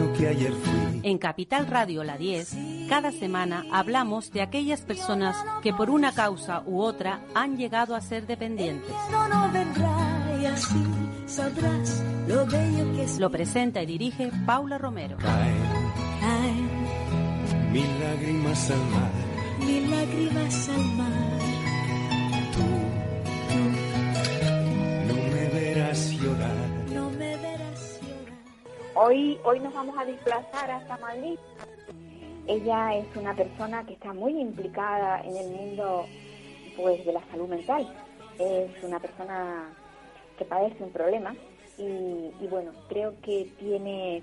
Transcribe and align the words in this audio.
niño 0.00 0.12
que 0.16 0.28
ayer 0.28 0.52
fui. 0.52 1.00
En 1.02 1.18
Capital 1.18 1.66
Radio 1.66 2.04
La 2.04 2.16
10, 2.16 2.56
cada 2.88 3.12
semana 3.12 3.64
hablamos 3.72 4.32
de 4.32 4.42
aquellas 4.42 4.82
personas 4.82 5.36
que 5.62 5.72
por 5.72 5.90
una 5.90 6.12
causa 6.12 6.62
u 6.66 6.80
otra 6.80 7.20
han 7.34 7.56
llegado 7.56 7.94
a 7.94 8.00
ser 8.00 8.26
dependientes. 8.26 8.90
Lo 13.18 13.30
presenta 13.30 13.82
y 13.82 13.86
dirige 13.86 14.30
Paula 14.46 14.78
Romero. 14.78 15.16
Caen 15.18 15.54
Caen 16.20 16.70
mil 17.72 18.00
lágrimas 18.00 18.70
al 18.70 18.86
mar. 18.90 19.12
mil 19.64 19.90
lágrimas 19.90 20.68
al 20.68 20.84
mar. 20.96 21.38
Tú 22.52 22.64
no 25.08 25.14
me 25.14 25.60
verás 25.60 26.10
llorar. 26.12 26.79
Hoy, 29.02 29.40
hoy 29.44 29.60
nos 29.60 29.72
vamos 29.72 29.96
a 29.96 30.04
desplazar 30.04 30.70
hasta 30.70 30.98
Madrid. 30.98 31.38
Ella 32.46 32.96
es 32.96 33.06
una 33.16 33.34
persona 33.34 33.82
que 33.86 33.94
está 33.94 34.12
muy 34.12 34.38
implicada 34.38 35.22
en 35.22 35.38
el 35.38 35.48
mundo 35.48 36.04
pues, 36.76 37.02
de 37.06 37.14
la 37.14 37.22
salud 37.30 37.48
mental. 37.48 37.88
Es 38.38 38.70
una 38.84 39.00
persona 39.00 39.70
que 40.36 40.44
padece 40.44 40.84
un 40.84 40.90
problema 40.90 41.34
y, 41.78 42.46
bueno, 42.50 42.72
creo 42.90 43.14
que 43.22 43.50
tiene 43.58 44.22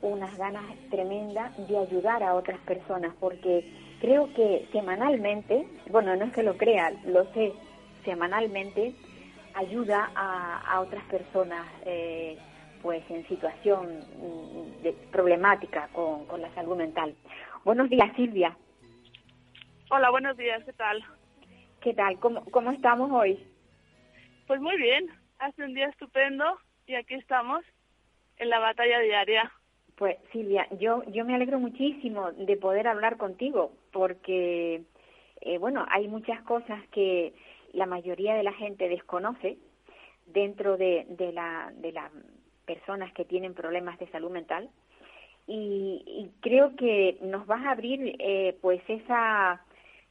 unas 0.00 0.36
ganas 0.36 0.64
tremendas 0.90 1.56
de 1.68 1.78
ayudar 1.78 2.24
a 2.24 2.34
otras 2.34 2.58
personas 2.62 3.14
porque 3.20 3.72
creo 4.00 4.34
que 4.34 4.68
semanalmente, 4.72 5.64
bueno, 5.92 6.16
no 6.16 6.24
es 6.24 6.32
que 6.32 6.42
lo 6.42 6.56
crea, 6.56 6.90
lo 7.04 7.32
sé, 7.34 7.52
semanalmente 8.04 8.96
ayuda 9.54 10.10
a, 10.16 10.58
a 10.58 10.80
otras 10.80 11.04
personas 11.04 11.68
eh, 11.84 12.36
pues 12.82 13.02
en 13.10 13.26
situación 13.28 14.00
mm, 14.18 14.82
de 14.82 14.92
problemática 15.12 15.88
con, 15.92 16.26
con 16.26 16.42
la 16.42 16.52
salud 16.54 16.76
mental. 16.76 17.14
Buenos 17.64 17.88
días, 17.88 18.10
Silvia. 18.16 18.56
Hola, 19.90 20.10
buenos 20.10 20.36
días, 20.36 20.64
¿qué 20.64 20.72
tal? 20.72 21.02
¿Qué 21.80 21.94
tal? 21.94 22.18
¿Cómo, 22.18 22.44
cómo 22.46 22.72
estamos 22.72 23.10
hoy? 23.12 23.38
Pues 24.46 24.60
muy 24.60 24.76
bien, 24.76 25.06
hace 25.38 25.64
un 25.64 25.74
día 25.74 25.86
estupendo 25.86 26.58
y 26.86 26.94
aquí 26.94 27.14
estamos 27.14 27.64
en 28.38 28.48
la 28.48 28.58
batalla 28.58 28.98
diaria. 29.00 29.52
Pues 29.96 30.16
Silvia, 30.32 30.66
yo, 30.80 31.04
yo 31.04 31.24
me 31.24 31.34
alegro 31.34 31.60
muchísimo 31.60 32.32
de 32.32 32.56
poder 32.56 32.88
hablar 32.88 33.16
contigo 33.16 33.72
porque, 33.92 34.82
eh, 35.40 35.58
bueno, 35.58 35.86
hay 35.90 36.08
muchas 36.08 36.42
cosas 36.42 36.80
que 36.88 37.34
la 37.72 37.86
mayoría 37.86 38.34
de 38.34 38.42
la 38.42 38.52
gente 38.52 38.88
desconoce 38.88 39.58
dentro 40.26 40.76
de, 40.76 41.06
de, 41.10 41.32
la, 41.32 41.72
de 41.76 41.92
las 41.92 42.10
personas 42.66 43.12
que 43.12 43.24
tienen 43.24 43.54
problemas 43.54 43.98
de 43.98 44.08
salud 44.08 44.30
mental 44.30 44.70
y, 45.46 46.02
y 46.06 46.30
creo 46.40 46.76
que 46.76 47.18
nos 47.20 47.46
vas 47.46 47.64
a 47.64 47.72
abrir 47.72 48.16
eh, 48.18 48.56
pues 48.60 48.80
esa 48.88 49.62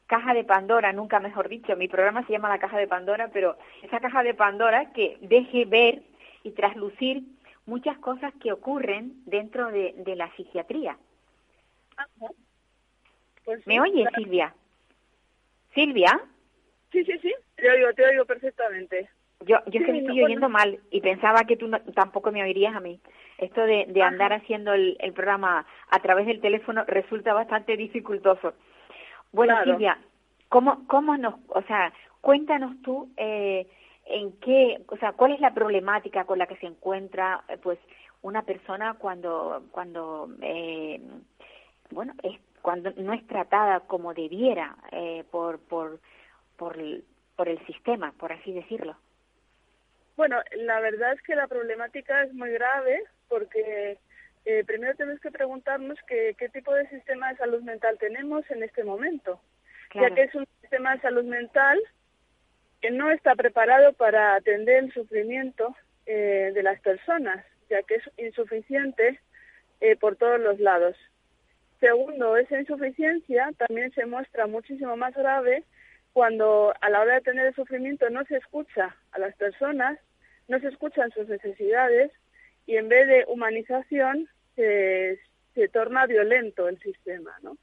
caja 0.07 0.33
de 0.33 0.43
Pandora, 0.43 0.91
nunca 0.91 1.19
mejor 1.19 1.47
dicho, 1.47 1.75
mi 1.77 1.87
programa 1.87 2.25
se 2.25 2.33
llama 2.33 2.49
La 2.49 2.59
Caja 2.59 2.77
de 2.77 2.87
Pandora, 2.87 3.29
pero 3.31 3.57
esa 3.81 3.99
caja 4.01 4.23
de 4.23 4.33
Pandora 4.33 4.91
que 4.91 5.17
deje 5.21 5.63
ver 5.65 6.03
y 6.43 6.51
traslucir 6.51 7.23
muchas 7.65 7.97
cosas 7.99 8.33
que 8.41 8.51
ocurren 8.51 9.13
dentro 9.25 9.71
de, 9.71 9.93
de 9.97 10.15
la 10.17 10.29
psiquiatría. 10.35 10.97
Pues 13.45 13.63
sí, 13.63 13.69
¿Me 13.69 13.91
claro. 13.91 14.15
Silvia? 14.17 14.55
Silvia, 15.73 16.21
Sí, 16.91 17.05
sí, 17.05 17.17
sí, 17.21 17.33
te 17.55 17.69
oigo, 17.69 17.93
te 17.93 18.05
oigo 18.05 18.25
perfectamente. 18.25 19.09
Yo, 19.45 19.57
yo 19.67 19.79
es 19.79 19.85
que 19.85 19.91
me 19.91 19.99
estoy 19.99 20.23
oyendo 20.23 20.49
mal 20.49 20.79
y 20.91 21.01
pensaba 21.01 21.43
que 21.45 21.57
tú 21.57 21.67
no- 21.67 21.79
tampoco 21.93 22.31
me 22.31 22.43
oirías 22.43 22.75
a 22.75 22.79
mí. 22.79 22.99
Esto 23.37 23.61
de, 23.61 23.85
de 23.87 24.01
andar 24.03 24.33
haciendo 24.33 24.73
el, 24.73 24.97
el 24.99 25.13
programa 25.13 25.65
a 25.89 25.99
través 25.99 26.27
del 26.27 26.41
teléfono 26.41 26.83
resulta 26.85 27.33
bastante 27.33 27.75
dificultoso. 27.77 28.53
Bueno, 29.31 29.53
Claro. 29.55 29.71
Silvia, 29.71 29.97
¿cómo, 30.49 30.85
cómo 30.87 31.17
nos, 31.17 31.35
o 31.47 31.61
sea, 31.63 31.91
cuéntanos 32.21 32.75
tú 32.83 33.09
eh, 33.17 33.67
en 34.05 34.33
qué, 34.39 34.81
o 34.87 34.97
sea, 34.97 35.13
cuál 35.13 35.31
es 35.31 35.39
la 35.39 35.53
problemática 35.53 36.25
con 36.25 36.37
la 36.37 36.45
que 36.47 36.57
se 36.57 36.67
encuentra, 36.67 37.43
eh, 37.49 37.57
pues, 37.57 37.79
una 38.21 38.43
persona 38.43 38.93
cuando, 38.95 39.63
cuando, 39.71 40.29
eh, 40.41 41.01
bueno, 41.89 42.13
es 42.21 42.39
cuando 42.61 42.91
no 42.97 43.13
es 43.13 43.25
tratada 43.25 43.79
como 43.81 44.13
debiera 44.13 44.75
eh, 44.91 45.23
por, 45.31 45.57
por, 45.59 45.99
por, 46.57 46.77
por 47.35 47.49
el 47.49 47.65
sistema, 47.65 48.13
por 48.19 48.31
así 48.31 48.51
decirlo. 48.51 48.95
Bueno, 50.15 50.41
la 50.55 50.79
verdad 50.79 51.13
es 51.13 51.21
que 51.21 51.35
la 51.35 51.47
problemática 51.47 52.23
es 52.23 52.33
muy 52.33 52.51
grave 52.51 53.03
porque 53.27 53.97
eh, 54.45 54.63
primero 54.65 54.95
tenemos 54.95 55.19
que 55.21 55.31
preguntarnos 55.31 55.99
que- 56.07 56.35
qué 56.37 56.49
tipo 56.49 56.73
de 56.73 56.87
sistema 56.89 57.29
de 57.31 57.37
salud 57.37 57.61
mental 57.61 57.97
tenemos 57.99 58.49
en 58.49 58.63
este 58.63 58.83
momento, 58.83 59.39
Claro. 59.89 60.09
ya 60.09 60.15
que 60.15 60.21
es 60.23 60.35
un 60.35 60.47
sistema 60.61 60.95
de 60.95 61.01
salud 61.01 61.23
mental 61.25 61.79
que 62.81 62.89
no 62.91 63.11
está 63.11 63.35
preparado 63.35 63.93
para 63.93 64.35
atender 64.35 64.83
el 64.85 64.93
sufrimiento 64.93 65.75
eh, 66.07 66.51
de 66.55 66.63
las 66.63 66.81
personas, 66.81 67.45
ya 67.69 67.83
que 67.83 67.95
es 67.95 68.03
insuficiente 68.17 69.19
eh, 69.79 69.95
por 69.95 70.15
todos 70.15 70.39
los 70.39 70.59
lados. 70.59 70.97
Segundo, 71.79 72.35
esa 72.37 72.59
insuficiencia 72.59 73.51
también 73.57 73.91
se 73.93 74.05
muestra 74.07 74.47
muchísimo 74.47 74.97
más 74.97 75.13
grave 75.15 75.63
cuando 76.13 76.73
a 76.81 76.89
la 76.89 77.01
hora 77.01 77.15
de 77.15 77.21
tener 77.21 77.47
el 77.47 77.55
sufrimiento 77.55 78.09
no 78.09 78.23
se 78.25 78.37
escucha 78.37 78.95
a 79.11 79.19
las 79.19 79.35
personas, 79.35 79.97
no 80.47 80.59
se 80.59 80.67
escuchan 80.67 81.11
sus 81.11 81.27
necesidades 81.27 82.11
y 82.65 82.75
en 82.75 82.89
vez 82.89 83.07
de 83.07 83.25
humanización 83.27 84.27
se, 84.55 85.19
se 85.55 85.67
torna 85.69 86.05
violento 86.05 86.67
el 86.67 86.79
sistema, 86.79 87.31
¿no? 87.41 87.55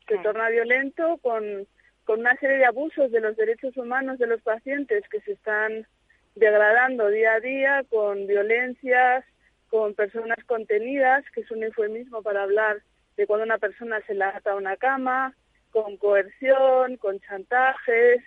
Se 0.00 0.14
Claro. 0.14 0.22
torna 0.22 0.48
violento 0.48 1.18
con, 1.18 1.66
con 2.04 2.20
una 2.20 2.34
serie 2.36 2.56
de 2.58 2.64
abusos 2.64 3.10
de 3.12 3.20
los 3.20 3.36
derechos 3.36 3.76
humanos 3.76 4.18
de 4.18 4.26
los 4.26 4.40
pacientes 4.40 5.06
que 5.10 5.20
se 5.20 5.32
están 5.32 5.86
degradando 6.34 7.08
día 7.08 7.34
a 7.34 7.40
día 7.40 7.84
con 7.90 8.26
violencias, 8.26 9.24
con 9.68 9.94
personas 9.94 10.38
contenidas, 10.46 11.24
que 11.32 11.42
es 11.42 11.50
un 11.50 11.62
eufemismo 11.62 12.22
para 12.22 12.42
hablar 12.42 12.78
de 13.16 13.26
cuando 13.26 13.44
una 13.44 13.58
persona 13.58 14.00
se 14.06 14.14
la 14.14 14.30
ata 14.30 14.52
a 14.52 14.56
una 14.56 14.76
cama, 14.76 15.34
con 15.70 15.96
coerción, 15.96 16.96
con 16.96 17.20
chantajes, 17.20 18.22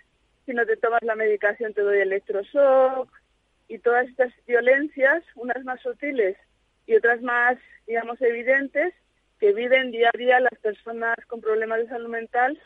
si 0.46 0.52
no 0.52 0.66
te 0.66 0.76
tomas 0.76 1.02
la 1.02 1.14
medicación 1.14 1.74
te 1.74 1.82
doy 1.82 2.00
electroshock, 2.00 3.08
y 3.68 3.78
todas 3.78 4.08
estas 4.08 4.32
violencias, 4.46 5.24
unas 5.34 5.64
más 5.64 5.80
sutiles 5.80 6.36
y 6.86 6.94
otras 6.94 7.22
más, 7.22 7.58
digamos, 7.86 8.20
evidentes, 8.20 8.92
que 9.38 9.52
viven 9.52 9.90
día 9.90 10.10
a 10.12 10.18
día 10.18 10.40
las 10.40 10.58
personas 10.60 11.16
con 11.26 11.40
problemas 11.40 11.78
de 11.78 11.88
salud 11.88 12.08
mental, 12.08 12.60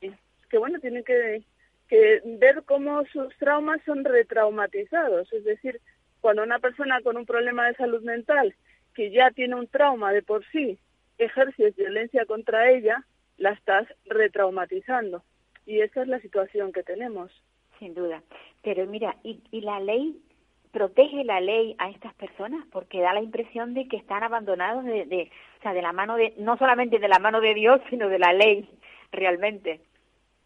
que 0.00 0.58
bueno, 0.58 0.78
tienen 0.80 1.02
que, 1.04 1.42
que 1.88 2.20
ver 2.24 2.62
cómo 2.66 3.04
sus 3.06 3.34
traumas 3.38 3.80
son 3.86 4.04
retraumatizados, 4.04 5.32
es 5.32 5.44
decir, 5.44 5.80
cuando 6.20 6.42
una 6.42 6.58
persona 6.58 7.00
con 7.00 7.16
un 7.16 7.26
problema 7.26 7.66
de 7.66 7.74
salud 7.74 8.02
mental, 8.02 8.54
que 8.94 9.10
ya 9.10 9.30
tiene 9.30 9.54
un 9.54 9.66
trauma 9.66 10.12
de 10.12 10.22
por 10.22 10.44
sí, 10.50 10.78
ejerces 11.18 11.74
violencia 11.76 12.26
contra 12.26 12.70
ella, 12.70 13.04
la 13.42 13.50
estás 13.50 13.86
retraumatizando. 14.06 15.22
Y 15.66 15.80
esa 15.80 16.02
es 16.02 16.08
la 16.08 16.20
situación 16.20 16.72
que 16.72 16.82
tenemos. 16.82 17.30
Sin 17.78 17.94
duda. 17.94 18.22
Pero 18.62 18.86
mira, 18.86 19.16
¿y, 19.24 19.42
y 19.50 19.62
la 19.62 19.80
ley 19.80 20.22
protege 20.70 21.24
la 21.24 21.40
ley 21.40 21.74
a 21.78 21.90
estas 21.90 22.14
personas? 22.14 22.64
Porque 22.70 23.00
da 23.00 23.12
la 23.12 23.20
impresión 23.20 23.74
de 23.74 23.88
que 23.88 23.96
están 23.96 24.22
abandonados 24.22 24.84
de, 24.84 25.06
de, 25.06 25.30
o 25.58 25.62
sea, 25.62 25.74
de 25.74 25.82
la 25.82 25.92
mano 25.92 26.14
de, 26.16 26.34
no 26.38 26.56
solamente 26.56 27.00
de 27.00 27.08
la 27.08 27.18
mano 27.18 27.40
de 27.40 27.54
Dios, 27.54 27.80
sino 27.90 28.08
de 28.08 28.20
la 28.20 28.32
ley, 28.32 28.68
realmente. 29.10 29.80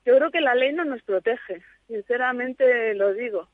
Yo 0.07 0.17
creo 0.17 0.31
que 0.31 0.41
la 0.41 0.55
ley 0.55 0.73
no 0.73 0.85
nos 0.85 1.03
protege, 1.03 1.63
sinceramente 1.89 2.95
lo 2.95 3.13
digo, 3.13 3.49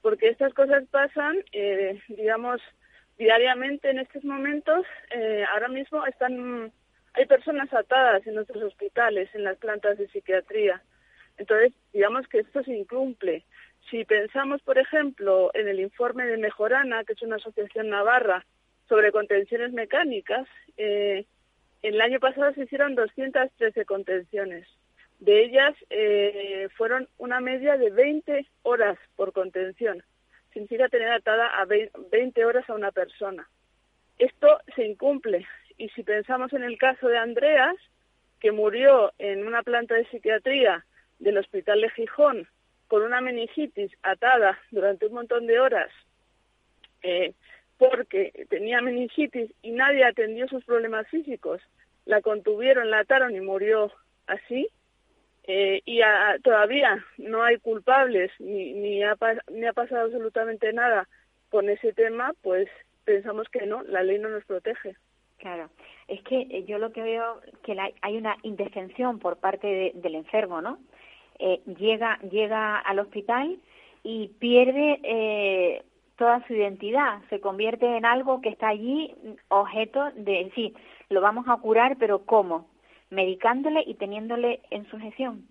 porque 0.00 0.28
estas 0.28 0.54
cosas 0.54 0.84
pasan, 0.90 1.36
eh, 1.52 2.00
digamos, 2.08 2.62
diariamente 3.18 3.90
en 3.90 3.98
estos 3.98 4.24
momentos. 4.24 4.86
Eh, 5.10 5.44
ahora 5.52 5.68
mismo 5.68 6.06
están, 6.06 6.72
hay 7.16 7.26
personas 7.26 7.72
atadas 7.72 8.26
en 8.26 8.34
nuestros 8.34 8.62
hospitales, 8.62 9.28
en 9.34 9.44
las 9.44 9.56
plantas 9.56 9.96
de 9.96 10.06
psiquiatría. 10.08 10.82
Entonces, 11.38 11.72
digamos 11.92 12.28
que 12.28 12.40
esto 12.40 12.62
se 12.62 12.76
incumple. 12.76 13.44
Si 13.90 14.04
pensamos, 14.04 14.60
por 14.62 14.78
ejemplo, 14.78 15.50
en 15.54 15.68
el 15.68 15.80
informe 15.80 16.26
de 16.26 16.36
Mejorana, 16.36 17.04
que 17.04 17.14
es 17.14 17.22
una 17.22 17.36
asociación 17.36 17.88
navarra 17.88 18.44
sobre 18.88 19.12
contenciones 19.12 19.72
mecánicas, 19.72 20.46
eh, 20.76 21.24
el 21.82 22.00
año 22.00 22.20
pasado 22.20 22.52
se 22.52 22.64
hicieron 22.64 22.94
213 22.94 23.84
contenciones. 23.84 24.66
De 25.18 25.44
ellas 25.44 25.74
eh, 25.88 26.68
fueron 26.76 27.08
una 27.16 27.40
media 27.40 27.78
de 27.78 27.90
20 27.90 28.46
horas 28.62 28.98
por 29.14 29.32
contención. 29.32 30.02
Significa 30.52 30.88
tener 30.88 31.10
atada 31.10 31.46
a 31.46 31.64
20 31.64 32.44
horas 32.44 32.68
a 32.68 32.74
una 32.74 32.92
persona. 32.92 33.48
Esto 34.18 34.58
se 34.74 34.84
incumple. 34.84 35.46
Y 35.76 35.88
si 35.90 36.02
pensamos 36.02 36.52
en 36.52 36.64
el 36.64 36.78
caso 36.78 37.08
de 37.08 37.18
Andreas, 37.18 37.76
que 38.40 38.52
murió 38.52 39.12
en 39.18 39.46
una 39.46 39.62
planta 39.62 39.94
de 39.94 40.06
psiquiatría 40.06 40.84
del 41.18 41.38
Hospital 41.38 41.80
de 41.80 41.90
Gijón 41.90 42.48
con 42.88 43.02
una 43.02 43.20
meningitis 43.20 43.90
atada 44.02 44.58
durante 44.70 45.06
un 45.06 45.14
montón 45.14 45.46
de 45.46 45.58
horas 45.58 45.90
eh, 47.02 47.34
porque 47.78 48.46
tenía 48.48 48.80
meningitis 48.80 49.52
y 49.62 49.70
nadie 49.70 50.04
atendió 50.04 50.48
sus 50.48 50.64
problemas 50.64 51.06
físicos, 51.08 51.60
la 52.04 52.22
contuvieron, 52.22 52.90
la 52.90 53.00
ataron 53.00 53.36
y 53.36 53.40
murió 53.40 53.92
así, 54.26 54.68
eh, 55.44 55.82
y 55.84 56.00
todavía 56.42 57.04
no 57.18 57.44
hay 57.44 57.58
culpables 57.58 58.32
ni, 58.38 58.72
ni, 58.72 59.02
ha, 59.04 59.16
ni 59.52 59.66
ha 59.66 59.72
pasado 59.72 60.06
absolutamente 60.06 60.72
nada 60.72 61.06
con 61.50 61.68
ese 61.68 61.92
tema, 61.92 62.32
pues 62.42 62.68
pensamos 63.04 63.48
que 63.50 63.66
no, 63.66 63.82
la 63.82 64.02
ley 64.02 64.18
no 64.18 64.30
nos 64.30 64.44
protege. 64.44 64.96
Claro, 65.46 65.70
es 66.08 66.20
que 66.24 66.40
eh, 66.40 66.64
yo 66.64 66.78
lo 66.78 66.90
que 66.90 67.02
veo 67.02 67.40
que 67.62 67.76
hay 68.02 68.16
una 68.16 68.36
indefensión 68.42 69.20
por 69.20 69.36
parte 69.36 69.92
del 69.94 70.16
enfermo, 70.16 70.60
¿no? 70.60 70.80
Eh, 71.38 71.60
llega 71.78 72.18
llega 72.28 72.80
al 72.80 72.98
hospital 72.98 73.56
y 74.02 74.26
pierde 74.40 74.98
eh, 75.04 75.84
toda 76.16 76.44
su 76.48 76.54
identidad, 76.54 77.22
se 77.30 77.38
convierte 77.38 77.86
en 77.96 78.04
algo 78.04 78.40
que 78.40 78.48
está 78.48 78.66
allí 78.66 79.14
objeto 79.46 80.10
de 80.16 80.50
sí, 80.56 80.74
lo 81.10 81.20
vamos 81.20 81.46
a 81.46 81.58
curar, 81.58 81.96
pero 81.96 82.26
¿cómo? 82.26 82.68
Medicándole 83.10 83.84
y 83.86 83.94
teniéndole 83.94 84.62
en 84.70 84.84
sujeción. 84.90 85.46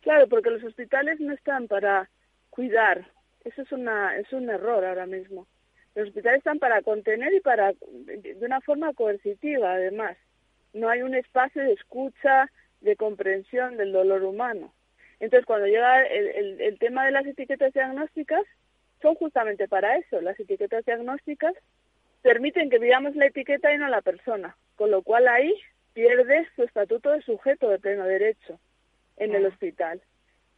Claro, 0.00 0.26
porque 0.26 0.48
los 0.48 0.64
hospitales 0.64 1.20
no 1.20 1.34
están 1.34 1.68
para 1.68 2.08
cuidar. 2.48 3.10
Eso 3.44 3.60
es 3.60 3.72
una 3.72 4.16
es 4.16 4.32
un 4.32 4.48
error 4.48 4.82
ahora 4.86 5.04
mismo. 5.04 5.46
Los 5.94 6.08
hospitales 6.08 6.38
están 6.38 6.58
para 6.58 6.82
contener 6.82 7.32
y 7.34 7.40
para 7.40 7.72
de 7.72 8.38
una 8.40 8.60
forma 8.60 8.92
coercitiva, 8.94 9.74
además. 9.74 10.16
No 10.72 10.88
hay 10.88 11.02
un 11.02 11.14
espacio 11.14 11.62
de 11.62 11.72
escucha, 11.72 12.50
de 12.80 12.96
comprensión 12.96 13.76
del 13.76 13.92
dolor 13.92 14.22
humano. 14.24 14.72
Entonces, 15.20 15.46
cuando 15.46 15.66
llega 15.66 16.02
el, 16.04 16.60
el, 16.60 16.78
tema 16.78 17.04
de 17.04 17.12
las 17.12 17.26
etiquetas 17.26 17.72
diagnósticas, 17.72 18.42
son 19.00 19.14
justamente 19.14 19.68
para 19.68 19.96
eso. 19.96 20.20
Las 20.20 20.38
etiquetas 20.40 20.84
diagnósticas 20.84 21.54
permiten 22.22 22.70
que 22.70 22.78
vivamos 22.78 23.14
la 23.14 23.26
etiqueta 23.26 23.72
y 23.72 23.78
no 23.78 23.88
la 23.88 24.00
persona, 24.00 24.56
con 24.76 24.90
lo 24.90 25.02
cual 25.02 25.28
ahí 25.28 25.54
pierde 25.92 26.48
su 26.56 26.62
estatuto 26.62 27.10
de 27.10 27.22
sujeto 27.22 27.68
de 27.68 27.78
pleno 27.78 28.04
derecho 28.04 28.58
en 29.16 29.34
el 29.34 29.46
hospital. 29.46 30.00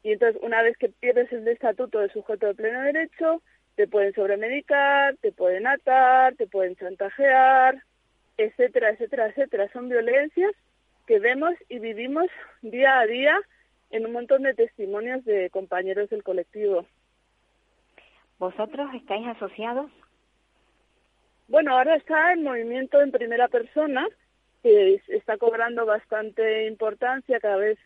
Y 0.03 0.13
entonces, 0.13 0.41
una 0.43 0.63
vez 0.63 0.77
que 0.77 0.89
pierdes 0.89 1.33
el 1.33 1.47
estatuto 1.49 1.99
de 1.99 2.11
sujeto 2.11 2.47
de 2.47 2.55
pleno 2.55 2.83
derecho, 2.83 3.43
te 3.77 3.89
pueden 3.89 4.15
sobremedicar, 4.15 5.17
te 5.17 5.33
pueden 5.33 5.67
atar, 5.67 6.35
te 6.37 6.47
pueden 6.47 6.77
chantajear, 6.77 7.83
etcétera, 8.37 8.91
etcétera, 8.91 9.29
etcétera. 9.29 9.69
Son 9.73 9.89
violencias 9.89 10.53
que 11.07 11.19
vemos 11.19 11.55
y 11.69 11.79
vivimos 11.79 12.27
día 12.63 13.01
a 13.01 13.07
día 13.07 13.41
en 13.91 14.07
un 14.07 14.13
montón 14.13 14.43
de 14.43 14.55
testimonios 14.55 15.25
de 15.25 15.51
compañeros 15.51 16.11
del 16.11 16.23
colectivo. 16.23 16.87
¿Vosotros 18.39 18.91
estáis 18.95 19.27
asociados? 19.29 19.91
Bueno, 21.49 21.77
ahora 21.77 21.97
está 21.97 22.33
el 22.33 22.41
movimiento 22.41 23.01
en 23.01 23.13
primera 23.13 23.49
persona, 23.49 24.07
que 24.63 25.01
está 25.09 25.37
cobrando 25.37 25.85
bastante 25.85 26.67
importancia 26.67 27.39
cada 27.39 27.57
vez 27.57 27.79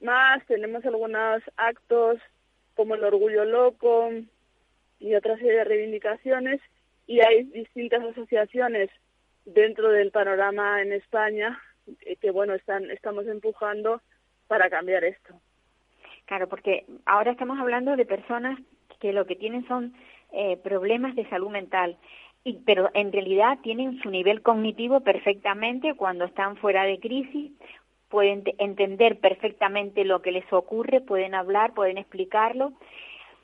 más. 0.00 0.44
Tenemos 0.46 0.84
algunos 0.86 1.42
actos 1.56 2.20
como 2.76 2.94
el 2.94 3.04
Orgullo 3.04 3.44
Loco 3.44 4.10
y 5.00 5.14
otra 5.14 5.36
serie 5.36 5.56
de 5.56 5.64
reivindicaciones 5.64 6.60
y 7.06 7.20
hay 7.20 7.44
distintas 7.44 8.02
asociaciones 8.04 8.90
dentro 9.44 9.90
del 9.90 10.12
panorama 10.12 10.80
en 10.82 10.92
España 10.92 11.60
eh, 12.02 12.16
que, 12.16 12.30
bueno, 12.30 12.54
están, 12.54 12.90
estamos 12.90 13.26
empujando 13.26 14.00
para 14.46 14.70
cambiar 14.70 15.02
esto. 15.04 15.34
Claro, 16.26 16.48
porque 16.48 16.84
ahora 17.06 17.32
estamos 17.32 17.58
hablando 17.58 17.96
de 17.96 18.06
personas 18.06 18.58
que 19.00 19.12
lo 19.12 19.26
que 19.26 19.34
tienen 19.34 19.66
son 19.66 19.94
eh, 20.32 20.56
problemas 20.58 21.16
de 21.16 21.28
salud 21.28 21.50
mental, 21.50 21.96
y, 22.44 22.58
pero 22.64 22.90
en 22.94 23.10
realidad 23.12 23.58
tienen 23.62 24.00
su 24.02 24.10
nivel 24.10 24.42
cognitivo 24.42 25.00
perfectamente 25.00 25.94
cuando 25.94 26.26
están 26.26 26.56
fuera 26.56 26.84
de 26.84 27.00
crisis, 27.00 27.50
pueden 28.08 28.44
entender 28.58 29.18
perfectamente 29.18 30.04
lo 30.04 30.22
que 30.22 30.32
les 30.32 30.50
ocurre, 30.52 31.00
pueden 31.00 31.34
hablar, 31.34 31.74
pueden 31.74 31.98
explicarlo, 31.98 32.72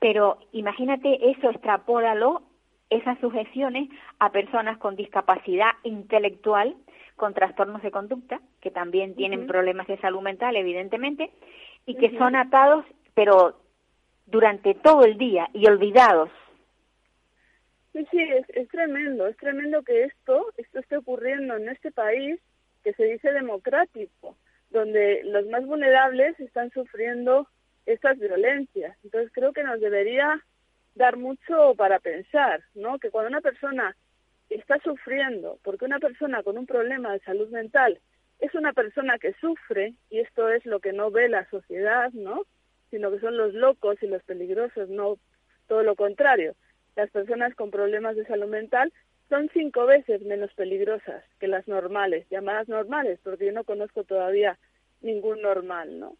pero 0.00 0.38
imagínate 0.52 1.30
eso, 1.30 1.50
extrapólalo, 1.50 2.42
esas 2.90 3.18
sujeciones 3.18 3.88
a 4.18 4.30
personas 4.30 4.78
con 4.78 4.94
discapacidad 4.94 5.70
intelectual, 5.82 6.76
con 7.16 7.34
trastornos 7.34 7.82
de 7.82 7.90
conducta, 7.90 8.40
que 8.60 8.70
también 8.70 9.16
tienen 9.16 9.46
problemas 9.46 9.86
de 9.86 9.98
salud 9.98 10.20
mental, 10.20 10.54
evidentemente, 10.56 11.30
y 11.86 11.94
que 11.96 12.16
son 12.18 12.36
atados, 12.36 12.84
pero 13.14 13.58
durante 14.26 14.74
todo 14.74 15.04
el 15.04 15.16
día 15.16 15.48
y 15.52 15.66
olvidados. 15.66 16.30
Sí, 17.92 18.06
sí, 18.10 18.20
es, 18.20 18.44
es 18.50 18.68
tremendo, 18.68 19.26
es 19.26 19.36
tremendo 19.38 19.82
que 19.82 20.04
esto, 20.04 20.52
esto 20.58 20.80
esté 20.80 20.98
ocurriendo 20.98 21.56
en 21.56 21.68
este 21.68 21.90
país 21.90 22.38
que 22.84 22.92
se 22.92 23.04
dice 23.04 23.32
democrático, 23.32 24.36
donde 24.70 25.22
los 25.24 25.46
más 25.46 25.64
vulnerables 25.64 26.38
están 26.38 26.70
sufriendo 26.70 27.48
estas 27.86 28.18
violencias. 28.18 28.96
Entonces 29.04 29.32
creo 29.32 29.52
que 29.52 29.62
nos 29.62 29.80
debería 29.80 30.44
dar 30.94 31.16
mucho 31.16 31.74
para 31.76 31.98
pensar, 32.00 32.62
¿no? 32.74 32.98
Que 32.98 33.10
cuando 33.10 33.30
una 33.30 33.40
persona 33.40 33.96
está 34.50 34.78
sufriendo, 34.80 35.58
porque 35.62 35.84
una 35.84 35.98
persona 35.98 36.42
con 36.42 36.58
un 36.58 36.66
problema 36.66 37.12
de 37.12 37.20
salud 37.20 37.48
mental 37.50 37.98
es 38.38 38.54
una 38.54 38.72
persona 38.72 39.18
que 39.18 39.32
sufre, 39.34 39.94
y 40.10 40.20
esto 40.20 40.48
es 40.48 40.64
lo 40.66 40.80
que 40.80 40.92
no 40.92 41.10
ve 41.10 41.28
la 41.28 41.48
sociedad, 41.48 42.12
¿no? 42.12 42.42
Sino 42.90 43.10
que 43.10 43.20
son 43.20 43.36
los 43.36 43.54
locos 43.54 44.02
y 44.02 44.06
los 44.06 44.22
peligrosos, 44.24 44.88
no 44.88 45.18
todo 45.68 45.82
lo 45.82 45.96
contrario. 45.96 46.54
Las 46.96 47.10
personas 47.10 47.54
con 47.54 47.70
problemas 47.70 48.16
de 48.16 48.26
salud 48.26 48.48
mental 48.48 48.92
son 49.28 49.50
cinco 49.52 49.86
veces 49.86 50.22
menos 50.22 50.52
peligrosas 50.54 51.24
que 51.40 51.48
las 51.48 51.66
normales, 51.66 52.26
llamadas 52.30 52.68
normales, 52.68 53.18
porque 53.22 53.46
yo 53.46 53.52
no 53.52 53.64
conozco 53.64 54.04
todavía 54.04 54.58
ningún 55.00 55.42
normal, 55.42 55.98
¿no? 55.98 56.16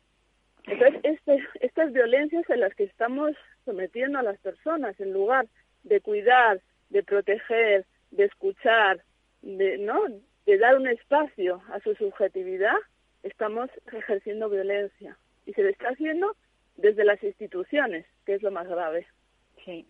Entonces, 0.66 1.00
este, 1.04 1.44
estas 1.60 1.92
violencias 1.92 2.48
en 2.50 2.60
las 2.60 2.74
que 2.74 2.84
estamos 2.84 3.32
sometiendo 3.64 4.18
a 4.18 4.22
las 4.22 4.38
personas, 4.38 4.98
en 5.00 5.12
lugar 5.12 5.46
de 5.84 6.00
cuidar, 6.00 6.60
de 6.90 7.02
proteger, 7.02 7.84
de 8.10 8.24
escuchar, 8.24 9.02
de, 9.42 9.78
¿no? 9.78 10.00
de 10.46 10.58
dar 10.58 10.76
un 10.76 10.88
espacio 10.88 11.62
a 11.72 11.80
su 11.80 11.94
subjetividad, 11.94 12.76
estamos 13.22 13.70
ejerciendo 13.92 14.48
violencia. 14.48 15.16
Y 15.44 15.52
se 15.52 15.62
lo 15.62 15.68
está 15.68 15.88
haciendo 15.88 16.36
desde 16.76 17.04
las 17.04 17.22
instituciones, 17.22 18.04
que 18.24 18.34
es 18.34 18.42
lo 18.42 18.50
más 18.50 18.68
grave. 18.68 19.06
Sí. 19.64 19.86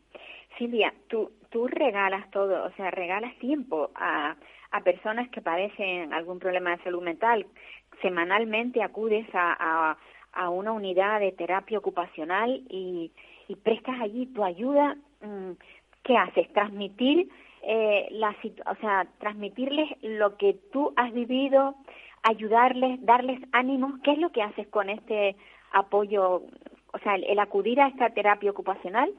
Silvia, 0.59 0.93
tú, 1.09 1.33
tú 1.51 1.69
regalas 1.69 2.31
todo, 2.31 2.65
o 2.65 2.71
sea, 2.73 2.91
regalas 2.91 3.39
tiempo 3.39 3.91
a, 3.95 4.37
a 4.71 4.81
personas 4.83 5.29
que 5.31 5.43
padecen 5.43 6.13
algún 6.13 6.39
problema 6.39 6.77
de 6.77 6.83
salud 6.83 7.03
mental. 7.03 7.47
Semanalmente 8.01 8.83
acudes 8.83 9.27
a, 9.35 9.57
a, 9.59 9.99
una 10.51 10.73
unidad 10.73 11.21
de 11.21 11.33
terapia 11.33 11.79
ocupacional 11.79 12.63
y, 12.69 13.11
y 13.49 13.57
prestas 13.57 14.01
allí 14.01 14.27
tu 14.27 14.45
ayuda. 14.45 14.97
Mm, 15.21 15.53
¿Qué 16.03 16.17
haces? 16.17 16.53
Transmitir 16.53 17.29
eh, 17.63 18.07
la, 18.13 18.37
o 18.67 18.75
sea, 18.77 19.09
transmitirles 19.19 19.91
lo 20.03 20.37
que 20.37 20.55
tú 20.73 20.93
has 20.97 21.13
vivido, 21.13 21.75
ayudarles, 22.23 23.05
darles 23.05 23.41
ánimos. 23.51 24.01
¿Qué 24.05 24.13
es 24.13 24.19
lo 24.19 24.31
que 24.31 24.43
haces 24.43 24.69
con 24.69 24.89
este 24.89 25.35
apoyo? 25.73 26.43
O 26.93 26.99
sea, 27.03 27.17
el, 27.17 27.39
acudir 27.41 27.81
a 27.81 27.89
esta 27.89 28.11
terapia 28.11 28.53
ocupacional, 28.53 29.13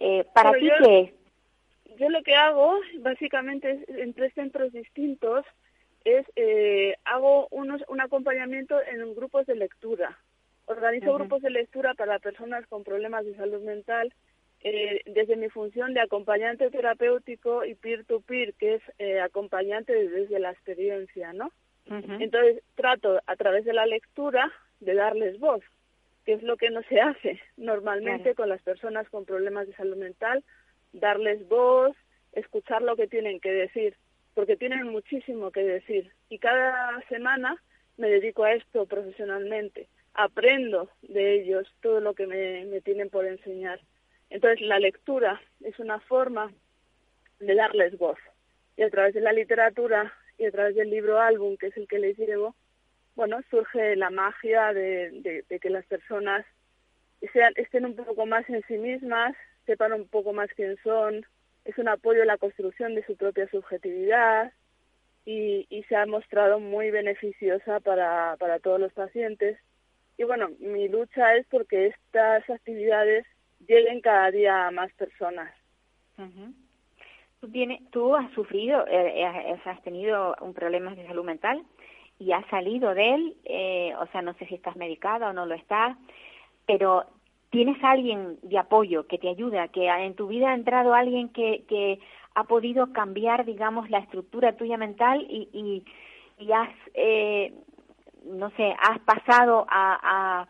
eh, 0.00 0.24
¿para 0.32 0.52
ti 0.52 0.68
qué 0.82 1.00
es? 1.00 1.98
Yo 1.98 2.08
lo 2.08 2.22
que 2.22 2.34
hago, 2.34 2.78
básicamente, 3.00 3.84
en 3.88 4.14
tres 4.14 4.32
centros 4.32 4.72
distintos, 4.72 5.44
es 6.04 6.24
eh, 6.36 6.94
hago 7.04 7.48
unos, 7.50 7.82
un 7.88 8.00
acompañamiento 8.00 8.80
en 8.80 9.14
grupos 9.14 9.44
de 9.44 9.56
lectura. 9.56 10.16
Organizo 10.70 11.14
grupos 11.14 11.42
de 11.42 11.50
lectura 11.50 11.94
para 11.94 12.20
personas 12.20 12.64
con 12.68 12.84
problemas 12.84 13.24
de 13.24 13.34
salud 13.34 13.60
mental 13.62 14.14
eh, 14.60 15.00
desde 15.04 15.34
mi 15.34 15.48
función 15.48 15.94
de 15.94 16.00
acompañante 16.00 16.70
terapéutico 16.70 17.64
y 17.64 17.74
peer-to-peer, 17.74 18.54
que 18.54 18.74
es 18.74 18.82
eh, 19.00 19.18
acompañante 19.20 19.92
desde 19.92 20.38
la 20.38 20.52
experiencia, 20.52 21.32
¿no? 21.32 21.50
Entonces 21.86 22.62
trato 22.76 23.20
a 23.26 23.34
través 23.34 23.64
de 23.64 23.72
la 23.72 23.84
lectura 23.84 24.52
de 24.78 24.94
darles 24.94 25.40
voz, 25.40 25.64
que 26.24 26.34
es 26.34 26.42
lo 26.44 26.56
que 26.56 26.70
no 26.70 26.82
se 26.84 27.00
hace 27.00 27.40
normalmente 27.56 28.36
con 28.36 28.48
las 28.48 28.62
personas 28.62 29.08
con 29.08 29.24
problemas 29.24 29.66
de 29.66 29.74
salud 29.74 29.96
mental, 29.96 30.44
darles 30.92 31.48
voz, 31.48 31.96
escuchar 32.32 32.82
lo 32.82 32.94
que 32.94 33.08
tienen 33.08 33.40
que 33.40 33.50
decir. 33.50 33.96
porque 34.34 34.56
tienen 34.56 34.86
muchísimo 34.86 35.50
que 35.50 35.64
decir. 35.64 36.12
Y 36.28 36.38
cada 36.38 37.02
semana 37.08 37.56
me 37.96 38.08
dedico 38.08 38.44
a 38.44 38.52
esto 38.52 38.86
profesionalmente. 38.86 39.88
Aprendo 40.14 40.90
de 41.02 41.40
ellos 41.40 41.72
todo 41.80 42.00
lo 42.00 42.14
que 42.14 42.26
me, 42.26 42.80
tienen 42.82 43.10
por 43.10 43.26
enseñar. 43.26 43.80
Entonces, 44.28 44.60
la 44.60 44.78
lectura 44.78 45.40
es 45.62 45.78
una 45.78 46.00
forma 46.00 46.52
de 47.38 47.54
darles 47.54 47.96
voz. 47.98 48.18
Y 48.76 48.82
a 48.82 48.90
través 48.90 49.14
de 49.14 49.20
la 49.20 49.32
literatura 49.32 50.12
y 50.38 50.46
a 50.46 50.50
través 50.50 50.74
del 50.74 50.90
libro 50.90 51.20
álbum, 51.20 51.56
que 51.56 51.68
es 51.68 51.76
el 51.76 51.86
que 51.88 51.98
les 51.98 52.16
llevo, 52.18 52.54
bueno, 53.14 53.40
surge 53.50 53.96
la 53.96 54.10
magia 54.10 54.72
de, 54.72 55.44
que 55.60 55.70
las 55.70 55.84
personas 55.86 56.46
estén 57.20 57.84
un 57.84 57.96
poco 57.96 58.24
más 58.26 58.48
en 58.48 58.62
sí 58.66 58.78
mismas, 58.78 59.36
sepan 59.66 59.92
un 59.92 60.08
poco 60.08 60.32
más 60.32 60.48
quién 60.54 60.76
son, 60.82 61.26
es 61.64 61.76
un 61.76 61.88
apoyo 61.88 62.22
a 62.22 62.26
la 62.26 62.38
construcción 62.38 62.94
de 62.94 63.04
su 63.04 63.16
propia 63.16 63.48
subjetividad 63.48 64.52
y, 65.24 65.66
se 65.88 65.96
ha 65.96 66.06
mostrado 66.06 66.60
muy 66.60 66.90
beneficiosa 66.90 67.80
para 67.80 68.58
todos 68.62 68.80
los 68.80 68.92
pacientes. 68.92 69.58
Y 70.20 70.24
bueno, 70.24 70.50
mi 70.58 70.86
lucha 70.86 71.34
es 71.36 71.46
porque 71.46 71.86
estas 71.86 72.50
actividades 72.50 73.24
lleguen 73.66 74.02
cada 74.02 74.30
día 74.30 74.66
a 74.66 74.70
más 74.70 74.92
personas. 74.92 75.50
¿Tú, 77.40 77.50
tienes, 77.50 77.80
tú 77.90 78.14
has 78.14 78.30
sufrido, 78.32 78.86
eh, 78.86 79.22
eh, 79.22 79.60
has 79.64 79.82
tenido 79.82 80.36
un 80.42 80.52
problema 80.52 80.94
de 80.94 81.06
salud 81.06 81.24
mental 81.24 81.64
y 82.18 82.32
has 82.32 82.46
salido 82.48 82.92
de 82.92 83.14
él, 83.14 83.36
eh, 83.46 83.94
o 83.98 84.06
sea, 84.08 84.20
no 84.20 84.34
sé 84.34 84.44
si 84.44 84.56
estás 84.56 84.76
medicada 84.76 85.30
o 85.30 85.32
no 85.32 85.46
lo 85.46 85.54
estás, 85.54 85.96
pero 86.66 87.06
tienes 87.48 87.82
alguien 87.82 88.36
de 88.42 88.58
apoyo 88.58 89.06
que 89.06 89.16
te 89.16 89.30
ayuda, 89.30 89.68
que 89.68 89.86
en 89.88 90.16
tu 90.16 90.26
vida 90.26 90.50
ha 90.50 90.54
entrado 90.54 90.92
alguien 90.92 91.30
que, 91.30 91.64
que 91.66 91.98
ha 92.34 92.44
podido 92.44 92.92
cambiar, 92.92 93.46
digamos, 93.46 93.88
la 93.88 94.00
estructura 94.00 94.54
tuya 94.54 94.76
mental 94.76 95.26
y, 95.30 95.48
y, 95.54 96.44
y 96.44 96.52
has, 96.52 96.68
eh, 96.92 97.54
no 98.24 98.50
sé, 98.50 98.74
has 98.78 98.98
pasado 99.00 99.66
a, 99.68 99.98
a, 100.42 100.48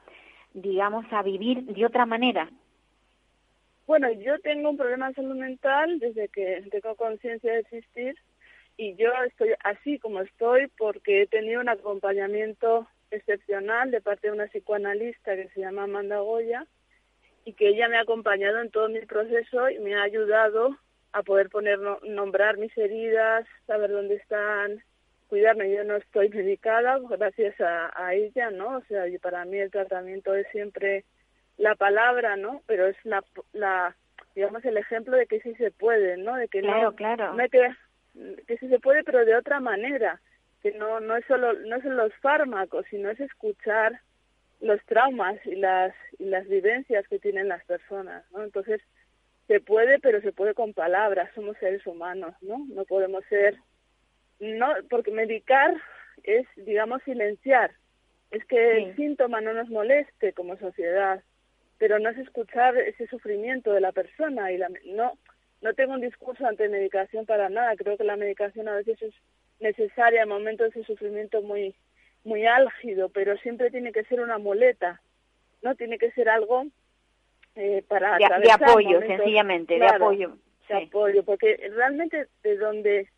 digamos, 0.54 1.04
a 1.12 1.22
vivir 1.22 1.64
de 1.64 1.86
otra 1.86 2.06
manera. 2.06 2.48
Bueno, 3.86 4.10
yo 4.12 4.38
tengo 4.40 4.70
un 4.70 4.76
problema 4.76 5.08
de 5.08 5.14
salud 5.14 5.36
mental 5.36 5.98
desde 5.98 6.28
que 6.28 6.62
tengo 6.70 6.94
conciencia 6.94 7.52
de 7.52 7.60
existir 7.60 8.14
y 8.76 8.94
yo 8.94 9.10
estoy 9.26 9.50
así 9.64 9.98
como 9.98 10.20
estoy 10.20 10.68
porque 10.78 11.22
he 11.22 11.26
tenido 11.26 11.60
un 11.60 11.68
acompañamiento 11.68 12.86
excepcional 13.10 13.90
de 13.90 14.00
parte 14.00 14.28
de 14.28 14.34
una 14.34 14.46
psicoanalista 14.46 15.34
que 15.34 15.48
se 15.48 15.60
llama 15.60 15.84
Amanda 15.84 16.20
Goya 16.20 16.66
y 17.44 17.54
que 17.54 17.68
ella 17.68 17.88
me 17.88 17.96
ha 17.96 18.02
acompañado 18.02 18.60
en 18.60 18.70
todo 18.70 18.88
mi 18.88 19.00
proceso 19.00 19.68
y 19.70 19.78
me 19.80 19.96
ha 19.96 20.02
ayudado 20.02 20.76
a 21.12 21.22
poder 21.22 21.50
poner 21.50 21.80
nombrar 22.04 22.58
mis 22.58 22.76
heridas, 22.78 23.44
saber 23.66 23.90
dónde 23.90 24.14
están, 24.14 24.82
cuidarme. 25.30 25.72
Yo 25.72 25.84
no 25.84 25.96
estoy 25.96 26.28
medicada 26.28 26.98
gracias 27.08 27.58
a, 27.60 27.90
a 27.94 28.14
ella, 28.14 28.50
¿no? 28.50 28.78
O 28.78 28.82
sea, 28.82 29.06
y 29.08 29.16
para 29.16 29.44
mí 29.46 29.56
el 29.58 29.70
tratamiento 29.70 30.34
es 30.34 30.46
siempre 30.48 31.04
la 31.56 31.76
palabra, 31.76 32.36
¿no? 32.36 32.62
Pero 32.66 32.88
es 32.88 32.96
la, 33.04 33.22
la 33.52 33.96
digamos 34.34 34.64
el 34.64 34.76
ejemplo 34.76 35.16
de 35.16 35.26
que 35.26 35.40
sí 35.40 35.54
se 35.54 35.70
puede, 35.70 36.16
¿no? 36.16 36.36
De 36.36 36.48
que 36.48 36.60
claro, 36.60 36.90
no, 36.90 36.96
claro. 36.96 37.32
no 37.34 37.42
hay 37.42 37.48
que 37.48 37.70
que 38.46 38.58
sí 38.58 38.68
se 38.68 38.80
puede, 38.80 39.04
pero 39.04 39.24
de 39.24 39.36
otra 39.36 39.60
manera, 39.60 40.20
que 40.62 40.72
no 40.72 41.00
no 41.00 41.16
es 41.16 41.24
solo 41.26 41.52
no 41.52 41.80
son 41.80 41.96
los 41.96 42.12
fármacos, 42.16 42.84
sino 42.90 43.08
es 43.08 43.20
escuchar 43.20 44.00
los 44.60 44.84
traumas 44.86 45.38
y 45.46 45.54
las 45.54 45.94
y 46.18 46.24
las 46.24 46.46
vivencias 46.48 47.06
que 47.08 47.20
tienen 47.20 47.48
las 47.48 47.64
personas, 47.64 48.24
¿no? 48.32 48.42
Entonces 48.42 48.82
se 49.46 49.60
puede, 49.60 50.00
pero 50.00 50.20
se 50.20 50.32
puede 50.32 50.54
con 50.54 50.74
palabras. 50.74 51.30
Somos 51.34 51.56
seres 51.58 51.86
humanos, 51.86 52.34
¿no? 52.40 52.66
No 52.68 52.84
podemos 52.84 53.24
ser 53.28 53.56
no 54.40 54.74
porque 54.88 55.10
medicar 55.10 55.74
es 56.24 56.46
digamos 56.56 57.02
silenciar, 57.04 57.72
es 58.30 58.44
que 58.46 58.78
el 58.78 58.96
síntoma 58.96 59.40
no 59.40 59.52
nos 59.52 59.68
moleste 59.68 60.32
como 60.32 60.56
sociedad, 60.56 61.22
pero 61.78 61.98
no 61.98 62.10
es 62.10 62.18
escuchar 62.18 62.76
ese 62.76 63.06
sufrimiento 63.06 63.72
de 63.72 63.80
la 63.80 63.92
persona 63.92 64.52
y 64.52 64.58
la, 64.58 64.68
no 64.86 65.14
no 65.62 65.74
tengo 65.74 65.92
un 65.92 66.00
discurso 66.00 66.46
ante 66.46 66.68
medicación 66.68 67.26
para 67.26 67.48
nada. 67.48 67.76
Creo 67.76 67.96
que 67.96 68.04
la 68.04 68.16
medicación 68.16 68.68
a 68.68 68.76
veces 68.76 69.00
es 69.02 69.14
necesaria 69.60 70.22
en 70.22 70.28
momentos 70.28 70.72
de 70.72 70.84
sufrimiento 70.84 71.42
muy, 71.42 71.74
muy 72.24 72.46
álgido, 72.46 73.10
pero 73.10 73.36
siempre 73.38 73.70
tiene 73.70 73.92
que 73.92 74.04
ser 74.04 74.20
una 74.20 74.38
muleta, 74.38 75.00
¿no? 75.62 75.74
Tiene 75.74 75.98
que 75.98 76.10
ser 76.12 76.28
algo 76.28 76.64
eh, 77.56 77.84
para 77.88 78.16
de, 78.16 78.26
de 78.42 78.52
apoyo, 78.52 79.00
sencillamente, 79.00 79.78
de 79.78 79.86
apoyo. 79.86 80.36
De 80.68 80.76
apoyo, 80.84 81.24
porque 81.24 81.70
realmente 81.74 82.28
de 82.42 82.56
donde 82.56 83.08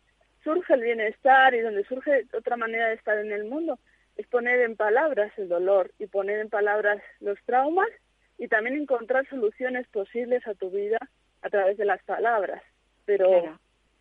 surge 0.43 0.73
el 0.73 0.81
bienestar 0.81 1.53
y 1.53 1.61
donde 1.61 1.83
surge 1.85 2.25
otra 2.33 2.57
manera 2.57 2.87
de 2.87 2.95
estar 2.95 3.17
en 3.17 3.31
el 3.31 3.45
mundo 3.45 3.79
es 4.15 4.27
poner 4.27 4.61
en 4.61 4.75
palabras 4.75 5.31
el 5.37 5.49
dolor 5.49 5.91
y 5.99 6.07
poner 6.07 6.39
en 6.39 6.49
palabras 6.49 7.01
los 7.19 7.39
traumas 7.45 7.89
y 8.37 8.47
también 8.47 8.75
encontrar 8.75 9.27
soluciones 9.27 9.87
posibles 9.87 10.45
a 10.47 10.53
tu 10.53 10.69
vida 10.69 10.97
a 11.41 11.49
través 11.49 11.77
de 11.77 11.85
las 11.85 12.03
palabras, 12.03 12.61
pero 13.05 13.59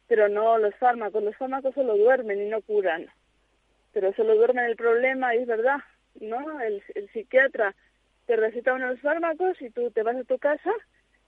pero 0.08 0.28
no 0.28 0.58
los 0.58 0.74
fármacos, 0.76 1.22
los 1.22 1.36
fármacos 1.36 1.74
solo 1.74 1.96
duermen 1.96 2.42
y 2.42 2.48
no 2.48 2.60
curan, 2.60 3.06
pero 3.92 4.12
solo 4.12 4.34
duermen 4.34 4.66
el 4.66 4.76
problema 4.76 5.34
y 5.34 5.38
es 5.38 5.46
verdad, 5.46 5.78
¿no? 6.20 6.60
El, 6.60 6.82
el 6.94 7.08
psiquiatra 7.10 7.74
te 8.26 8.36
receta 8.36 8.74
unos 8.74 9.00
fármacos 9.00 9.60
y 9.62 9.70
tú 9.70 9.90
te 9.90 10.02
vas 10.02 10.16
a 10.16 10.24
tu 10.24 10.38
casa 10.38 10.70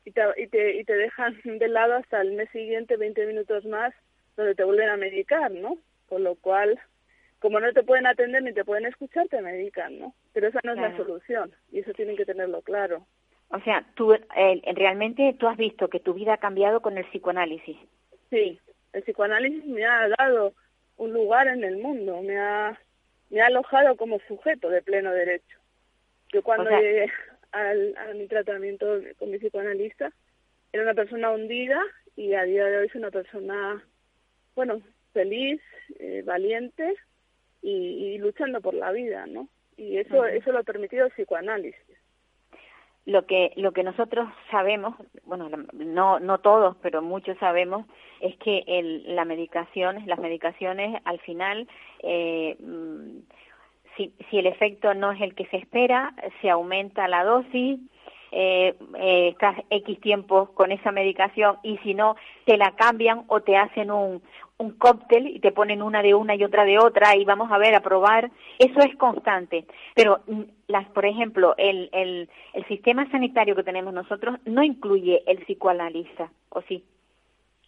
y 0.05 0.11
te, 0.11 0.23
y 0.37 0.49
te, 0.49 0.77
y 0.77 0.85
te 0.85 0.95
dejan 0.97 1.41
de 1.45 1.69
lado 1.69 1.95
hasta 1.95 2.21
el 2.21 2.33
mes 2.33 2.51
siguiente 2.51 2.99
20 2.99 3.27
minutos 3.27 3.65
más 3.65 3.95
donde 4.37 4.55
te 4.55 4.65
vuelven 4.65 4.89
a 4.89 4.97
medicar, 4.97 5.51
¿no? 5.51 5.79
Con 6.09 6.25
lo 6.25 6.35
cual, 6.37 6.79
como 7.39 7.61
no 7.61 7.73
te 7.73 7.83
pueden 7.83 8.07
atender 8.07 8.43
ni 8.43 8.53
te 8.53 8.65
pueden 8.65 8.87
escuchar, 8.87 9.29
te 9.29 9.41
medican, 9.41 9.99
¿no? 9.99 10.15
Pero 10.33 10.49
esa 10.49 10.61
no 10.65 10.73
es 10.73 10.79
la 10.79 10.97
solución 10.97 11.53
y 11.71 11.81
eso 11.81 11.93
tienen 11.93 12.17
que 12.17 12.25
tenerlo 12.25 12.63
claro. 12.63 13.07
O 13.49 13.61
sea, 13.61 13.85
tú 13.95 14.13
eh, 14.13 14.63
realmente 14.75 15.37
tú 15.39 15.47
has 15.47 15.57
visto 15.57 15.89
que 15.89 16.01
tu 16.01 16.15
vida 16.15 16.35
ha 16.35 16.39
cambiado 16.39 16.81
con 16.81 16.99
el 16.99 17.05
psicoanálisis. 17.07 17.77
Sí, 18.31 18.59
el 18.93 19.03
psicoanálisis 19.03 19.65
me 19.67 19.85
ha 19.85 20.09
dado 20.19 20.55
un 20.97 21.13
lugar 21.13 21.49
en 21.49 21.65
el 21.65 21.77
mundo, 21.77 22.23
me 22.23 22.39
ha, 22.39 22.79
me 23.31 23.41
ha 23.41 23.47
alojado 23.47 23.97
como 23.97 24.19
sujeto 24.21 24.71
de 24.71 24.83
pleno 24.83 25.13
derecho. 25.13 25.59
Yo 26.33 26.43
cuando 26.43 26.71
llegué 26.71 27.13
al, 27.53 27.95
a 27.97 28.15
mi 28.15 28.27
tratamiento 28.27 28.87
con 29.19 29.31
mi 29.31 29.39
psicoanalista, 29.39 30.13
era 30.73 30.83
una 30.83 30.95
persona 30.95 31.31
hundida 31.31 31.81
y 32.17 32.35
a 32.35 32.43
día 32.43 32.65
de 32.67 32.79
hoy 32.79 32.87
es 32.87 32.95
una 32.95 33.11
persona, 33.11 33.85
bueno, 34.55 34.81
feliz, 35.13 35.61
eh, 35.99 36.23
valiente 36.25 36.95
y, 37.63 37.71
y, 37.71 38.19
luchando 38.19 38.61
por 38.61 38.75
la 38.75 38.93
vida, 38.93 39.27
¿no? 39.27 39.49
Y 39.77 39.99
eso, 39.99 40.25
eso 40.25 40.53
lo 40.53 40.61
ha 40.61 40.63
permitido 40.63 41.07
el 41.07 41.13
psicoanálisis 41.13 41.85
lo 43.07 43.27
que 43.27 43.53
lo 43.57 43.73
que 43.73 43.83
nosotros 43.83 44.29
sabemos 44.51 44.95
bueno 45.25 45.49
no 45.75 46.21
no 46.21 46.39
todos 46.39 46.77
pero 46.81 47.03
muchos 47.03 47.37
sabemos 47.39 47.87
es 48.21 48.37
que 48.39 48.65
el, 48.67 49.15
la 49.15 49.25
medicación 49.25 50.03
las 50.07 50.19
medicaciones 50.19 51.03
al 51.05 51.21
final 51.21 51.69
eh, 52.03 52.57
mm, 52.61 53.19
si, 53.97 54.15
si 54.31 54.39
el 54.39 54.47
efecto 54.47 54.95
no 54.95 55.13
es 55.13 55.21
el 55.21 55.35
que 55.35 55.47
se 55.47 55.59
espera 55.59 56.15
se 56.41 56.49
aumenta 56.49 57.07
la 57.07 57.25
dosis 57.25 57.79
eh, 58.37 58.75
eh, 58.97 59.29
estás 59.29 59.57
X 59.71 60.01
tiempo 60.01 60.47
con 60.55 60.73
esa 60.73 60.91
medicación 60.91 61.59
y 61.63 61.79
si 61.85 61.95
no, 61.95 62.17
te 62.47 62.57
la 62.57 62.73
cambian 62.73 63.23
o 63.29 63.43
te 63.43 63.57
hacen 63.57 63.93
un, 63.93 64.23
un 64.59 64.73
cóctel 64.73 65.27
y 65.27 65.41
te 65.41 65.53
ponen 65.53 65.83
una 65.83 66.03
de 66.03 66.15
una 66.15 66.35
y 66.35 66.45
otra 66.45 66.65
de 66.65 66.79
otra 66.79 67.17
y 67.17 67.25
vamos 67.25 67.51
a 67.51 67.59
ver, 67.59 67.75
a 67.75 67.81
probar. 67.81 68.31
Eso 68.59 68.81
es 68.81 68.97
constante. 68.97 69.67
Pero, 69.95 70.21
mm, 70.27 70.43
las, 70.69 70.89
por 70.91 71.07
ejemplo, 71.07 71.55
el, 71.57 71.91
el, 71.93 72.29
el 72.53 72.65
sistema 72.67 73.11
sanitario 73.11 73.57
que 73.57 73.65
tenemos 73.65 73.93
nosotros 73.93 74.39
no 74.45 74.63
incluye 74.63 75.23
el 75.27 75.39
psicoanalista, 75.45 76.31
¿o 76.51 76.63
sí? 76.63 76.85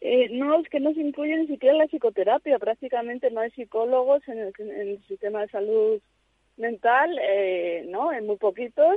Eh, 0.00 0.28
no, 0.30 0.60
es 0.60 0.68
que 0.68 0.80
no 0.80 0.92
se 0.92 1.00
incluye 1.00 1.36
ni 1.36 1.46
siquiera 1.46 1.76
la 1.76 1.88
psicoterapia. 1.88 2.58
Prácticamente 2.58 3.30
no 3.30 3.40
hay 3.40 3.50
psicólogos 3.50 4.26
en 4.28 4.38
el, 4.38 4.52
en 4.58 4.88
el 4.88 5.02
sistema 5.06 5.40
de 5.40 5.48
salud 5.48 6.00
mental, 6.56 7.18
eh, 7.20 7.84
¿no? 7.88 8.12
En 8.12 8.26
muy 8.26 8.36
poquitos 8.36 8.96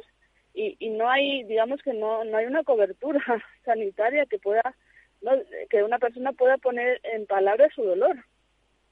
y, 0.53 0.75
y 0.79 0.89
no 0.89 1.10
hay, 1.10 1.43
digamos 1.43 1.81
que 1.81 1.93
no, 1.93 2.24
no 2.24 2.38
hay 2.38 2.46
una 2.46 2.63
cobertura 2.63 3.22
sanitaria 3.65 4.25
que 4.25 4.39
pueda, 4.39 4.75
no, 5.22 5.32
que 5.70 5.84
una 5.84 6.00
persona 6.00 6.32
pueda 6.34 6.58
poner 6.58 7.00
en 7.04 7.26
palabras 7.26 7.74
su 7.74 7.84
dolor. 7.84 8.18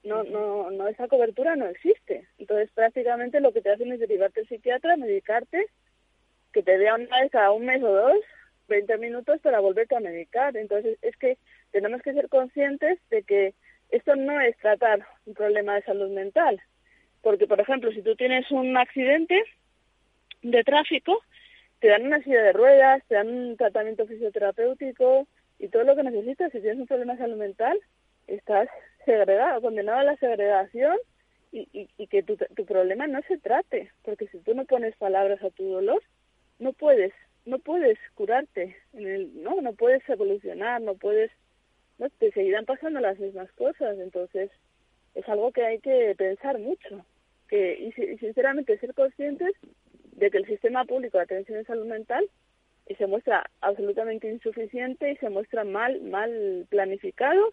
No, 0.04 0.22
no, 0.24 0.70
no, 0.70 0.88
esa 0.88 1.08
cobertura 1.08 1.56
no 1.56 1.66
existe. 1.66 2.26
Entonces 2.38 2.70
prácticamente 2.72 3.40
lo 3.40 3.52
que 3.52 3.60
te 3.60 3.70
hacen 3.70 3.92
es 3.92 4.00
derivarte 4.00 4.40
al 4.40 4.48
psiquiatra, 4.48 4.96
medicarte, 4.96 5.66
que 6.52 6.62
te 6.62 6.76
vea 6.78 6.94
una 6.94 7.20
vez 7.20 7.30
cada 7.30 7.52
un 7.52 7.66
mes 7.66 7.82
o 7.82 7.92
dos, 7.92 8.16
20 8.68 8.98
minutos 8.98 9.40
para 9.40 9.60
volverte 9.60 9.96
a 9.96 10.00
medicar. 10.00 10.56
Entonces 10.56 10.98
es 11.02 11.16
que 11.16 11.38
tenemos 11.72 12.00
que 12.02 12.12
ser 12.12 12.28
conscientes 12.28 12.98
de 13.10 13.22
que 13.22 13.54
esto 13.90 14.16
no 14.16 14.40
es 14.40 14.56
tratar 14.58 15.06
un 15.26 15.34
problema 15.34 15.74
de 15.74 15.82
salud 15.82 16.10
mental. 16.10 16.60
Porque, 17.22 17.46
por 17.46 17.60
ejemplo, 17.60 17.90
si 17.92 18.02
tú 18.02 18.14
tienes 18.16 18.50
un 18.50 18.76
accidente 18.76 19.42
de 20.42 20.62
tráfico, 20.62 21.22
te 21.80 21.88
dan 21.88 22.06
una 22.06 22.22
silla 22.22 22.42
de 22.42 22.52
ruedas, 22.52 23.02
te 23.08 23.16
dan 23.16 23.28
un 23.28 23.56
tratamiento 23.56 24.06
fisioterapéutico 24.06 25.26
y 25.58 25.68
todo 25.68 25.84
lo 25.84 25.96
que 25.96 26.02
necesitas. 26.02 26.52
Si 26.52 26.60
tienes 26.60 26.78
un 26.78 26.86
problema 26.86 27.14
de 27.14 27.20
salud 27.20 27.36
mental, 27.36 27.78
estás 28.26 28.68
segregado, 29.04 29.60
condenado 29.60 29.98
a 29.98 30.04
la 30.04 30.16
segregación 30.16 30.96
y, 31.50 31.88
y, 31.96 32.06
que 32.08 32.22
tu, 32.22 32.36
tu 32.36 32.66
problema 32.66 33.06
no 33.06 33.20
se 33.22 33.38
trate, 33.38 33.90
porque 34.02 34.28
si 34.28 34.38
tú 34.40 34.54
no 34.54 34.66
pones 34.66 34.94
palabras 34.96 35.42
a 35.42 35.50
tu 35.50 35.64
dolor, 35.64 36.02
no 36.58 36.72
puedes, 36.72 37.12
no 37.46 37.58
puedes 37.58 37.98
curarte, 38.14 38.76
en 38.92 39.06
el, 39.06 39.42
no, 39.42 39.60
no 39.62 39.72
puedes 39.72 40.06
evolucionar, 40.08 40.82
no 40.82 40.94
puedes, 40.94 41.30
no, 41.98 42.10
te 42.10 42.30
seguirán 42.32 42.66
pasando 42.66 43.00
las 43.00 43.18
mismas 43.18 43.50
cosas, 43.52 43.98
entonces 43.98 44.50
es 45.14 45.26
algo 45.28 45.52
que 45.52 45.64
hay 45.64 45.78
que 45.78 46.14
pensar 46.18 46.58
mucho, 46.58 47.04
que 47.48 47.92
y, 47.96 48.02
y 48.02 48.18
sinceramente 48.18 48.78
ser 48.78 48.92
conscientes 48.92 49.54
de 50.12 50.30
que 50.30 50.38
el 50.38 50.46
sistema 50.46 50.84
público 50.84 51.16
de 51.16 51.24
atención 51.24 51.58
en 51.58 51.64
salud 51.64 51.86
mental 51.86 52.28
se 52.94 53.06
muestra 53.06 53.44
absolutamente 53.60 54.30
insuficiente 54.30 55.12
y 55.12 55.16
se 55.16 55.30
muestra 55.30 55.64
mal, 55.64 56.00
mal 56.02 56.66
planificado 56.70 57.52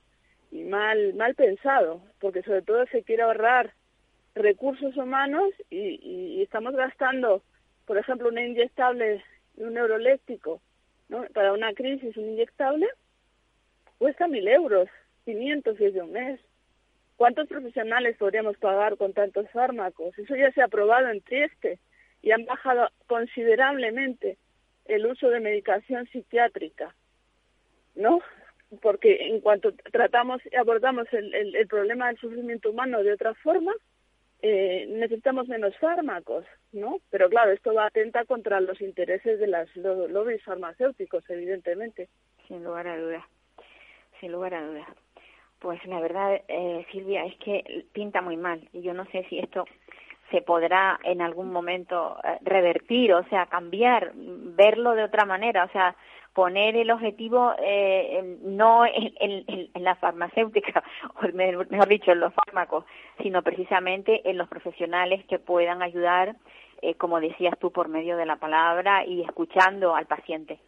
y 0.51 0.63
mal, 0.63 1.13
mal 1.15 1.35
pensado, 1.35 2.01
porque 2.19 2.43
sobre 2.43 2.61
todo 2.61 2.85
se 2.87 3.03
quiere 3.03 3.23
ahorrar 3.23 3.73
recursos 4.35 4.95
humanos 4.97 5.49
y, 5.69 6.41
estamos 6.41 6.75
gastando, 6.75 7.41
por 7.85 7.97
ejemplo, 7.97 8.29
una 8.29 8.45
inyectable 8.45 9.23
y 9.57 9.63
un 9.63 9.73
neuroléctrico, 9.73 10.61
¿no? 11.09 11.25
Para 11.33 11.53
una 11.53 11.73
crisis, 11.73 12.15
un 12.17 12.29
inyectable 12.29 12.87
cuesta 13.97 14.27
mil 14.27 14.47
euros, 14.47 14.89
500 15.25 15.77
si 15.77 15.85
es 15.85 15.93
de 15.93 16.01
un 16.01 16.11
mes. 16.11 16.39
¿Cuántos 17.17 17.47
profesionales 17.47 18.17
podríamos 18.17 18.57
pagar 18.57 18.97
con 18.97 19.13
tantos 19.13 19.49
fármacos? 19.51 20.17
Eso 20.19 20.35
ya 20.35 20.51
se 20.51 20.61
ha 20.61 20.65
aprobado 20.65 21.07
en 21.09 21.21
Trieste 21.21 21.79
y 22.21 22.31
han 22.31 22.45
bajado 22.45 22.89
considerablemente 23.07 24.37
el 24.85 25.05
uso 25.05 25.29
de 25.29 25.39
medicación 25.39 26.07
psiquiátrica, 26.07 26.95
¿no? 27.95 28.19
Porque 28.81 29.27
en 29.27 29.41
cuanto 29.41 29.73
tratamos 29.91 30.41
y 30.51 30.55
abordamos 30.55 31.07
el, 31.13 31.33
el, 31.55 31.67
problema 31.67 32.07
del 32.07 32.17
sufrimiento 32.17 32.71
humano 32.71 33.03
de 33.03 33.13
otra 33.13 33.33
forma, 33.35 33.73
eh, 34.41 34.85
necesitamos 34.89 35.47
menos 35.47 35.77
fármacos, 35.77 36.45
¿no? 36.71 36.99
Pero 37.09 37.29
claro, 37.29 37.51
esto 37.51 37.73
va 37.73 37.87
atenta 37.87 38.25
contra 38.25 38.59
los 38.59 38.81
intereses 38.81 39.39
de 39.39 39.47
los 39.47 39.75
lobbies 39.75 40.43
farmacéuticos, 40.43 41.27
evidentemente. 41.29 42.09
Sin 42.47 42.63
lugar 42.63 42.87
a 42.87 42.97
dudas, 42.97 43.23
sin 44.19 44.31
lugar 44.31 44.53
a 44.53 44.67
dudas. 44.67 44.87
Pues 45.59 45.83
la 45.85 45.99
verdad, 45.99 46.41
eh, 46.47 46.85
Silvia, 46.91 47.25
es 47.25 47.35
que 47.37 47.85
pinta 47.93 48.21
muy 48.21 48.37
mal 48.37 48.67
y 48.71 48.81
yo 48.81 48.93
no 48.93 49.05
sé 49.05 49.25
si 49.29 49.39
esto 49.39 49.65
se 50.31 50.41
podrá 50.41 50.99
en 51.03 51.21
algún 51.21 51.51
momento 51.51 52.17
eh, 52.23 52.37
revertir, 52.41 53.13
o 53.13 53.23
sea, 53.29 53.45
cambiar, 53.45 54.11
verlo 54.15 54.93
de 54.93 55.03
otra 55.03 55.25
manera, 55.25 55.65
o 55.65 55.69
sea, 55.69 55.95
poner 56.33 56.75
el 56.75 56.91
objetivo 56.91 57.53
eh, 57.59 58.37
no 58.41 58.85
en, 58.85 59.13
en, 59.19 59.83
la 59.83 59.95
farmacéutica, 59.95 60.83
o 61.15 61.27
mejor 61.33 61.87
dicho, 61.87 62.11
en 62.11 62.19
los 62.19 62.33
fármacos, 62.33 62.85
sino 63.21 63.41
precisamente 63.41 64.29
en 64.29 64.37
los 64.37 64.49
profesionales 64.49 65.25
que 65.27 65.39
puedan 65.39 65.81
ayudar, 65.81 66.35
eh, 66.81 66.95
como 66.95 67.21
decías 67.21 67.57
tú, 67.59 67.71
por 67.71 67.87
medio 67.87 68.17
de 68.17 68.25
la 68.25 68.35
palabra 68.35 69.05
y 69.05 69.21
escuchando 69.21 69.95
al 69.95 70.07
paciente. 70.07 70.59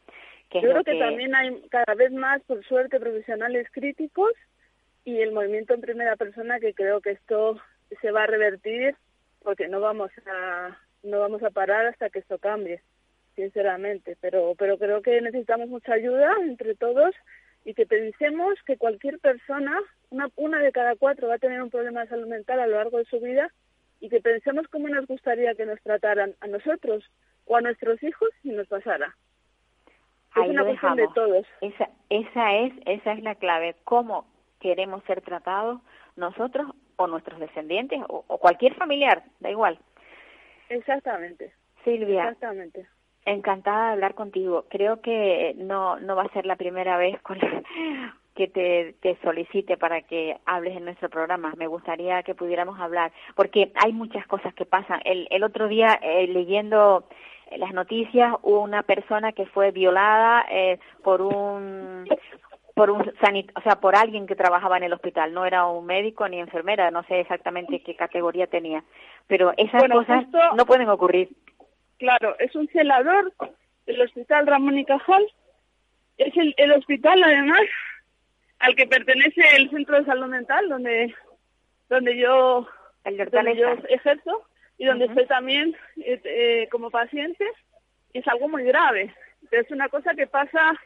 Yo 0.52 0.62
creo 0.62 0.84
que, 0.86 0.94
que 0.94 1.00
también 1.00 1.36
hay 1.36 1.62
cada 1.70 1.94
vez 1.96 2.14
más, 2.14 2.42
por 2.44 2.64
suerte, 2.64 3.02
profesionales 3.02 3.68
críticos 3.74 4.32
y 5.04 5.20
el 5.20 5.34
movimiento 5.34 5.74
en 5.74 5.82
primera 5.82 6.16
persona 6.16 6.62
que 6.62 6.74
creo 6.74 7.02
que 7.02 7.12
esto 7.12 7.60
se 8.02 8.12
va 8.12 8.24
a 8.24 8.28
revertir 8.28 8.96
porque 9.44 9.68
no 9.68 9.80
vamos 9.80 10.12
a 10.26 10.78
no 11.04 11.20
vamos 11.20 11.44
a 11.44 11.52
parar 11.52 11.86
hasta 11.86 12.10
que 12.10 12.20
esto 12.20 12.38
cambie 12.38 12.82
sinceramente. 13.36 14.18
Pero 14.22 14.54
pero 14.58 14.78
creo 14.78 15.02
que 15.02 15.22
necesitamos 15.22 15.70
mucha 15.70 15.94
ayuda 15.94 16.36
entre 16.42 16.76
todos 16.76 17.16
y 17.64 17.74
que 17.74 17.86
pensemos 17.86 18.56
que 18.66 18.78
cualquier 18.78 19.20
persona 19.20 19.78
una 20.10 20.30
una 20.36 20.60
de 20.60 20.72
cada 20.72 20.96
cuatro 20.96 21.28
va 21.28 21.36
a 21.36 21.40
tener 21.40 21.62
un 21.62 21.70
problema 21.70 22.02
de 22.02 22.10
salud 22.10 22.28
mental 22.28 22.60
a 22.60 22.68
lo 22.68 22.78
largo 22.78 22.98
de 22.98 23.06
su 23.06 23.20
vida 23.20 23.52
y 24.00 24.10
que 24.10 24.22
pensemos 24.22 24.68
cómo 24.68 24.88
nos 24.90 25.08
gustaría 25.08 25.56
que 25.56 25.66
nos 25.66 25.82
trataran 25.82 26.36
a 26.42 26.48
nosotros 26.48 27.04
o 27.46 27.58
a 27.58 27.62
nuestros 27.62 28.02
hijos 28.04 28.30
si 28.42 28.50
nos 28.50 28.68
pasara. 28.68 29.16
Es 30.36 30.50
una 30.50 30.64
cuestión 30.64 30.96
de 30.98 31.08
todos. 31.16 31.48
Esa 31.62 31.90
esa 32.10 32.56
es 32.56 32.74
esa 32.86 33.14
es 33.14 33.24
la 33.24 33.36
clave. 33.36 33.76
Cómo 33.84 34.28
queremos 34.60 35.04
ser 35.06 35.22
tratados 35.22 35.82
nosotros 36.16 36.68
o 36.98 37.08
nuestros 37.08 37.40
descendientes 37.40 38.02
o, 38.10 38.24
cualquier 38.38 38.76
familiar, 38.76 39.24
da 39.40 39.50
igual. 39.50 39.80
Exactamente. 40.70 41.54
Silvia. 41.84 42.24
Exactamente. 42.24 42.86
Encantada 43.26 43.88
de 43.88 43.94
hablar 43.94 44.16
contigo. 44.16 44.66
Creo 44.70 45.02
que 45.02 45.54
no, 45.58 46.00
no 46.00 46.16
va 46.16 46.24
a 46.24 46.34
ser 46.34 46.46
la 46.46 46.56
primera 46.56 46.98
vez 46.98 47.22
con 47.22 47.40
que 48.36 48.48
te, 48.48 48.96
te 49.02 49.18
solicite 49.22 49.78
para 49.78 50.02
que 50.02 50.38
hables 50.46 50.76
en 50.76 50.86
nuestro 50.86 51.10
programa. 51.10 51.54
Me 51.58 51.68
gustaría 51.68 52.24
que 52.24 52.36
pudiéramos 52.36 52.80
hablar, 52.80 53.12
porque 53.36 53.72
hay 53.76 53.94
muchas 53.94 54.26
cosas 54.28 54.54
que 54.54 54.66
pasan. 54.66 55.02
El, 55.06 55.28
el 55.30 55.44
otro 55.44 55.68
día, 55.68 56.00
eh, 56.02 56.28
leyendo 56.28 57.06
las 57.56 57.74
noticias, 57.74 58.34
hubo 58.44 58.62
una 58.62 58.84
persona 58.84 59.32
que 59.32 59.46
fue 59.46 59.72
violada 59.72 60.46
eh, 60.50 60.80
por 61.04 61.22
un 61.22 62.06
por 62.78 62.92
un 62.92 63.12
sanit 63.20 63.52
o 63.58 63.62
sea, 63.62 63.78
por 63.80 63.96
alguien 63.96 64.28
que 64.28 64.36
trabajaba 64.36 64.78
en 64.78 64.84
el 64.84 64.94
hospital, 64.94 65.34
no 65.34 65.48
era 65.48 65.66
un 65.66 65.88
médico 65.88 66.30
ni 66.30 66.40
enfermera, 66.40 66.92
no 66.92 67.02
sé 67.06 67.22
exactamente 67.22 67.82
qué 67.82 67.96
categoría 67.96 68.46
tenía, 68.46 68.84
pero 69.26 69.52
esas 69.58 69.82
cosas 69.90 70.28
no 70.56 70.64
pueden 70.68 70.88
ocurrir. 70.88 71.30
Claro, 71.98 72.38
es 72.38 72.56
un 72.56 72.68
celador 72.68 73.34
del 73.88 74.00
Hospital 74.02 74.46
Ramón 74.46 74.78
y 74.78 74.86
Cajal, 74.86 75.26
es 76.20 76.38
el, 76.38 76.54
el 76.56 76.72
hospital 76.74 77.24
además 77.24 77.62
al 78.60 78.76
que 78.76 78.86
pertenece 78.86 79.42
el 79.56 79.72
Centro 79.72 79.98
de 79.98 80.06
Salud 80.06 80.28
Mental, 80.28 80.70
donde 80.70 81.16
donde 81.90 82.16
yo, 82.16 82.68
el 83.06 83.18
yo 83.58 83.70
ejerzo 83.90 84.44
y 84.78 84.86
donde 84.86 85.06
estoy 85.06 85.26
también 85.26 85.76
eh, 85.98 86.22
eh, 86.24 86.68
como 86.70 86.92
paciente, 86.92 87.44
es 88.14 88.28
algo 88.28 88.48
muy 88.50 88.66
grave. 88.66 89.16
Es 89.50 89.72
una 89.72 89.90
cosa 89.90 90.14
que 90.14 90.28
pasa 90.28 90.80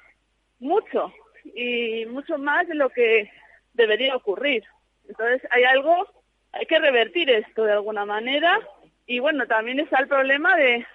mucho 0.60 1.12
y 1.44 2.06
mucho 2.08 2.38
más 2.38 2.68
de 2.68 2.76
lo 2.76 2.90
que 2.90 3.32
debería 3.74 4.16
ocurrir. 4.16 4.64
Entonces 5.08 5.42
hay 5.52 5.64
algo, 5.64 6.08
hay 6.52 6.66
que 6.66 6.80
revertir 6.80 7.30
esto 7.30 7.64
de 7.64 7.74
alguna 7.74 8.06
manera 8.06 8.60
y 9.06 9.20
bueno, 9.20 9.48
también 9.48 9.80
está 9.80 10.00
el 10.00 10.08
problema 10.08 10.56
de 10.56 10.86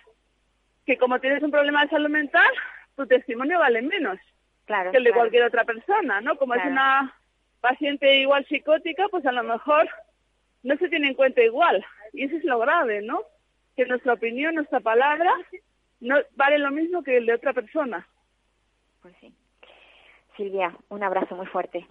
que 0.85 0.97
como 0.97 1.21
tienes 1.21 1.43
un 1.43 1.51
problema 1.51 1.83
de 1.83 1.91
salud 1.91 2.09
mental, 2.09 2.51
tu 2.95 3.07
testimonio 3.07 3.59
vale 3.59 3.83
menos 3.83 4.19
claro, 4.65 4.91
que 4.93 4.99
el 4.99 5.05
de 5.05 5.13
cualquier 5.13 5.45
otra 5.45 5.65
persona, 5.65 6.21
¿no? 6.21 6.37
Como 6.37 6.55
es 6.55 6.65
una 6.65 7.15
paciente 7.61 8.17
igual 8.19 8.47
psicótica, 8.47 9.09
pues 9.11 9.27
a 9.27 9.33
lo 9.33 9.43
mejor 9.43 9.89
no 10.63 10.77
se 10.77 10.89
tiene 10.89 11.09
en 11.09 11.15
cuenta 11.15 11.43
igual. 11.43 11.85
Y 12.13 12.25
eso 12.25 12.37
es 12.37 12.45
lo 12.45 12.59
grave, 12.59 13.03
¿no? 13.03 13.23
Que 13.77 13.85
nuestra 13.87 14.15
opinión, 14.15 14.55
nuestra 14.55 14.81
palabra, 14.81 15.33
no 16.01 16.17
vale 16.37 16.59
lo 16.59 16.71
mismo 16.71 17.03
que 17.03 17.17
el 17.17 17.27
de 17.27 17.35
otra 17.35 17.53
persona. 17.53 18.07
Pues 19.03 19.15
sí. 19.21 19.35
Silvia, 20.37 20.77
un 20.89 21.03
abrazo 21.03 21.35
muy 21.37 21.47
fuerte. 21.47 21.87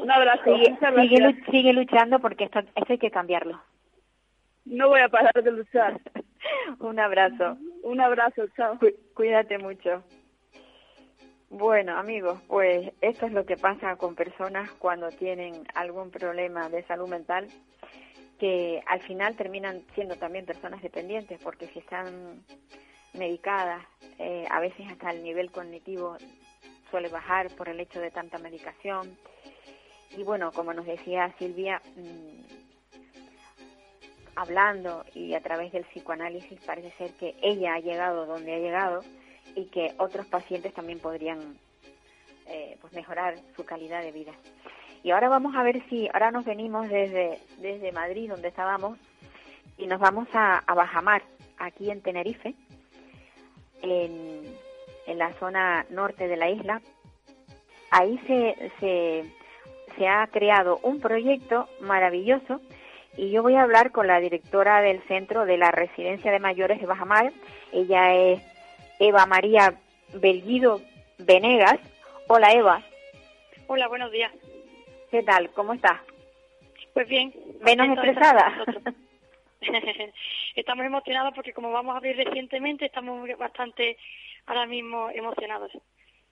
Un 0.00 0.10
abrazo. 0.10 0.56
Sigue, 1.50 1.72
luchando 1.72 2.18
porque 2.18 2.44
esto, 2.44 2.60
esto 2.60 2.92
hay 2.92 2.98
que 2.98 3.10
cambiarlo. 3.10 3.60
No 4.64 4.88
voy 4.88 5.00
a 5.00 5.08
parar 5.08 5.42
de 5.42 5.52
luchar. 5.52 6.00
un 6.80 6.98
abrazo. 6.98 7.56
Un 7.82 8.00
abrazo, 8.00 8.46
chao. 8.56 8.78
cuídate 9.14 9.58
mucho. 9.58 10.02
Bueno, 11.50 11.96
amigos, 11.96 12.40
pues 12.48 12.92
esto 13.00 13.26
es 13.26 13.32
lo 13.32 13.46
que 13.46 13.56
pasa 13.56 13.94
con 13.94 14.16
personas 14.16 14.70
cuando 14.72 15.10
tienen 15.10 15.64
algún 15.74 16.10
problema 16.10 16.68
de 16.68 16.82
salud 16.82 17.08
mental, 17.08 17.46
que 18.40 18.82
al 18.86 19.00
final 19.02 19.36
terminan 19.36 19.82
siendo 19.94 20.16
también 20.16 20.46
personas 20.46 20.82
dependientes, 20.82 21.38
porque 21.40 21.68
si 21.68 21.78
están 21.78 22.42
medicadas, 23.12 23.84
eh, 24.18 24.46
a 24.50 24.58
veces 24.58 24.90
hasta 24.90 25.10
el 25.10 25.22
nivel 25.22 25.52
cognitivo 25.52 26.16
suele 26.94 27.08
bajar 27.08 27.50
por 27.56 27.68
el 27.68 27.80
hecho 27.80 28.00
de 28.00 28.12
tanta 28.12 28.38
medicación. 28.38 29.18
Y 30.16 30.22
bueno, 30.22 30.52
como 30.52 30.72
nos 30.72 30.86
decía 30.86 31.34
Silvia, 31.40 31.82
mm, 31.96 32.44
hablando 34.36 35.04
y 35.12 35.34
a 35.34 35.40
través 35.40 35.72
del 35.72 35.82
psicoanálisis 35.86 36.60
parece 36.60 36.92
ser 36.92 37.10
que 37.14 37.34
ella 37.42 37.74
ha 37.74 37.80
llegado 37.80 38.26
donde 38.26 38.54
ha 38.54 38.58
llegado 38.58 39.00
y 39.56 39.64
que 39.70 39.92
otros 39.98 40.26
pacientes 40.26 40.72
también 40.72 41.00
podrían 41.00 41.58
eh, 42.46 42.78
pues 42.80 42.92
mejorar 42.92 43.34
su 43.56 43.64
calidad 43.64 44.00
de 44.00 44.12
vida. 44.12 44.32
Y 45.02 45.10
ahora 45.10 45.28
vamos 45.28 45.56
a 45.56 45.64
ver 45.64 45.82
si, 45.88 46.08
ahora 46.12 46.30
nos 46.30 46.44
venimos 46.44 46.88
desde, 46.88 47.40
desde 47.58 47.90
Madrid, 47.90 48.30
donde 48.30 48.46
estábamos, 48.46 49.00
y 49.78 49.88
nos 49.88 49.98
vamos 49.98 50.28
a, 50.32 50.58
a 50.58 50.74
Bajamar, 50.74 51.24
aquí 51.58 51.90
en 51.90 52.02
Tenerife, 52.02 52.54
en, 53.82 54.44
en 55.06 55.18
la 55.18 55.32
zona 55.34 55.86
norte 55.90 56.28
de 56.28 56.36
la 56.36 56.50
isla. 56.50 56.82
Ahí 57.90 58.18
se, 58.26 58.70
se, 58.80 59.24
se 59.96 60.08
ha 60.08 60.26
creado 60.28 60.78
un 60.82 61.00
proyecto 61.00 61.68
maravilloso 61.80 62.60
y 63.16 63.30
yo 63.30 63.42
voy 63.42 63.54
a 63.54 63.62
hablar 63.62 63.92
con 63.92 64.06
la 64.06 64.20
directora 64.20 64.80
del 64.80 65.00
centro 65.02 65.44
de 65.44 65.56
la 65.56 65.70
residencia 65.70 66.32
de 66.32 66.40
mayores 66.40 66.80
de 66.80 66.86
Bajamar. 66.86 67.32
Ella 67.72 68.14
es 68.14 68.42
Eva 68.98 69.26
María 69.26 69.74
Belguido 70.14 70.80
Venegas. 71.18 71.78
Hola 72.26 72.52
Eva. 72.52 72.82
Hola, 73.68 73.88
buenos 73.88 74.10
días. 74.10 74.32
¿Qué 75.10 75.22
tal? 75.22 75.50
¿Cómo 75.50 75.74
estás? 75.74 76.00
Pues 76.92 77.08
bien. 77.08 77.32
Menos 77.60 77.88
estresada. 77.96 78.52
estamos 80.56 80.84
emocionados 80.84 81.34
porque 81.34 81.52
como 81.52 81.70
vamos 81.70 81.94
a 81.94 81.98
abrir 81.98 82.16
recientemente, 82.16 82.86
estamos 82.86 83.28
bastante 83.38 83.96
ahora 84.46 84.66
mismo 84.66 85.10
emocionados. 85.10 85.72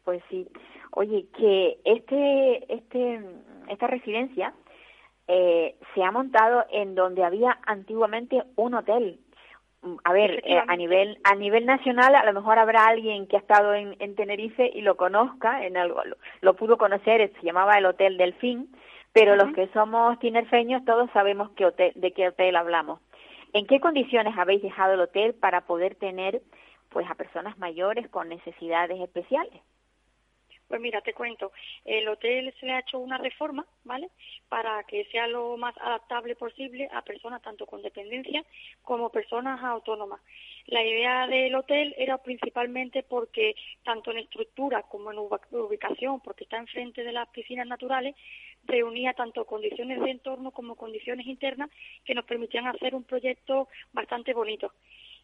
Pues 0.05 0.23
sí. 0.29 0.49
Oye, 0.93 1.27
que 1.37 1.79
este, 1.85 2.73
este, 2.73 3.21
esta 3.69 3.87
residencia 3.87 4.53
eh, 5.29 5.77
se 5.95 6.03
ha 6.03 6.11
montado 6.11 6.65
en 6.71 6.95
donde 6.95 7.25
había 7.25 7.59
antiguamente 7.67 8.43
un 8.57 8.75
hotel. 8.75 9.21
A 10.05 10.13
ver, 10.13 10.43
eh, 10.45 10.63
a 10.69 10.77
nivel 10.77 11.19
a 11.25 11.35
nivel 11.35 11.67
nacional, 11.67 12.15
a 12.15 12.25
lo 12.25 12.33
mejor 12.33 12.59
habrá 12.59 12.87
alguien 12.87 13.27
que 13.27 13.37
ha 13.37 13.41
estado 13.41 13.75
en, 13.75 13.97
en 13.99 14.15
Tenerife 14.15 14.71
y 14.73 14.81
lo 14.83 14.97
conozca, 14.97 15.67
en 15.67 15.77
algo, 15.77 16.03
lo, 16.41 16.55
pudo 16.55 16.79
conocer, 16.79 17.33
se 17.33 17.47
llamaba 17.47 17.79
el 17.79 17.87
Hotel 17.87 18.17
Delfín, 18.17 18.69
pero 19.13 19.35
los 19.35 19.53
que 19.55 19.67
somos 19.69 20.21
tinerfeños 20.21 20.85
todos 20.85 21.11
sabemos 21.13 21.51
qué 21.57 21.67
hotel, 21.67 21.93
de 21.97 22.13
qué 22.13 22.29
hotel 22.29 22.55
hablamos. 22.55 23.01
¿En 23.53 23.67
qué 23.67 23.81
condiciones 23.81 24.39
habéis 24.39 24.63
dejado 24.63 24.95
el 24.95 25.01
hotel 25.01 25.35
para 25.35 25.63
poder 25.63 25.97
tener 25.97 26.43
pues 26.93 27.09
a 27.11 27.15
personas 27.15 27.59
mayores 27.59 28.09
con 28.09 28.29
necesidades 28.29 29.01
especiales? 29.01 29.61
Pues 30.73 30.81
mira, 30.81 31.03
te 31.03 31.13
cuento, 31.13 31.53
el 31.85 32.09
hotel 32.09 32.55
se 32.59 32.65
le 32.65 32.73
ha 32.73 32.79
hecho 32.79 32.99
una 32.99 33.19
reforma, 33.19 33.67
¿vale? 33.85 34.09
Para 34.49 34.83
que 34.85 35.05
sea 35.13 35.27
lo 35.27 35.59
más 35.59 35.77
adaptable 35.77 36.35
posible 36.35 36.89
a 36.93 37.03
personas 37.03 37.43
tanto 37.43 37.67
con 37.67 37.83
dependencia 37.83 38.43
como 38.81 39.11
personas 39.11 39.63
autónomas. 39.63 40.23
La 40.65 40.83
idea 40.83 41.27
del 41.27 41.55
hotel 41.55 41.95
era 41.99 42.17
principalmente 42.17 43.03
porque 43.03 43.55
tanto 43.85 44.13
en 44.13 44.19
estructura 44.21 44.83
como 44.85 45.13
en 45.13 45.19
ubicación, 45.19 46.21
porque 46.21 46.45
está 46.45 46.57
enfrente 46.57 47.05
de 47.05 47.13
las 47.13 47.29
piscinas 47.29 47.67
naturales, 47.67 48.17
reunía 48.65 49.13
tanto 49.13 49.45
condiciones 49.45 50.01
de 50.01 50.11
entorno 50.11 50.53
como 50.53 50.77
condiciones 50.77 51.27
internas 51.27 51.69
que 52.07 52.15
nos 52.15 52.25
permitían 52.25 52.67
hacer 52.67 52.95
un 52.95 53.05
proyecto 53.05 53.69
bastante 53.93 54.33
bonito. 54.33 54.73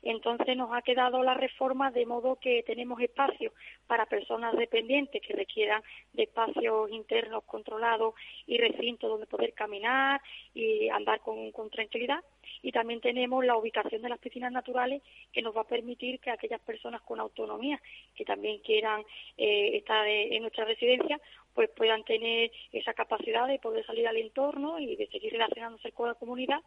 Entonces 0.02 0.56
nos 0.56 0.72
ha 0.72 0.82
quedado 0.82 1.22
la 1.22 1.34
reforma 1.34 1.90
de 1.90 2.06
modo 2.06 2.36
que 2.36 2.62
tenemos 2.62 3.00
espacio 3.00 3.52
para 3.86 4.06
personas 4.06 4.56
dependientes 4.56 5.20
que 5.22 5.34
requieran 5.34 5.82
de 6.12 6.24
espacios 6.24 6.90
internos 6.90 7.44
controlados 7.44 8.14
y 8.46 8.58
recintos 8.58 9.10
donde 9.10 9.26
poder 9.26 9.52
caminar 9.54 10.20
y 10.54 10.88
andar 10.88 11.20
con, 11.20 11.52
tranquilidad. 11.70 12.20
Y 12.62 12.72
también 12.72 13.00
tenemos 13.00 13.44
la 13.44 13.56
ubicación 13.56 14.02
de 14.02 14.08
las 14.08 14.18
piscinas 14.18 14.52
naturales 14.52 15.02
que 15.32 15.42
nos 15.42 15.56
va 15.56 15.62
a 15.62 15.68
permitir 15.68 16.20
que 16.20 16.30
aquellas 16.30 16.60
personas 16.60 17.02
con 17.02 17.20
autonomía 17.20 17.80
que 18.14 18.24
también 18.24 18.58
quieran 18.60 19.02
eh, 19.36 19.76
estar 19.76 20.06
en 20.06 20.42
nuestra 20.42 20.64
residencia 20.64 21.20
pues 21.54 21.70
puedan 21.70 22.04
tener 22.04 22.52
esa 22.72 22.94
capacidad 22.94 23.48
de 23.48 23.58
poder 23.58 23.84
salir 23.84 24.06
al 24.06 24.16
entorno 24.16 24.78
y 24.78 24.94
de 24.94 25.08
seguir 25.08 25.32
relacionándose 25.32 25.90
con 25.90 26.06
la 26.06 26.14
comunidad, 26.14 26.60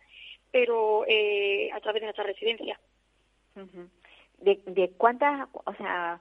pero 0.52 1.06
eh, 1.08 1.70
a 1.72 1.80
través 1.80 2.02
de 2.02 2.08
nuestra 2.08 2.26
residencia 2.26 2.78
de, 3.56 4.62
de 4.66 4.92
cuántas, 4.98 5.48
o 5.54 5.74
sea, 5.76 6.20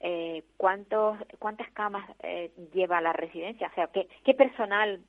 eh, 0.00 0.44
cuántos, 0.56 1.18
cuántas 1.38 1.70
camas 1.72 2.08
eh, 2.22 2.50
lleva 2.72 3.00
la 3.00 3.12
residencia, 3.12 3.68
o 3.68 3.74
sea, 3.74 3.86
qué, 3.88 4.08
qué 4.24 4.34
personal 4.34 5.00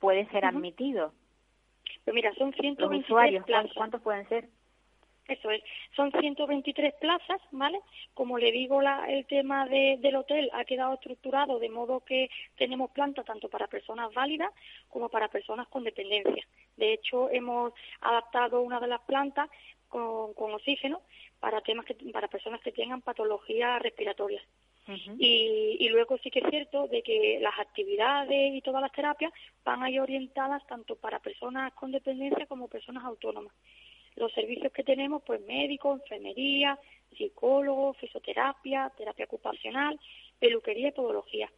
puede 0.00 0.26
ser 0.30 0.44
admitido. 0.44 1.12
Pues 2.04 2.14
mira, 2.14 2.34
son 2.34 2.52
123 2.52 3.44
plazas. 3.44 3.72
¿Cuántos 3.74 4.02
pueden 4.02 4.28
ser? 4.28 4.48
Eso 5.26 5.50
es, 5.50 5.62
son 5.96 6.12
123 6.12 6.94
plazas, 7.00 7.40
¿vale? 7.50 7.80
Como 8.12 8.36
le 8.36 8.52
digo, 8.52 8.82
la, 8.82 9.06
el 9.06 9.24
tema 9.24 9.66
de, 9.66 9.96
del 10.00 10.16
hotel 10.16 10.50
ha 10.52 10.66
quedado 10.66 10.94
estructurado 10.94 11.58
de 11.58 11.70
modo 11.70 12.00
que 12.00 12.28
tenemos 12.58 12.90
planta 12.90 13.24
tanto 13.24 13.48
para 13.48 13.66
personas 13.66 14.12
válidas 14.12 14.52
como 14.90 15.08
para 15.08 15.28
personas 15.28 15.66
con 15.68 15.82
dependencia. 15.82 16.44
De 16.76 16.92
hecho, 16.92 17.30
hemos 17.30 17.72
adaptado 18.02 18.60
una 18.60 18.80
de 18.80 18.88
las 18.88 19.00
plantas 19.02 19.48
con, 19.94 20.34
con 20.34 20.52
oxígeno 20.52 21.02
para 21.38 21.60
temas 21.60 21.86
que, 21.86 21.94
para 22.12 22.26
personas 22.26 22.60
que 22.62 22.72
tengan 22.72 23.00
patologías 23.00 23.80
respiratorias. 23.80 24.42
y, 25.18 25.76
y, 25.78 25.88
luego 25.88 26.18
sí 26.18 26.30
que 26.30 26.40
es 26.40 26.50
cierto 26.50 26.88
de 26.88 27.00
que 27.02 27.38
las 27.40 27.58
actividades 27.58 28.54
y 28.54 28.60
todas 28.60 28.82
las 28.82 28.92
terapias 28.92 29.32
van 29.64 29.82
ahí 29.82 29.98
orientadas 29.98 30.66
tanto 30.66 30.96
para 30.96 31.20
personas 31.20 31.72
con 31.74 31.92
dependencia 31.92 32.46
como 32.46 32.68
personas 32.68 33.04
autónomas. 33.04 33.54
Los 34.16 34.32
servicios 34.32 34.72
que 34.72 34.82
tenemos, 34.82 35.22
pues 35.22 35.40
médicos, 35.42 36.00
enfermería, 36.00 36.78
psicólogos, 37.16 37.96
fisioterapia, 37.98 38.92
terapia 38.98 39.24
ocupacional, 39.24 39.98
peluquería 40.38 40.88
y 40.88 40.92
podología. 40.92 41.48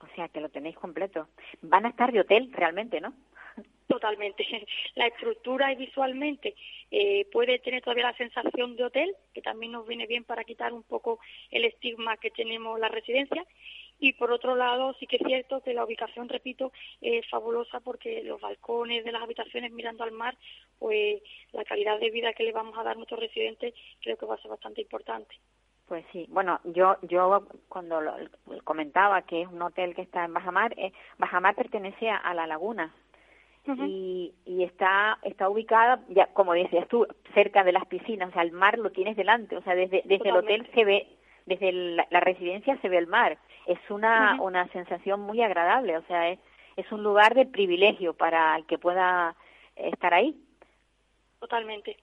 O 0.00 0.14
sea 0.14 0.28
que 0.28 0.40
lo 0.40 0.50
tenéis 0.50 0.76
completo. 0.76 1.28
Van 1.62 1.86
a 1.86 1.90
estar 1.90 2.12
de 2.12 2.20
hotel 2.20 2.50
realmente, 2.52 3.00
¿no? 3.00 3.14
Totalmente. 3.86 4.44
La 4.94 5.06
estructura 5.06 5.72
y 5.72 5.76
visualmente 5.76 6.54
eh, 6.90 7.26
puede 7.32 7.58
tener 7.58 7.82
todavía 7.82 8.04
la 8.04 8.16
sensación 8.16 8.76
de 8.76 8.84
hotel, 8.84 9.14
que 9.32 9.42
también 9.42 9.72
nos 9.72 9.86
viene 9.86 10.06
bien 10.06 10.24
para 10.24 10.44
quitar 10.44 10.72
un 10.72 10.82
poco 10.82 11.18
el 11.50 11.64
estigma 11.64 12.16
que 12.16 12.30
tenemos 12.30 12.78
la 12.78 12.88
residencia. 12.88 13.44
Y 14.00 14.14
por 14.14 14.32
otro 14.32 14.56
lado, 14.56 14.94
sí 14.98 15.06
que 15.06 15.16
es 15.16 15.22
cierto 15.24 15.62
que 15.62 15.72
la 15.72 15.84
ubicación, 15.84 16.28
repito, 16.28 16.72
es 17.00 17.28
fabulosa 17.28 17.80
porque 17.80 18.22
los 18.24 18.40
balcones 18.40 19.04
de 19.04 19.12
las 19.12 19.22
habitaciones 19.22 19.72
mirando 19.72 20.02
al 20.02 20.12
mar, 20.12 20.36
pues 20.78 21.22
la 21.52 21.64
calidad 21.64 21.98
de 22.00 22.10
vida 22.10 22.32
que 22.32 22.42
le 22.42 22.52
vamos 22.52 22.76
a 22.76 22.82
dar 22.82 22.92
a 22.92 22.96
nuestros 22.96 23.20
residentes 23.20 23.74
creo 24.00 24.16
que 24.16 24.26
va 24.26 24.34
a 24.34 24.42
ser 24.42 24.50
bastante 24.50 24.80
importante. 24.80 25.36
Pues 25.86 26.04
sí, 26.12 26.26
bueno, 26.30 26.60
yo 26.64 26.96
yo 27.02 27.46
cuando 27.68 28.00
lo, 28.00 28.14
comentaba 28.64 29.22
que 29.22 29.42
es 29.42 29.48
un 29.48 29.60
hotel 29.62 29.94
que 29.94 30.02
está 30.02 30.24
en 30.24 30.32
Bajamar, 30.32 30.74
eh, 30.78 30.92
Bajamar 31.18 31.54
pertenece 31.54 32.08
a 32.08 32.32
la 32.34 32.46
laguna, 32.46 32.92
y, 33.66 34.32
y 34.44 34.62
está 34.62 35.18
está 35.22 35.48
ubicada 35.48 36.00
ya 36.08 36.26
como 36.34 36.52
decías 36.52 36.86
tú 36.88 37.06
cerca 37.32 37.64
de 37.64 37.72
las 37.72 37.86
piscinas 37.86 38.28
o 38.28 38.32
sea 38.32 38.42
el 38.42 38.52
mar 38.52 38.78
lo 38.78 38.90
tienes 38.90 39.16
delante 39.16 39.56
o 39.56 39.62
sea 39.62 39.74
desde 39.74 40.02
desde 40.04 40.28
el 40.28 40.36
hotel 40.36 40.68
se 40.74 40.84
ve 40.84 41.08
desde 41.46 41.72
la, 41.72 42.20
residencia 42.20 42.78
se 42.80 42.88
ve 42.88 42.98
el 42.98 43.06
mar. 43.06 43.38
Es 43.66 43.78
una 43.90 44.40
una 44.40 44.68
sensación 44.68 45.20
muy 45.20 45.42
agradable 45.42 45.96
o 45.96 46.02
sea 46.02 46.30
es 46.30 46.38
es 46.76 46.90
un 46.90 47.02
lugar 47.02 47.34
de 47.34 47.46
privilegio 47.46 48.14
para 48.14 48.56
el 48.56 48.66
que 48.66 48.78
pueda 48.78 49.36
estar 49.76 50.12
ahí. 50.12 50.36
Totalmente. 51.38 51.96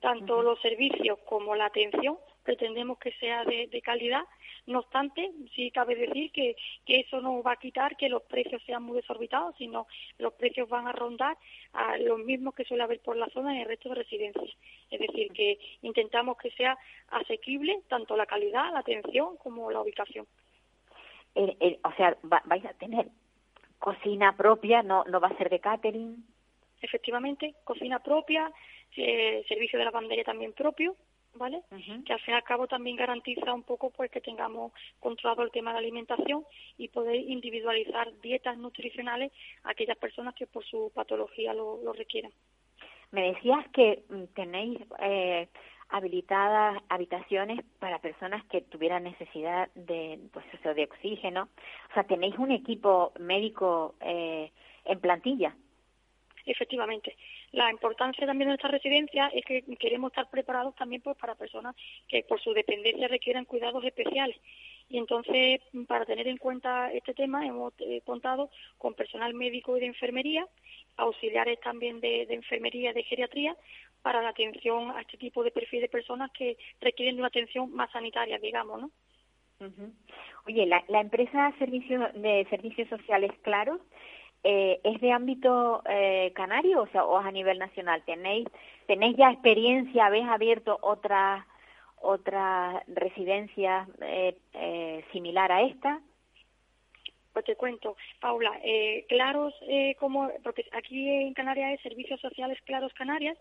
Tanto 0.00 0.42
los 0.42 0.60
servicios 0.60 1.18
como 1.26 1.54
la 1.54 1.66
atención 1.66 2.18
pretendemos 2.46 2.98
que 2.98 3.12
sea 3.12 3.44
de, 3.44 3.66
de 3.66 3.82
calidad 3.82 4.24
no 4.66 4.80
obstante, 4.80 5.30
sí 5.54 5.70
cabe 5.70 5.94
decir 5.94 6.32
que, 6.32 6.56
que 6.84 7.00
eso 7.00 7.20
no 7.20 7.42
va 7.42 7.52
a 7.52 7.56
quitar 7.56 7.96
que 7.96 8.08
los 8.08 8.22
precios 8.22 8.60
sean 8.64 8.82
muy 8.82 8.96
desorbitados, 8.96 9.54
sino 9.56 9.86
los 10.18 10.32
precios 10.34 10.68
van 10.68 10.88
a 10.88 10.92
rondar 10.92 11.36
a 11.72 11.96
los 11.98 12.18
mismos 12.18 12.54
que 12.54 12.64
suele 12.64 12.82
haber 12.82 13.00
por 13.00 13.16
la 13.16 13.28
zona 13.28 13.54
en 13.54 13.60
el 13.60 13.68
resto 13.68 13.90
de 13.90 13.94
residencias. 13.96 14.50
Es 14.90 15.00
decir, 15.00 15.32
que 15.32 15.58
intentamos 15.82 16.36
que 16.36 16.50
sea 16.50 16.76
asequible 17.10 17.80
tanto 17.88 18.16
la 18.16 18.26
calidad, 18.26 18.72
la 18.72 18.80
atención 18.80 19.36
como 19.36 19.70
la 19.70 19.80
ubicación. 19.80 20.26
o 21.34 21.92
sea, 21.96 22.16
vais 22.22 22.64
a 22.64 22.74
tener 22.74 23.06
cocina 23.78 24.36
propia, 24.36 24.82
no, 24.82 25.04
no 25.04 25.20
va 25.20 25.28
a 25.28 25.36
ser 25.36 25.48
de 25.48 25.60
catering. 25.60 26.26
Efectivamente, 26.82 27.54
cocina 27.62 28.00
propia, 28.00 28.50
eh, 28.96 29.44
servicio 29.46 29.78
de 29.78 29.84
lavandería 29.84 30.24
también 30.24 30.52
propio 30.52 30.96
¿vale? 31.38 31.62
Que 32.04 32.12
al 32.12 32.20
fin 32.20 32.34
y 32.34 32.36
al 32.36 32.42
cabo 32.44 32.66
también 32.66 32.96
garantiza 32.96 33.52
un 33.52 33.62
poco 33.62 33.90
pues 33.90 34.10
que 34.10 34.20
tengamos 34.20 34.72
controlado 35.00 35.42
el 35.42 35.50
tema 35.50 35.72
de 35.72 35.78
alimentación 35.78 36.44
y 36.78 36.88
poder 36.88 37.16
individualizar 37.16 38.12
dietas 38.20 38.58
nutricionales 38.58 39.32
a 39.64 39.70
aquellas 39.70 39.98
personas 39.98 40.34
que 40.34 40.46
por 40.46 40.64
su 40.64 40.90
patología 40.94 41.54
lo, 41.54 41.82
lo 41.82 41.92
requieran. 41.92 42.32
Me 43.12 43.32
decías 43.32 43.66
que 43.72 44.02
mm, 44.08 44.24
tenéis 44.34 44.80
eh, 44.98 45.48
habilitadas 45.88 46.82
habitaciones 46.88 47.64
para 47.78 48.00
personas 48.00 48.44
que 48.46 48.62
tuvieran 48.62 49.04
necesidad 49.04 49.68
de 49.74 50.18
pues 50.32 50.44
eso, 50.52 50.74
de 50.74 50.84
oxígeno, 50.84 51.48
o 51.90 51.94
sea, 51.94 52.04
tenéis 52.04 52.36
un 52.38 52.50
equipo 52.50 53.12
médico 53.20 53.94
eh, 54.00 54.50
en 54.84 55.00
plantilla. 55.00 55.54
Efectivamente. 56.44 57.16
La 57.56 57.70
importancia 57.70 58.26
también 58.26 58.48
de 58.48 58.50
nuestra 58.50 58.68
residencia 58.68 59.28
es 59.28 59.42
que 59.46 59.62
queremos 59.78 60.12
estar 60.12 60.28
preparados 60.28 60.74
también 60.74 61.00
pues, 61.00 61.16
para 61.16 61.34
personas 61.36 61.74
que 62.06 62.22
por 62.22 62.38
su 62.38 62.52
dependencia 62.52 63.08
requieran 63.08 63.46
cuidados 63.46 63.82
especiales. 63.82 64.36
Y 64.90 64.98
entonces, 64.98 65.62
para 65.88 66.04
tener 66.04 66.28
en 66.28 66.36
cuenta 66.36 66.92
este 66.92 67.14
tema, 67.14 67.46
hemos 67.46 67.72
eh, 67.78 68.02
contado 68.04 68.50
con 68.76 68.92
personal 68.92 69.32
médico 69.32 69.74
y 69.74 69.80
de 69.80 69.86
enfermería, 69.86 70.46
auxiliares 70.98 71.58
también 71.60 71.98
de, 72.00 72.24
enfermería 72.28 72.90
y 72.90 72.92
de 72.92 73.04
geriatría, 73.04 73.56
para 74.02 74.20
la 74.20 74.28
atención 74.28 74.90
a 74.90 75.00
este 75.00 75.16
tipo 75.16 75.42
de 75.42 75.50
perfil 75.50 75.80
de 75.80 75.88
personas 75.88 76.30
que 76.32 76.58
requieren 76.82 77.14
de 77.14 77.22
una 77.22 77.28
atención 77.28 77.72
más 77.72 77.90
sanitaria, 77.90 78.38
digamos, 78.38 78.82
¿no? 78.82 78.90
Oye, 80.46 80.66
la, 80.66 80.84
la 80.88 81.00
empresa 81.00 81.54
servicio, 81.58 82.06
de 82.16 82.46
servicios 82.50 82.90
sociales 82.90 83.32
Claro 83.40 83.80
eh, 84.48 84.80
¿es 84.84 85.00
de 85.00 85.10
ámbito 85.10 85.82
eh, 85.88 86.32
canario 86.36 86.82
o 86.82 86.86
sea, 86.88 87.04
o 87.04 87.16
a 87.16 87.32
nivel 87.32 87.58
nacional? 87.58 88.02
¿Tenéis, 88.06 88.46
tenéis 88.86 89.16
ya 89.16 89.32
experiencia? 89.32 90.06
¿Habéis 90.06 90.28
abierto 90.28 90.78
otras 90.82 91.44
otra 92.00 92.84
residencias 92.86 93.88
eh, 94.02 94.36
eh, 94.54 95.04
similar 95.10 95.50
a 95.50 95.62
esta? 95.62 96.00
Pues 97.32 97.44
te 97.44 97.56
cuento, 97.56 97.96
Paula, 98.20 98.52
eh, 98.62 99.04
Claros, 99.08 99.52
como, 99.98 100.30
porque 100.44 100.64
aquí 100.72 101.08
en 101.08 101.34
Canarias 101.34 101.70
hay 101.70 101.78
Servicios 101.78 102.20
Sociales 102.20 102.58
Claros 102.64 102.94
Canarias, 102.94 103.36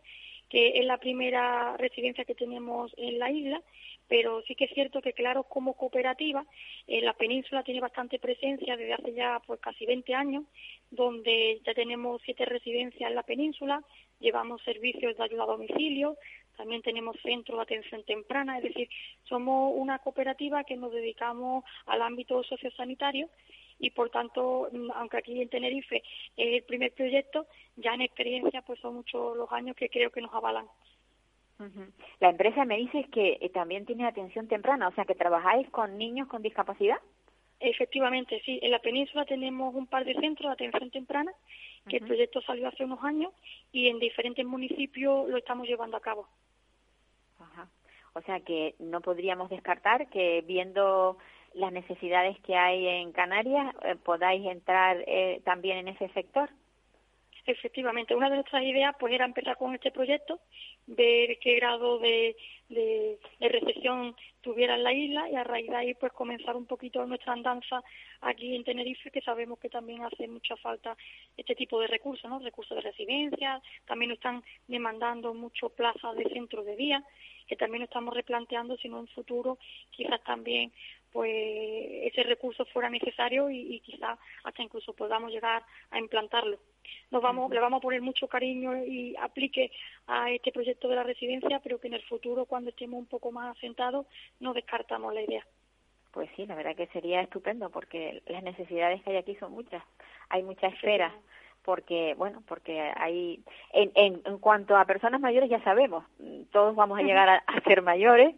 es 0.56 0.86
la 0.86 0.98
primera 0.98 1.76
residencia 1.76 2.24
que 2.24 2.34
tenemos 2.34 2.94
en 2.96 3.20
la 3.20 3.30
isla, 3.30 3.62
pero 4.08 4.42
sí 4.44 4.56
que 4.56 4.66
es 4.66 4.72
cierto 4.74 5.02
que 5.02 5.12
Claros 5.12 5.48
como 5.48 5.74
cooperativa, 5.74 6.46
en 6.88 7.04
la 7.04 7.14
península 7.14 7.64
tiene 7.64 7.82
bastante 7.82 8.20
presencia 8.20 8.78
desde 8.78 8.94
hace 8.94 9.14
ya 9.14 9.42
pues 9.46 9.60
casi 9.60 9.86
20 9.86 10.14
años, 10.14 10.46
donde 10.92 11.60
ya 11.66 11.74
tenemos 11.74 12.22
siete 12.24 12.46
residencias 12.46 13.10
en 13.10 13.16
la 13.16 13.24
península, 13.24 13.84
llevamos 14.20 14.62
servicios 14.64 15.18
de 15.18 15.24
ayuda 15.24 15.44
a 15.44 15.48
domicilio, 15.48 16.18
también 16.56 16.82
tenemos 16.82 17.18
centro 17.22 17.58
de 17.58 17.64
atención 17.64 18.04
temprana, 18.06 18.58
es 18.58 18.64
decir, 18.64 18.88
somos 19.26 19.74
una 19.76 20.00
cooperativa 20.00 20.64
que 20.64 20.78
nos 20.78 20.94
dedicamos 20.94 21.66
al 21.86 22.02
ámbito 22.02 22.44
sociosanitario 22.44 23.30
y 23.80 23.90
por 23.92 24.10
tanto, 24.10 24.70
mm, 24.72 24.92
aunque 24.96 25.18
aquí 25.18 25.42
en 25.42 25.50
Tenerife 25.50 26.04
es 26.38 26.56
el 26.58 26.64
primer 26.64 26.94
proyecto, 26.94 27.48
ya 27.76 27.94
en 27.94 28.02
experiencia 28.02 28.62
pues 28.62 28.80
son 28.80 28.96
muchos 28.96 29.36
los 29.36 29.52
años 29.52 29.76
que 29.76 29.90
creo 29.90 30.12
que 30.12 30.22
nos 30.22 30.34
avalan. 30.34 30.68
La 32.20 32.30
empresa 32.30 32.66
me 32.66 32.78
dice 32.78 33.06
que 33.06 33.38
eh, 33.40 33.50
también 33.50 33.86
tiene 33.86 34.06
atención 34.06 34.48
temprana, 34.48 34.90
o 34.90 34.94
sea 34.94 35.06
que 35.06 35.16
trabajáis 35.16 35.70
con 35.70 35.98
niños 35.98 36.28
con 36.28 36.42
discapacidad. 36.42 36.98
Efectivamente, 37.62 38.42
sí. 38.46 38.60
En 38.62 38.72
la 38.72 38.80
península 38.80 39.24
tenemos 39.26 39.74
un 39.74 39.88
par 39.88 40.04
de 40.04 40.16
centros 40.16 40.50
de 40.50 40.54
atención 40.54 40.92
temprana, 40.92 41.32
que 41.88 41.98
el 41.98 42.06
proyecto 42.06 42.42
salió 42.42 42.68
hace 42.68 42.84
unos 42.84 43.02
años 43.04 43.32
y 43.72 43.88
en 43.88 44.00
diferentes 44.00 44.46
municipios 44.46 45.30
lo 45.30 45.38
estamos 45.38 45.68
llevando 45.68 45.96
a 45.96 46.02
cabo. 46.02 46.28
Ajá. 47.40 47.70
O 48.14 48.22
sea 48.22 48.40
que 48.42 48.76
no 48.80 49.02
podríamos 49.02 49.50
descartar 49.50 50.10
que 50.10 50.44
viendo 50.46 51.18
las 51.56 51.72
necesidades 51.72 52.38
que 52.42 52.56
hay 52.56 52.88
en 52.88 53.12
Canarias, 53.12 53.74
eh, 53.84 53.96
podáis 53.96 54.46
entrar 54.46 55.04
eh, 55.08 55.42
también 55.44 55.78
en 55.78 55.88
ese 55.90 56.10
sector. 56.10 56.50
Efectivamente, 57.48 58.16
una 58.16 58.30
de 58.30 58.38
nuestras 58.38 58.64
ideas 58.64 58.96
pues 59.00 59.14
era 59.14 59.24
empezar 59.24 59.56
con 59.58 59.74
este 59.76 59.92
proyecto, 59.92 60.40
ver 60.88 61.38
qué 61.40 61.56
grado 61.56 62.00
de, 62.00 62.36
de, 62.70 63.20
recepción 63.40 64.16
tuviera 64.42 64.76
en 64.76 64.84
la 64.84 64.94
isla 64.94 65.30
y 65.30 65.36
a 65.36 65.44
raíz 65.44 65.68
de 65.70 65.76
ahí 65.76 65.94
pues 65.94 66.12
comenzar 66.12 66.56
un 66.56 66.66
poquito 66.66 67.06
nuestra 67.06 67.34
andanza 67.34 67.84
aquí 68.22 68.56
en 68.56 68.64
Tenerife, 68.64 69.12
que 69.12 69.22
sabemos 69.22 69.60
que 69.60 69.70
también 69.70 70.04
hace 70.04 70.28
mucha 70.28 70.56
falta 70.58 70.98
este 71.38 71.54
tipo 71.54 71.80
de 71.80 71.88
recursos, 71.88 72.30
¿no? 72.30 72.40
Recursos 72.40 72.76
de 72.76 72.82
residencia, 72.82 73.62
también 73.86 74.10
nos 74.10 74.18
están 74.18 74.44
demandando 74.68 75.36
mucho 75.36 75.70
plazas 75.70 76.16
de 76.16 76.28
centro 76.30 76.64
de 76.64 76.76
día, 76.76 77.04
que 77.48 77.56
también 77.56 77.84
estamos 77.84 78.14
replanteando 78.16 78.76
si 78.78 78.90
no 78.90 79.00
en 79.00 79.08
futuro 79.08 79.60
quizás 79.92 80.24
también 80.24 80.72
pues 81.16 81.32
ese 81.32 82.24
recurso 82.24 82.66
fuera 82.66 82.90
necesario 82.90 83.50
y, 83.50 83.80
quizá 83.80 84.18
hasta 84.44 84.62
incluso 84.62 84.92
podamos 84.92 85.32
llegar 85.32 85.64
a 85.90 85.98
implantarlo. 85.98 86.60
Nos 87.10 87.22
vamos, 87.22 87.50
le 87.52 87.62
vamos 87.62 87.78
a 87.78 87.82
poner 87.82 88.02
mucho 88.02 88.28
cariño 88.28 88.84
y 88.84 89.16
aplique 89.22 89.72
a 90.08 90.30
este 90.30 90.52
proyecto 90.52 90.90
de 90.90 90.98
la 90.98 91.04
residencia, 91.04 91.62
pero 91.64 91.80
que 91.80 91.88
en 91.88 91.94
el 91.94 92.04
futuro, 92.04 92.44
cuando 92.46 92.70
estemos 92.70 93.00
un 93.00 93.06
poco 93.06 93.32
más 93.32 93.56
asentados, 93.56 94.06
no 94.42 94.54
descartamos 94.54 95.14
la 95.14 95.22
idea. 95.22 95.48
Pues 96.12 96.30
sí, 96.36 96.46
la 96.46 96.56
verdad 96.56 96.76
que 96.76 96.88
sería 96.88 97.22
estupendo 97.22 97.70
porque 97.70 98.22
las 98.26 98.44
necesidades 98.44 99.02
que 99.02 99.12
hay 99.12 99.16
aquí 99.16 99.36
son 99.36 99.54
muchas. 99.54 99.84
Hay 100.28 100.44
mucha 100.44 100.68
esfera. 100.68 101.16
porque 101.64 102.14
bueno 102.18 102.44
porque 102.46 102.80
hay 102.98 103.42
en, 103.72 103.92
en, 103.96 104.22
en, 104.26 104.38
cuanto 104.40 104.76
a 104.76 104.86
personas 104.86 105.20
mayores 105.20 105.50
ya 105.50 105.64
sabemos 105.64 106.06
todos 106.52 106.76
vamos 106.76 107.00
a 107.00 107.02
llegar 107.02 107.28
a, 107.28 107.38
a, 107.48 107.62
ser 107.62 107.82
mayores 107.82 108.36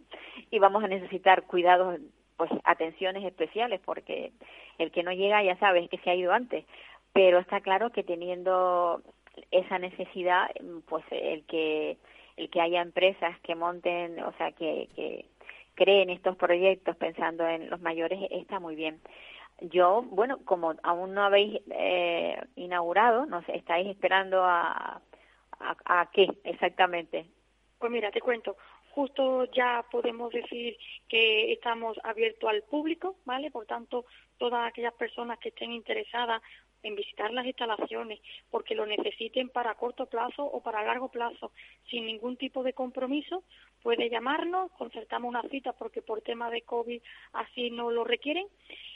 y 0.49 0.59
vamos 0.59 0.81
a 0.81 0.87
necesitar 0.87 1.43
cuidados 1.43 1.99
pues 2.37 2.51
atenciones 2.63 3.25
especiales 3.25 3.81
porque 3.83 4.31
el 4.77 4.91
que 4.91 5.03
no 5.03 5.11
llega 5.11 5.43
ya 5.43 5.57
sabes 5.57 5.89
que 5.89 5.97
se 5.97 6.09
ha 6.09 6.15
ido 6.15 6.31
antes. 6.31 6.65
Pero 7.13 7.39
está 7.39 7.61
claro 7.61 7.91
que 7.91 8.03
teniendo 8.03 9.01
esa 9.51 9.79
necesidad 9.79 10.49
pues 10.87 11.03
el 11.11 11.43
que 11.45 11.97
el 12.37 12.49
que 12.49 12.61
haya 12.61 12.81
empresas 12.81 13.39
que 13.41 13.55
monten 13.55 14.21
o 14.23 14.31
sea 14.33 14.51
que, 14.51 14.87
que 14.95 15.25
creen 15.75 16.09
estos 16.09 16.35
proyectos 16.35 16.95
pensando 16.95 17.47
en 17.47 17.69
los 17.69 17.81
mayores 17.81 18.19
está 18.31 18.59
muy 18.59 18.75
bien. 18.75 18.99
Yo 19.61 20.03
bueno 20.03 20.39
como 20.45 20.75
aún 20.83 21.15
no 21.15 21.23
habéis 21.23 21.61
eh, 21.71 22.39
inaugurado 22.55 23.25
no 23.25 23.41
sé 23.43 23.57
estáis 23.57 23.87
esperando 23.87 24.43
a 24.43 25.01
a 25.59 26.09
qué 26.11 26.27
exactamente. 26.43 27.25
Pues 27.79 27.91
mira 27.91 28.11
te 28.11 28.21
cuento 28.21 28.55
justo 28.97 29.45
ya 29.51 29.85
podemos 29.91 30.31
decir 30.33 30.75
que 31.07 31.53
estamos 31.53 31.99
abiertos 32.03 32.49
al 32.49 32.63
público, 32.63 33.17
¿vale? 33.25 33.51
Por 33.51 33.67
tanto, 33.67 34.07
todas 34.39 34.67
aquellas 34.67 34.95
personas 34.95 35.37
que 35.37 35.49
estén 35.49 35.71
interesadas 35.71 36.41
en 36.87 36.95
visitar 36.95 37.31
las 37.33 37.45
instalaciones 37.45 38.19
porque 38.49 38.75
lo 38.75 38.85
necesiten 38.85 39.49
para 39.49 39.75
corto 39.75 40.05
plazo 40.05 40.43
o 40.43 40.61
para 40.61 40.83
largo 40.83 41.09
plazo 41.09 41.51
sin 41.89 42.05
ningún 42.05 42.37
tipo 42.37 42.63
de 42.63 42.73
compromiso, 42.73 43.43
puede 43.81 44.09
llamarnos, 44.09 44.71
concertamos 44.71 45.29
una 45.29 45.43
cita 45.49 45.73
porque 45.73 46.01
por 46.01 46.21
tema 46.21 46.49
de 46.49 46.61
COVID 46.61 47.01
así 47.33 47.69
no 47.69 47.91
lo 47.91 48.03
requieren, 48.03 48.47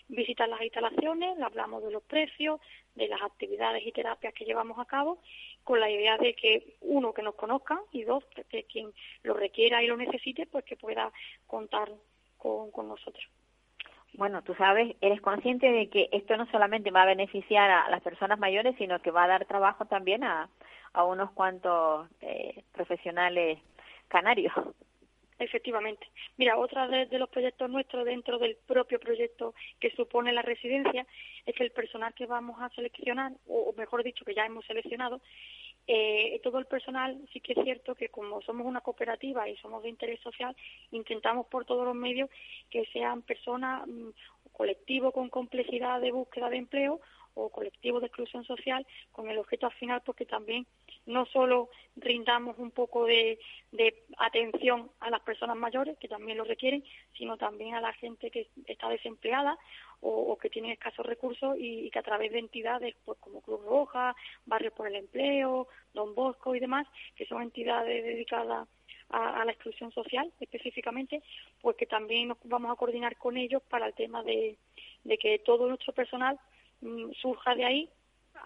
visitar 0.08 0.48
las 0.50 0.62
instalaciones, 0.62 1.40
hablamos 1.42 1.84
de 1.84 1.92
los 1.92 2.04
precios, 2.04 2.60
de 2.96 3.08
las 3.08 3.22
actividades 3.22 3.86
y 3.86 3.92
terapias 3.92 4.34
que 4.34 4.46
llevamos 4.46 4.80
a 4.80 4.86
cabo, 4.86 5.20
con 5.64 5.80
la 5.80 5.90
idea 5.90 6.18
de 6.18 6.34
que 6.34 6.76
uno 6.82 7.14
que 7.14 7.22
nos 7.22 7.36
conozca 7.36 7.82
y 7.92 8.04
dos 8.04 8.24
que 8.50 8.64
quien 8.64 8.92
lo 9.24 9.34
requiera 9.34 9.84
y 9.84 9.88
lo 9.88 9.98
necesite 9.98 10.48
pues 10.48 10.66
que 10.66 10.76
pueda 10.76 11.12
contar 11.48 11.90
con, 12.38 12.72
con 12.72 12.88
nosotros. 12.88 13.26
Bueno, 14.14 14.42
tú 14.44 14.54
sabes, 14.56 14.96
eres 15.02 15.22
consciente 15.22 15.72
de 15.72 15.90
que 15.90 16.10
esto 16.12 16.36
no 16.36 16.46
solamente 16.52 16.92
va 16.92 17.04
a 17.04 17.08
beneficiar 17.08 17.70
a 17.72 17.90
las 17.90 18.02
personas 18.02 18.38
mayores, 18.40 18.76
sino 18.78 19.02
que 19.02 19.12
va 19.12 19.24
a 19.24 19.28
dar 19.28 19.46
trabajo 19.46 19.86
también 19.86 20.24
a, 20.24 20.50
unos 20.94 21.32
cuantos 21.32 22.10
eh, 22.20 22.64
profesionales 22.74 23.60
canarios. 24.10 24.54
Efectivamente. 25.42 26.06
Mira, 26.38 26.56
otra 26.60 26.88
de, 26.88 27.08
los 27.18 27.30
proyectos 27.30 27.68
nuestros 27.68 28.06
dentro 28.06 28.38
del 28.38 28.58
propio 28.68 29.00
proyecto 29.00 29.56
que 29.80 29.90
supone 29.96 30.32
la 30.34 30.44
residencia 30.44 31.08
es 31.48 31.56
que 31.56 31.64
el 31.64 31.72
personal 31.72 32.14
que 32.14 32.28
vamos 32.28 32.62
a 32.62 32.70
seleccionar, 32.70 33.32
o, 33.48 33.74
mejor 33.76 34.04
dicho, 34.04 34.24
que 34.24 34.36
ya 34.36 34.46
hemos 34.46 34.66
seleccionado, 34.66 35.20
eh, 35.88 36.40
todo 36.44 36.60
el 36.60 36.66
personal 36.66 37.20
sí 37.34 37.40
que 37.40 37.54
es 37.54 37.64
cierto 37.64 37.96
que 37.96 38.10
como 38.10 38.42
somos 38.42 38.66
una 38.66 38.82
cooperativa 38.82 39.50
y 39.50 39.58
somos 39.58 39.84
de 39.84 39.90
interés 39.90 40.20
social, 40.22 40.56
intentamos 40.92 41.48
por 41.48 41.66
todos 41.66 41.86
los 41.86 41.96
medios 41.96 42.30
que 42.70 42.86
sean 42.94 43.22
personas, 43.22 43.88
mm, 43.88 44.10
colectivos 44.54 45.14
con 45.14 45.30
complejidad 45.30 46.02
de 46.02 46.12
búsqueda 46.12 46.50
de 46.50 46.58
empleo 46.58 47.02
o 47.34 47.50
colectivos 47.50 48.02
de 48.02 48.08
exclusión 48.08 48.44
social 48.44 48.86
con 49.12 49.30
el 49.30 49.38
objeto 49.38 49.68
al 49.68 49.74
final 49.74 50.02
porque 50.06 50.26
también 50.26 50.66
no 51.06 51.26
solo 51.26 51.70
brindamos 51.96 52.58
un 52.58 52.72
poco 52.72 53.06
de, 53.06 53.40
atención 54.18 54.92
a 55.00 55.10
las 55.10 55.22
personas 55.22 55.58
mayores, 55.58 55.98
que 55.98 56.08
también 56.08 56.38
lo 56.38 56.44
requieren, 56.44 56.84
sino 57.18 57.38
también 57.38 57.76
a 57.76 57.82
la 57.82 57.94
gente 57.94 58.30
que 58.30 58.48
está 58.68 58.90
desempleada 58.90 59.58
o, 60.02 60.38
que 60.38 60.50
tiene 60.50 60.74
escasos 60.74 61.06
recursos 61.06 61.56
y, 61.58 61.90
que 61.90 62.00
a 62.00 62.04
través 62.04 62.32
de 62.32 62.40
entidades 62.40 62.96
pues 63.06 63.18
como 63.20 63.42
Cruz 63.42 63.64
Roja, 63.64 64.16
Barrios 64.46 64.74
por 64.74 64.88
el 64.88 64.96
Empleo, 64.96 65.68
Don 65.94 66.14
Bosco 66.16 66.56
y 66.56 66.60
demás, 66.60 66.88
que 67.16 67.26
son 67.26 67.42
entidades 67.42 68.04
dedicadas 68.04 68.68
a, 69.10 69.44
la 69.44 69.52
exclusión 69.52 69.92
social 69.92 70.32
específicamente, 70.40 71.22
pues 71.62 71.76
que 71.76 71.86
también 71.86 72.30
nos 72.30 72.38
vamos 72.44 72.72
a 72.72 72.76
coordinar 72.76 73.18
con 73.18 73.38
ellos 73.38 73.62
para 73.64 73.88
el 73.88 73.94
tema 73.94 74.24
de 74.24 74.58
que 75.20 75.40
todo 75.40 75.68
nuestro 75.68 75.94
personal 75.94 76.40
surja 77.22 77.56
de 77.56 77.66
ahí, 77.66 77.90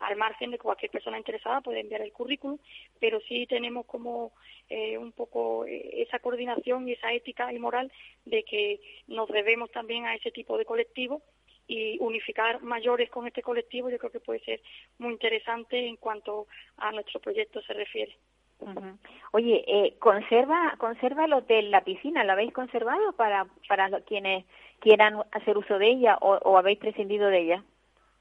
al 0.02 0.16
margen 0.16 0.52
de 0.52 0.58
cualquier 0.58 0.92
persona 0.92 1.18
interesada 1.18 1.62
puede 1.62 1.80
enviar 1.80 2.02
el 2.02 2.12
currículum, 2.12 2.58
pero 3.00 3.20
sí 3.22 3.46
tenemos 3.48 3.86
como 3.86 4.34
eh, 4.70 4.98
un 4.98 5.12
poco 5.12 5.66
eh, 5.66 6.02
esa 6.02 6.20
coordinación 6.20 6.88
y 6.88 6.94
esa 6.94 7.14
ética 7.14 7.52
y 7.54 7.60
moral 7.60 7.92
de 8.26 8.44
que 8.44 8.82
nos 9.08 9.30
debemos 9.30 9.72
también 9.72 10.06
a 10.06 10.16
ese 10.16 10.32
tipo 10.32 10.58
de 10.58 10.66
colectivo 10.66 11.22
y 11.68 11.98
unificar 12.00 12.62
mayores 12.62 13.10
con 13.10 13.26
este 13.26 13.42
colectivo 13.42 13.90
yo 13.90 13.98
creo 13.98 14.12
que 14.12 14.20
puede 14.20 14.40
ser 14.42 14.62
muy 15.00 15.14
interesante 15.14 15.88
en 15.88 15.96
cuanto 15.96 16.48
a 16.78 16.92
nuestro 16.92 17.20
proyecto 17.20 17.62
se 17.62 17.74
refiere. 17.74 18.16
Oye, 19.32 19.66
eh, 19.68 19.96
conserva 20.00 20.76
conserva 20.78 21.26
el 21.26 21.34
hotel, 21.34 21.72
la 21.72 21.84
piscina, 21.84 22.24
¿la 22.24 22.34
habéis 22.34 22.54
conservado 22.54 23.14
para 23.14 23.48
para 23.68 24.02
quienes 24.02 24.46
quieran 24.80 25.24
hacer 25.32 25.58
uso 25.58 25.78
de 25.78 25.90
ella 25.90 26.18
o 26.22 26.58
habéis 26.58 26.80
prescindido 26.80 27.28
de 27.28 27.40
ella? 27.40 27.64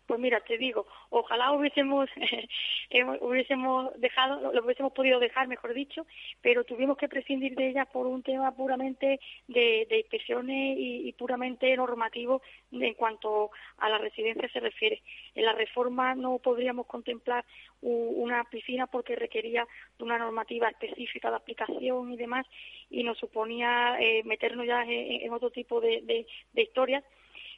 Pues 0.07 0.21
mira, 0.21 0.41
te 0.41 0.59
digo, 0.59 0.87
ojalá 1.09 1.53
hubiésemos 1.53 2.11
hubiésemos 3.21 3.99
dejado, 3.99 4.53
lo 4.53 4.63
hubiésemos 4.63 4.93
podido 4.93 5.19
dejar, 5.19 5.49
mejor 5.49 5.73
dicho, 5.73 6.07
pero 6.43 6.65
tuvimos 6.65 6.99
que 6.99 7.09
prescindir 7.09 7.55
de 7.55 7.69
ella 7.69 7.87
por 7.87 8.07
un 8.07 8.23
tema 8.23 8.55
puramente 8.55 9.19
de, 9.49 9.87
de 9.89 9.99
inspecciones 9.99 10.77
y, 10.79 11.13
puramente 11.15 11.75
normativo 11.77 12.43
en 12.73 12.95
cuanto 12.95 13.51
a 13.79 13.89
la 13.89 13.99
residencia 13.99 14.49
se 14.49 14.61
refiere. 14.61 15.01
En 15.35 15.47
la 15.47 15.53
reforma 15.53 16.15
no 16.15 16.39
podríamos 16.39 16.87
contemplar 16.87 17.45
una 17.81 18.45
piscina 18.45 18.87
porque 18.87 19.17
requería 19.17 19.67
de 19.97 20.05
una 20.05 20.19
normativa 20.19 20.69
específica 20.69 21.31
de 21.31 21.37
aplicación 21.37 22.13
y 22.13 22.17
demás 22.17 22.47
y 22.91 23.05
nos 23.05 23.19
suponía 23.19 23.97
eh, 24.01 24.23
meternos 24.25 24.67
ya 24.67 24.85
en, 24.87 25.33
otro 25.33 25.51
tipo 25.51 25.81
de, 25.81 26.27
de 26.53 26.63
historias 26.63 27.05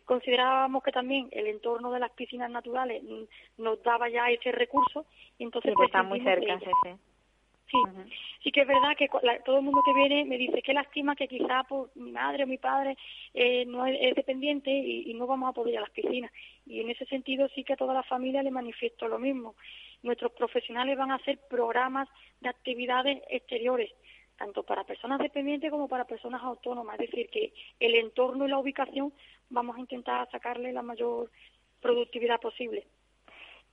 considerábamos 0.06 0.82
que 0.82 0.92
también 0.92 1.28
el 1.32 1.46
entorno 1.48 1.90
de 1.90 2.00
las 2.00 2.12
piscinas 2.12 2.50
naturales 2.50 3.02
nos 3.58 3.82
daba 3.82 4.08
ya 4.08 4.30
ese 4.30 4.52
recurso 4.52 5.04
y 5.38 5.44
entonces 5.44 5.74
pues 5.74 5.88
está 5.88 6.02
muy 6.02 6.20
cerca 6.20 6.58
sí, 6.58 6.90
Sí, 7.70 7.78
sí 8.44 8.52
que 8.52 8.60
es 8.60 8.66
verdad 8.66 8.96
que 8.96 9.08
todo 9.44 9.56
el 9.56 9.64
mundo 9.64 9.82
que 9.84 9.92
viene 9.92 10.24
me 10.24 10.38
dice 10.38 10.62
qué 10.62 10.72
lástima 10.72 11.16
que 11.16 11.26
quizá 11.26 11.64
por 11.64 11.90
mi 11.96 12.12
madre 12.12 12.44
o 12.44 12.46
mi 12.46 12.58
padre 12.58 12.96
eh, 13.34 13.64
no 13.66 13.84
es, 13.86 14.14
dependiente 14.14 14.70
y, 14.70 15.12
no 15.14 15.26
vamos 15.26 15.50
a 15.50 15.52
poder 15.52 15.72
ir 15.72 15.78
a 15.78 15.82
las 15.82 15.90
piscinas. 15.90 16.30
Y 16.64 16.80
en 16.80 16.90
ese 16.90 17.06
sentido 17.06 17.48
sí 17.48 17.64
que 17.64 17.72
a 17.72 17.76
toda 17.76 17.94
la 17.94 18.04
familia 18.04 18.42
le 18.42 18.52
manifiesto 18.52 19.08
lo 19.08 19.18
mismo. 19.18 19.56
Nuestros 20.02 20.30
profesionales 20.32 20.96
van 20.96 21.10
a 21.10 21.16
hacer 21.16 21.40
programas 21.50 22.08
de 22.40 22.50
actividades 22.50 23.20
exteriores, 23.30 23.90
tanto 24.36 24.62
para 24.62 24.84
personas 24.84 25.18
dependientes 25.18 25.70
como 25.70 25.88
para 25.88 26.04
personas 26.04 26.42
autónomas. 26.42 27.00
Es 27.00 27.10
decir, 27.10 27.28
que 27.30 27.52
el 27.80 27.96
entorno 27.96 28.46
y 28.46 28.50
la 28.50 28.58
ubicación 28.58 29.12
vamos 29.50 29.76
a 29.76 29.80
intentar 29.80 30.28
sacarle 30.30 30.72
la 30.72 30.82
mayor 30.82 31.30
productividad 31.80 32.40
posible 32.40 32.86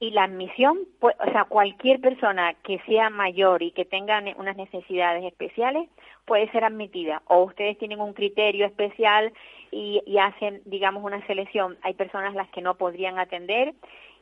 y 0.03 0.11
la 0.11 0.25
admisión, 0.25 0.79
pues, 0.99 1.15
o 1.25 1.31
sea, 1.31 1.45
cualquier 1.45 2.01
persona 2.01 2.55
que 2.55 2.79
sea 2.79 3.09
mayor 3.09 3.63
y 3.63 3.71
que 3.71 3.85
tenga 3.85 4.21
unas 4.35 4.57
necesidades 4.57 5.23
especiales 5.23 5.89
puede 6.25 6.51
ser 6.51 6.65
admitida. 6.65 7.21
O 7.27 7.43
ustedes 7.43 7.77
tienen 7.77 8.01
un 8.01 8.11
criterio 8.11 8.65
especial 8.65 9.31
y, 9.71 10.01
hacen, 10.17 10.61
digamos, 10.65 11.05
una 11.05 11.25
selección. 11.25 11.77
Hay 11.83 11.93
personas 11.93 12.35
las 12.35 12.49
que 12.49 12.61
no 12.61 12.75
podrían 12.75 13.17
atender 13.17 13.73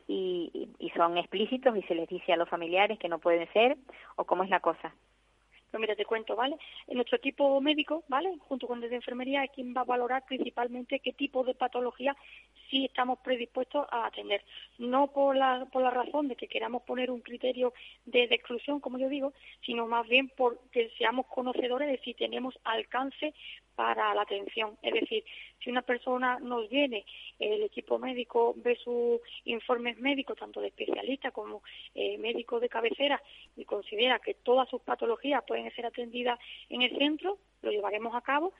y, 0.06 0.68
y 0.78 0.90
son 0.90 1.18
explícitos 1.18 1.76
y 1.76 1.82
se 1.82 1.96
les 1.96 2.08
dice 2.08 2.32
a 2.32 2.36
los 2.36 2.48
familiares 2.48 2.98
que 3.00 3.08
no 3.08 3.18
pueden 3.18 3.52
ser, 3.52 3.76
o 4.14 4.24
cómo 4.24 4.44
es 4.44 4.50
la 4.50 4.60
cosa. 4.60 4.94
Pues 5.72 5.80
mira, 5.80 5.96
te 5.96 6.04
cuento, 6.04 6.36
¿vale? 6.36 6.56
En 6.86 6.96
nuestro 6.96 7.16
equipo 7.16 7.58
médico, 7.62 8.04
¿vale? 8.06 8.36
Junto 8.40 8.66
con 8.66 8.84
el 8.84 8.90
de 8.90 8.96
enfermería, 8.96 9.42
es 9.42 9.50
quien 9.52 9.74
va 9.74 9.80
a 9.80 9.84
valorar 9.84 10.22
principalmente 10.26 11.00
qué 11.00 11.14
tipo 11.14 11.44
de 11.44 11.54
patología 11.54 12.14
sí 12.68 12.84
estamos 12.84 13.20
predispuestos 13.20 13.86
a 13.90 14.04
atender. 14.04 14.44
No 14.76 15.06
por 15.06 15.34
la, 15.34 15.66
por 15.72 15.80
la 15.80 15.88
razón 15.88 16.28
de 16.28 16.36
que 16.36 16.46
queramos 16.46 16.82
poner 16.82 17.10
un 17.10 17.22
criterio 17.22 17.72
de, 18.04 18.28
de 18.28 18.34
exclusión, 18.34 18.80
como 18.80 18.98
yo 18.98 19.08
digo, 19.08 19.32
sino 19.64 19.86
más 19.86 20.06
bien 20.06 20.30
porque 20.36 20.90
seamos 20.98 21.24
conocedores 21.28 21.88
de 21.88 22.04
si 22.04 22.12
tenemos 22.12 22.54
alcance 22.64 23.32
para 23.74 24.14
la 24.14 24.22
atención. 24.22 24.76
Es 24.82 24.94
decir, 24.94 25.24
si 25.62 25.70
una 25.70 25.82
persona 25.82 26.38
nos 26.40 26.68
viene, 26.68 27.04
el 27.38 27.62
equipo 27.62 27.98
médico 27.98 28.54
ve 28.56 28.76
sus 28.76 29.20
informes 29.44 29.98
médicos, 29.98 30.38
tanto 30.38 30.60
de 30.60 30.68
especialista 30.68 31.30
como 31.30 31.62
eh, 31.94 32.18
médico 32.18 32.60
de 32.60 32.68
cabecera, 32.68 33.22
y 33.56 33.64
considera 33.64 34.18
que 34.18 34.34
todas 34.34 34.68
sus 34.68 34.82
patologías 34.82 35.44
pueden 35.46 35.70
ser 35.74 35.86
atendidas 35.86 36.38
en 36.68 36.82
el 36.82 36.96
centro, 36.98 37.38
lo 37.62 37.70
llevaremos 37.70 38.14
a 38.14 38.20
cabo 38.20 38.52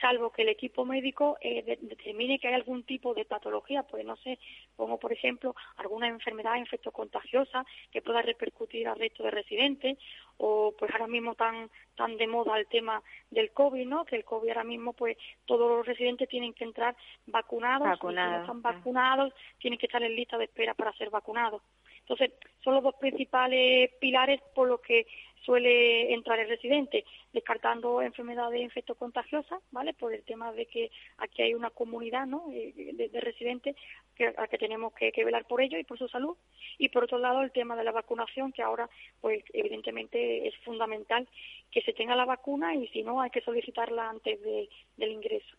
salvo 0.00 0.30
que 0.30 0.42
el 0.42 0.48
equipo 0.48 0.84
médico 0.84 1.38
eh, 1.40 1.78
determine 1.80 2.38
que 2.38 2.48
hay 2.48 2.54
algún 2.54 2.84
tipo 2.84 3.14
de 3.14 3.24
patología, 3.24 3.82
pues 3.82 4.04
no 4.04 4.16
sé, 4.16 4.38
como 4.76 4.98
por 4.98 5.12
ejemplo 5.12 5.54
alguna 5.76 6.08
enfermedad 6.08 6.56
infectocontagiosa 6.56 7.64
que 7.90 8.02
pueda 8.02 8.22
repercutir 8.22 8.88
al 8.88 8.98
resto 8.98 9.22
de 9.22 9.30
residentes, 9.30 9.98
o 10.38 10.74
pues 10.78 10.90
ahora 10.92 11.06
mismo 11.06 11.34
tan 11.34 11.70
tan 11.96 12.16
de 12.16 12.26
moda 12.26 12.58
el 12.58 12.66
tema 12.66 13.02
del 13.30 13.52
COVID, 13.52 13.86
¿no? 13.86 14.04
Que 14.04 14.16
el 14.16 14.24
COVID 14.24 14.48
ahora 14.48 14.64
mismo 14.64 14.92
pues 14.92 15.16
todos 15.46 15.70
los 15.70 15.86
residentes 15.86 16.28
tienen 16.28 16.52
que 16.52 16.64
entrar 16.64 16.94
vacunados, 17.26 17.88
y 17.96 18.00
si 18.00 18.14
no 18.14 18.40
están 18.40 18.62
vacunados 18.62 19.32
tienen 19.58 19.78
que 19.78 19.86
estar 19.86 20.02
en 20.02 20.14
lista 20.14 20.36
de 20.36 20.44
espera 20.44 20.74
para 20.74 20.92
ser 20.92 21.10
vacunados. 21.10 21.62
Entonces, 22.08 22.30
son 22.62 22.74
los 22.74 22.84
dos 22.84 22.94
principales 22.94 23.90
pilares 24.00 24.40
por 24.54 24.68
los 24.68 24.80
que 24.80 25.08
suele 25.44 26.12
entrar 26.14 26.38
el 26.38 26.48
residente, 26.48 27.04
descartando 27.32 28.00
enfermedades 28.00 28.60
infectocontagiosas, 28.60 29.60
¿vale? 29.72 29.92
Por 29.92 30.14
el 30.14 30.22
tema 30.22 30.52
de 30.52 30.66
que 30.66 30.90
aquí 31.18 31.42
hay 31.42 31.54
una 31.54 31.70
comunidad, 31.70 32.26
¿no? 32.26 32.46
Eh, 32.52 32.72
de, 33.12 33.20
residentes 33.20 33.74
que, 34.14 34.32
a 34.36 34.46
que 34.46 34.58
tenemos 34.58 34.92
que, 34.92 35.12
velar 35.24 35.46
por 35.46 35.60
ellos 35.60 35.80
y 35.80 35.84
por 35.84 35.98
su 35.98 36.06
salud. 36.08 36.36
Y 36.78 36.90
por 36.90 37.04
otro 37.04 37.18
lado, 37.18 37.42
el 37.42 37.50
tema 37.50 37.74
de 37.74 37.84
la 37.84 37.92
vacunación, 37.92 38.52
que 38.52 38.62
ahora, 38.62 38.88
pues, 39.20 39.42
evidentemente 39.52 40.46
es 40.46 40.56
fundamental 40.58 41.28
que 41.72 41.82
se 41.82 41.92
tenga 41.92 42.14
la 42.14 42.24
vacuna 42.24 42.74
y 42.74 42.86
si 42.88 43.02
no, 43.02 43.20
hay 43.20 43.30
que 43.30 43.40
solicitarla 43.40 44.10
antes 44.10 44.40
del 44.42 45.10
ingreso. 45.10 45.56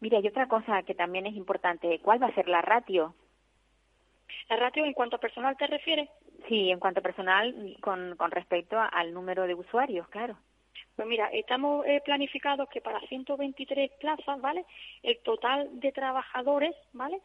Mira, 0.00 0.20
y 0.20 0.28
otra 0.28 0.48
cosa 0.48 0.82
que 0.82 0.94
también 0.94 1.26
es 1.26 1.34
importante, 1.34 1.98
¿cuál 2.00 2.22
va 2.22 2.28
a 2.28 2.34
ser 2.34 2.48
la 2.48 2.62
ratio? 2.62 3.14
¿La 4.48 4.56
ratio 4.56 4.84
en 4.84 4.92
cuanto 4.92 5.16
a 5.16 5.20
personal 5.20 5.56
te 5.56 5.66
refieres? 5.66 6.08
Sí, 6.48 6.70
en 6.70 6.78
cuanto 6.78 7.00
a 7.00 7.02
personal, 7.02 7.76
con, 7.80 8.16
con 8.16 8.30
respecto 8.30 8.76
al 8.78 9.12
número 9.12 9.46
de 9.46 9.54
usuarios, 9.54 10.08
claro. 10.08 10.36
Pues 10.96 11.08
mira, 11.08 11.28
estamos 11.32 11.84
eh, 11.86 12.00
planificados 12.04 12.68
que 12.68 12.80
para 12.80 13.00
123 13.00 13.90
plazas, 14.00 14.40
¿vale? 14.40 14.64
El 15.02 15.18
total 15.22 15.68
de 15.80 15.90
trabajadores, 15.92 16.74
¿vale? 16.92 17.20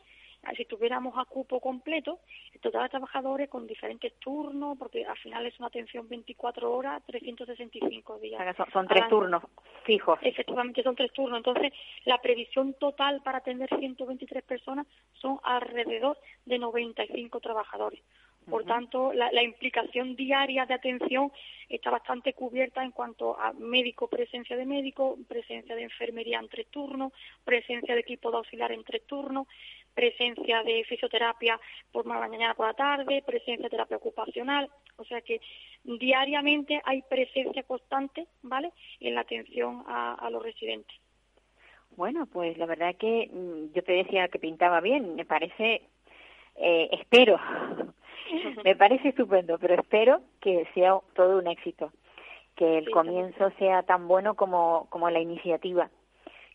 Si 0.56 0.66
tuviéramos 0.66 1.18
a 1.18 1.26
cupo 1.26 1.60
completo, 1.60 2.20
el 2.54 2.60
total 2.60 2.84
de 2.84 2.90
trabajadores 2.90 3.50
con 3.50 3.68
diferentes 3.68 4.14
turnos, 4.20 4.78
porque 4.78 5.06
al 5.06 5.18
final 5.18 5.46
es 5.46 5.58
una 5.60 5.68
atención 5.68 6.08
24 6.08 6.72
horas, 6.72 7.04
365 7.06 8.20
días. 8.20 8.56
son, 8.72 8.88
tres 8.88 9.08
turnos 9.08 9.44
fijos. 9.84 10.20
Efectivamente, 10.22 10.84
son 10.84 10.96
tres 10.96 11.12
turnos. 11.14 11.38
Entonces, 11.38 11.74
la 12.06 12.18
previsión 12.20 12.74
total 12.74 13.22
para 13.22 13.40
atender 13.40 13.70
123 13.70 14.44
personas 14.44 14.88
son 15.14 15.40
alrededor 15.44 16.18
de 16.46 16.60
95 16.60 17.40
trabajadores. 17.40 18.02
Por 18.50 18.66
tanto, 18.66 19.14
la, 19.14 19.44
implicación 19.44 20.16
diaria 20.16 20.66
de 20.66 20.74
atención 20.74 21.32
está 21.68 21.92
bastante 21.92 22.34
cubierta 22.34 22.84
en 22.84 22.92
cuanto 22.92 23.40
a 23.40 23.54
médico, 23.54 24.08
presencia 24.08 24.58
de 24.58 24.66
médico, 24.66 25.18
presencia 25.28 25.76
de 25.76 25.84
enfermería 25.84 26.40
en 26.40 26.50
tres 26.50 26.68
turnos, 26.72 27.14
presencia 27.44 27.94
de 27.94 28.02
equipo 28.02 28.32
de 28.32 28.38
auxiliar 28.38 28.72
en 28.72 28.84
tres 28.84 29.06
turnos, 29.06 29.48
presencia 30.00 30.64
de 30.64 30.86
fisioterapia 30.86 31.60
por 31.92 32.08
la 32.08 32.20
mañana 32.20 32.54
por 32.54 32.68
la 32.68 32.74
tarde, 32.74 33.22
presencia 33.26 33.64
de 33.64 33.70
terapia 33.70 33.98
ocupacional. 33.98 34.70
O 34.96 35.04
sea 35.04 35.20
que 35.20 35.42
diariamente 35.84 36.82
hay 36.86 37.02
presencia 37.02 37.64
constante, 37.64 38.26
¿vale?, 38.42 38.72
en 39.02 39.16
la 39.16 39.22
atención 39.22 39.84
a, 39.88 40.30
los 40.32 40.42
residentes. 40.42 40.96
Bueno, 41.98 42.28
pues 42.28 42.58
la 42.58 42.66
verdad 42.66 42.96
que 42.96 43.30
mm, 43.30 43.74
yo 43.74 43.84
te 43.84 43.92
decía 43.92 44.30
que 44.30 44.40
pintaba 44.40 44.80
bien, 44.80 45.16
me 45.16 45.26
parece, 45.26 45.82
eh, 46.56 46.90
espero 46.94 47.38
me 48.64 48.76
parece 48.78 49.10
estupendo, 49.10 49.58
pero 49.60 49.74
espero 49.74 50.22
que 50.40 50.66
sea 50.74 50.98
todo 51.14 51.40
un 51.40 51.48
éxito, 51.48 51.92
que 52.56 52.78
el 52.78 52.90
comienzo 52.90 53.52
sea 53.60 53.84
tan 53.84 54.08
bueno 54.08 54.36
como, 54.36 54.88
como 54.90 55.10
la 55.10 55.20
iniciativa, 55.20 55.90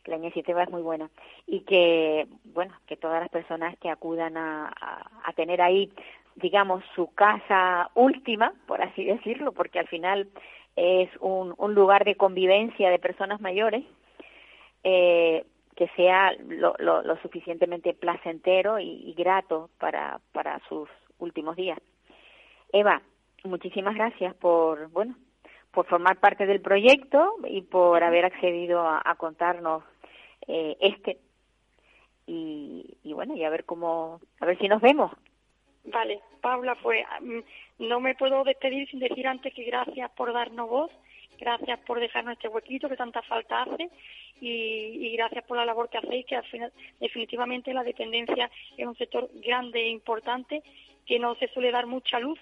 que 0.04 0.10
la 0.10 0.18
iniciativa 0.18 0.62
es 0.62 0.70
muy 0.70 0.82
buena 0.82 1.10
y 1.46 1.60
que, 1.60 2.28
bueno, 2.44 2.74
que 2.86 2.96
todas 2.96 3.20
las 3.20 3.30
personas 3.30 3.76
que 3.78 3.88
acudan 3.88 4.36
a, 4.36 4.72
a, 5.24 5.32
tener 5.32 5.60
ahí, 5.62 5.90
digamos, 6.36 6.84
su 6.94 7.12
casa 7.14 7.90
última, 7.94 8.52
por 8.66 8.82
así 8.82 9.04
decirlo, 9.04 9.52
porque 9.52 9.78
al 9.78 9.88
final 9.88 10.28
es 10.76 11.08
un, 11.20 11.54
un 11.56 11.74
lugar 11.74 12.04
de 12.04 12.16
convivencia 12.16 12.90
de 12.90 12.98
personas 12.98 13.40
mayores, 13.40 13.84
eh, 14.84 15.44
que 15.74 15.88
sea 15.96 16.32
lo, 16.46 16.74
lo, 16.78 17.02
lo 17.02 17.16
suficientemente 17.16 17.94
placentero 17.94 18.78
y, 18.78 19.10
y, 19.10 19.14
grato 19.14 19.70
para, 19.78 20.20
para 20.32 20.60
sus 20.68 20.88
últimos 21.18 21.56
días. 21.56 21.78
Eva, 22.72 23.02
muchísimas 23.44 23.94
gracias 23.94 24.34
por, 24.34 24.88
bueno, 24.90 25.16
por 25.74 25.86
formar 25.86 26.16
parte 26.18 26.46
del 26.46 26.60
proyecto 26.60 27.34
y 27.44 27.62
por 27.62 28.02
haber 28.02 28.24
accedido 28.24 28.86
a, 28.86 29.14
contarnos 29.16 29.82
eh, 30.46 30.76
este 30.80 31.18
y, 32.26 32.96
y, 33.02 33.12
bueno 33.12 33.36
y 33.36 33.44
a 33.44 33.50
ver 33.50 33.64
cómo 33.64 34.20
a 34.40 34.46
ver 34.46 34.58
si 34.58 34.68
nos 34.68 34.80
vemos 34.80 35.12
vale 35.84 36.20
Paula 36.40 36.76
pues 36.82 37.04
no 37.78 38.00
me 38.00 38.14
puedo 38.14 38.44
despedir 38.44 38.88
sin 38.88 39.00
decir 39.00 39.26
antes 39.26 39.52
que 39.52 39.64
gracias 39.64 40.10
por 40.12 40.32
darnos 40.32 40.68
voz 40.68 40.90
gracias 41.38 41.78
por 41.80 42.00
dejarnos 42.00 42.34
este 42.34 42.48
huequito 42.48 42.88
que 42.88 42.96
tanta 42.96 43.22
falta 43.22 43.62
hace 43.62 43.90
y, 44.40 45.06
y, 45.06 45.16
gracias 45.16 45.44
por 45.44 45.56
la 45.56 45.64
labor 45.64 45.88
que 45.88 45.98
hacéis 45.98 46.26
que 46.26 46.36
al 46.36 46.44
final 46.44 46.72
definitivamente 47.00 47.74
la 47.74 47.84
dependencia 47.84 48.50
es 48.76 48.86
un 48.86 48.96
sector 48.96 49.28
grande 49.34 49.80
e 49.80 49.88
importante 49.88 50.62
que 51.06 51.18
no 51.18 51.34
se 51.36 51.48
suele 51.48 51.70
dar 51.70 51.86
mucha 51.86 52.18
luz 52.18 52.38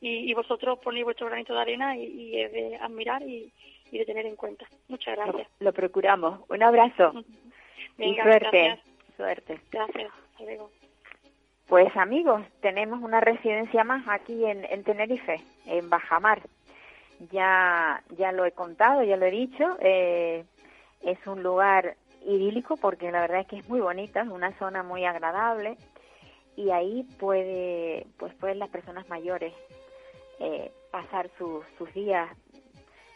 y, 0.00 0.34
vosotros 0.34 0.78
ponéis 0.80 1.04
vuestro 1.04 1.26
granito 1.26 1.54
de 1.54 1.60
arena 1.60 1.96
y, 1.96 2.38
es 2.38 2.52
de 2.52 2.76
admirar 2.76 3.22
y, 3.22 3.52
de 3.90 4.04
tener 4.04 4.26
en 4.26 4.36
cuenta. 4.36 4.66
Muchas 4.88 5.16
gracias. 5.16 5.48
Lo, 5.60 5.72
procuramos. 5.72 6.40
Un 6.48 6.62
abrazo. 6.62 7.24
Y 7.98 8.14
suerte. 8.14 8.80
Suerte. 9.16 9.60
Gracias. 9.70 10.12
Pues 11.66 11.96
amigos, 11.96 12.42
tenemos 12.60 13.02
una 13.02 13.20
residencia 13.20 13.84
más 13.84 14.06
aquí 14.08 14.44
en, 14.44 14.64
en 14.64 14.84
Tenerife, 14.84 15.40
en 15.66 15.88
Bajamar. 15.88 16.42
Ya, 17.30 18.02
ya 18.18 18.32
lo 18.32 18.44
he 18.44 18.52
contado, 18.52 19.02
ya 19.02 19.16
lo 19.16 19.26
he 19.26 19.30
dicho. 19.30 19.76
Eh, 19.80 20.44
es 21.02 21.18
un 21.26 21.42
lugar 21.42 21.96
idílico 22.26 22.76
porque 22.76 23.10
la 23.10 23.20
verdad 23.20 23.40
es 23.40 23.46
que 23.46 23.58
es 23.58 23.68
muy 23.68 23.80
bonita, 23.80 24.22
es 24.22 24.28
una 24.28 24.56
zona 24.58 24.82
muy 24.82 25.04
agradable 25.04 25.76
y 26.56 26.70
ahí 26.70 27.06
puede, 27.18 28.06
pues 28.18 28.34
pueden 28.34 28.58
las 28.58 28.70
personas 28.70 29.08
mayores 29.08 29.52
eh, 30.40 30.70
pasar 30.90 31.30
sus 31.38 31.64
días 31.94 32.28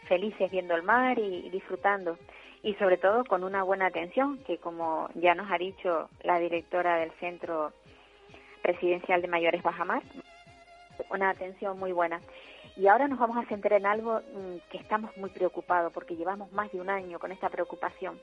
felices 0.07 0.51
viendo 0.51 0.75
el 0.75 0.83
mar 0.83 1.17
y, 1.19 1.49
disfrutando. 1.49 2.17
Y 2.61 2.73
sobre 2.75 2.97
todo 2.97 3.23
con 3.23 3.43
una 3.43 3.63
buena 3.63 3.87
atención, 3.87 4.39
que 4.45 4.57
como 4.57 5.09
ya 5.15 5.33
nos 5.33 5.49
ha 5.51 5.57
dicho 5.57 6.09
la 6.23 6.39
directora 6.39 6.97
del 6.97 7.11
Centro 7.19 7.71
Residencial 8.63 9.21
de 9.21 9.27
Mayores 9.29 9.63
Bajamar, 9.63 10.03
una 11.09 11.29
atención 11.29 11.79
muy 11.79 11.93
buena. 11.93 12.19
Y 12.75 12.87
ahora 12.87 13.07
nos 13.07 13.19
vamos 13.19 13.37
a 13.37 13.47
centrar 13.47 13.79
en 13.79 13.85
algo 13.85 14.19
mm, 14.19 14.69
que 14.69 14.77
estamos 14.77 15.15
muy 15.17 15.29
preocupados, 15.29 15.93
porque 15.93 16.15
llevamos 16.15 16.51
más 16.51 16.71
de 16.71 16.81
un 16.81 16.89
año 16.89 17.19
con 17.19 17.31
esta 17.31 17.49
preocupación. 17.49 18.19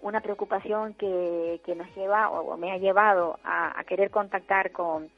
Una 0.00 0.20
preocupación 0.20 0.94
que, 0.94 1.60
que 1.64 1.74
nos 1.74 1.92
lleva, 1.96 2.30
o 2.30 2.56
me 2.56 2.70
ha 2.70 2.78
llevado 2.78 3.38
a, 3.42 3.78
a 3.78 3.84
querer 3.84 4.10
contactar 4.10 4.70
con, 4.70 5.10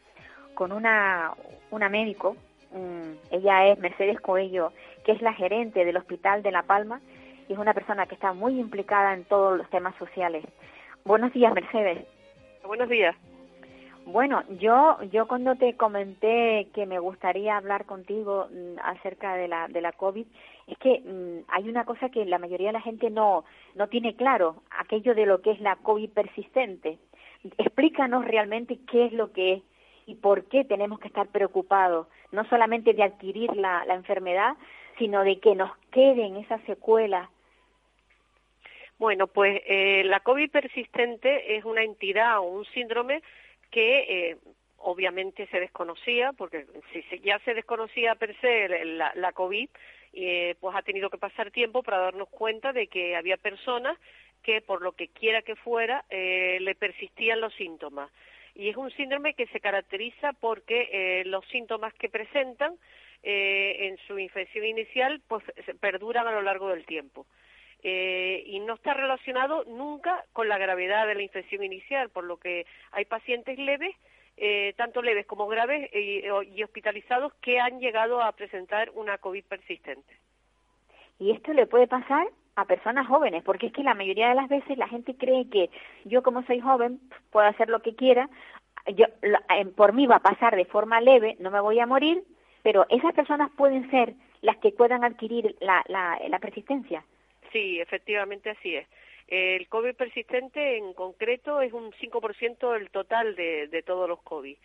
con 0.55 0.73
una, 0.73 1.35
una 1.71 1.91
médico 1.91 2.37
Mm, 2.73 3.15
ella 3.33 3.67
es 3.67 3.79
Mercedes 3.79 4.21
Coello, 4.21 4.73
que 5.05 5.13
es 5.13 5.23
la 5.23 5.33
gerente 5.33 5.85
del 5.85 5.97
Hospital 5.97 6.43
de 6.43 6.53
La 6.53 6.63
Palma 6.63 7.01
y 7.51 7.53
es 7.53 7.59
una 7.59 7.75
persona 7.75 8.07
que 8.07 8.15
está 8.15 8.33
muy 8.33 8.61
implicada 8.61 9.13
en 9.13 9.25
todos 9.25 9.59
los 9.59 9.69
temas 9.71 9.97
sociales. 9.97 10.45
Buenos 11.05 11.33
días, 11.33 11.53
Mercedes. 11.53 12.07
Buenos 12.65 12.89
días. 12.89 13.17
Bueno, 14.07 14.45
yo 14.61 15.03
yo 15.11 15.27
cuando 15.27 15.57
te 15.57 15.77
comenté 15.77 16.69
que 16.73 16.87
me 16.87 17.01
gustaría 17.01 17.57
hablar 17.57 17.87
contigo 17.87 18.47
mm, 18.51 18.79
acerca 18.85 19.35
de 19.35 19.49
la 19.49 19.67
de 19.67 19.81
la 19.81 19.91
COVID, 19.91 20.27
es 20.69 20.79
que 20.79 21.01
mm, 21.01 21.45
hay 21.49 21.69
una 21.69 21.85
cosa 21.85 22.09
que 22.09 22.25
la 22.25 22.39
mayoría 22.39 22.69
de 22.69 22.75
la 22.75 22.81
gente 22.81 23.11
no 23.11 23.45
no 23.75 23.89
tiene 23.89 24.15
claro, 24.15 24.63
aquello 24.71 25.17
de 25.17 25.27
lo 25.27 25.43
que 25.43 25.51
es 25.51 25.61
la 25.61 25.75
COVID 25.75 26.11
persistente. 26.11 26.99
Explícanos 27.59 28.25
realmente 28.25 28.79
qué 28.91 29.07
es 29.07 29.13
lo 29.13 29.33
que 29.33 29.55
es 29.55 29.63
y 30.07 30.17
por 30.17 30.45
qué 30.47 30.65
tenemos 30.65 30.99
que 30.99 31.09
estar 31.09 31.29
preocupados, 31.29 32.09
no 32.33 32.45
solamente 32.49 32.95
de 32.95 33.03
adquirir 33.05 33.55
la, 33.55 33.85
enfermedad, 33.89 34.57
sino 34.99 35.23
de 35.23 35.39
que 35.39 35.55
nos 35.55 35.71
queden 35.93 36.37
esas 36.37 36.61
secuelas. 36.63 37.29
Bueno, 39.01 39.29
pues 39.29 39.63
eh, 39.65 40.05
la 40.05 40.21
COVID 40.21 40.51
persistente 40.51 41.57
es 41.57 41.65
una 41.65 41.83
entidad 41.83 42.41
o 42.41 42.43
un 42.43 42.67
síndrome 42.67 43.23
que 43.71 44.01
eh, 44.01 44.37
obviamente 44.77 45.47
se 45.47 45.59
desconocía, 45.59 46.35
porque 46.35 46.67
si 46.93 47.03
ya 47.21 47.39
se 47.39 47.55
desconocía 47.55 48.15
per 48.17 48.39
se 48.43 48.85
la, 48.85 49.11
la 49.15 49.33
COVID, 49.33 49.71
eh, 50.13 50.55
pues 50.61 50.77
ha 50.77 50.83
tenido 50.83 51.09
que 51.09 51.17
pasar 51.17 51.51
tiempo 51.51 51.83
para 51.83 51.97
darnos 51.97 52.29
cuenta 52.29 52.75
de 52.75 52.89
que 52.89 53.17
había 53.17 53.39
personas 53.39 53.97
que 54.43 54.61
por 54.61 54.83
lo 54.83 54.93
que 54.93 55.09
quiera 55.09 55.41
que 55.41 55.57
fuera 55.57 56.05
le 56.11 56.75
persistían 56.75 57.41
los 57.41 57.55
síntomas 57.55 58.11
y 58.55 58.69
es 58.69 58.77
un 58.77 58.91
síndrome 58.91 59.35
que 59.35 59.47
se 59.47 59.61
caracteriza 59.61 60.33
porque 60.35 60.89
eh, 60.93 61.25
los 61.25 61.47
síntomas 61.47 61.95
que 61.95 62.09
presentan 62.09 62.75
eh, 63.23 63.89
en 63.89 63.99
su 64.07 64.19
infección 64.19 64.65
inicial 64.67 65.21
pues 65.29 65.45
perduran 65.81 66.27
a 66.27 66.33
lo 66.33 66.43
largo 66.43 66.69
del 66.69 66.85
tiempo. 66.85 67.27
Eh, 67.83 68.43
y 68.47 68.61
no 68.61 68.75
está 68.75 68.95
relacionado 68.95 69.65
nunca 69.65 70.25
con 70.33 70.49
la 70.49 70.59
gravedad 70.59 71.07
de 71.07 71.15
la 71.15 71.23
infección 71.23 71.63
inicial, 71.63 72.11
por 72.11 72.25
lo 72.25 72.39
que 72.39 72.67
hay 72.93 73.05
pacientes 73.05 73.59
leves, 73.59 73.95
tanto 74.77 75.03
leves 75.03 75.27
como 75.27 75.47
graves 75.49 75.91
y 75.93 76.63
hospitalizados 76.63 77.35
que 77.43 77.61
han 77.61 77.79
llegado 77.79 78.23
a 78.23 78.33
presentar 78.33 78.91
una 78.95 79.19
COVID 79.19 79.45
persistente. 79.45 80.17
Y 81.19 81.33
esto 81.33 81.53
le 81.53 81.67
puede 81.67 81.87
pasar 81.87 82.27
a 82.57 82.65
personas 82.65 83.07
jóvenes, 83.07 83.43
porque 83.45 83.67
es 83.67 83.73
que 83.73 83.83
la 83.83 83.95
mayoría 83.95 84.31
de 84.31 84.35
las 84.35 84.49
veces 84.49 84.77
la 84.79 84.89
gente 84.89 85.15
cree 85.15 85.49
que 85.49 85.71
yo 86.05 86.23
como 86.23 86.43
soy 86.45 86.61
joven 86.61 87.01
puedo 87.31 87.47
hacer 87.47 87.69
lo 87.69 87.81
que 87.81 87.95
quiera, 87.95 88.29
yo 88.95 89.07
por 89.77 89.93
mí 89.93 90.07
va 90.07 90.17
a 90.17 90.23
pasar 90.23 90.57
de 90.57 90.65
forma 90.65 91.01
leve, 91.01 91.37
no 91.39 91.51
me 91.51 91.61
voy 91.61 91.79
a 91.79 91.87
morir, 91.87 92.25
pero 92.63 92.87
esas 92.89 93.13
personas 93.15 93.51
pueden 93.57 93.91
ser 93.91 94.15
las 94.41 94.57
que 94.59 94.73
puedan 94.73 95.05
adquirir 95.05 95.57
la, 95.61 95.85
la, 95.89 96.39
persistencia. 96.39 97.05
Sí, 97.53 97.81
efectivamente 97.81 98.51
así 98.51 98.77
es. 98.77 98.87
El 99.27 99.69
COVID 99.69 99.95
persistente 99.95 100.77
en 100.77 100.93
concreto 100.93 101.61
es 101.61 101.73
un 101.73 101.93
5% 101.93 102.73
del 102.73 102.91
total 102.91 103.37
de, 103.37 103.69
de 103.69 103.83
todos 103.83 104.09
los 104.09 104.21
COVID. 104.23 104.57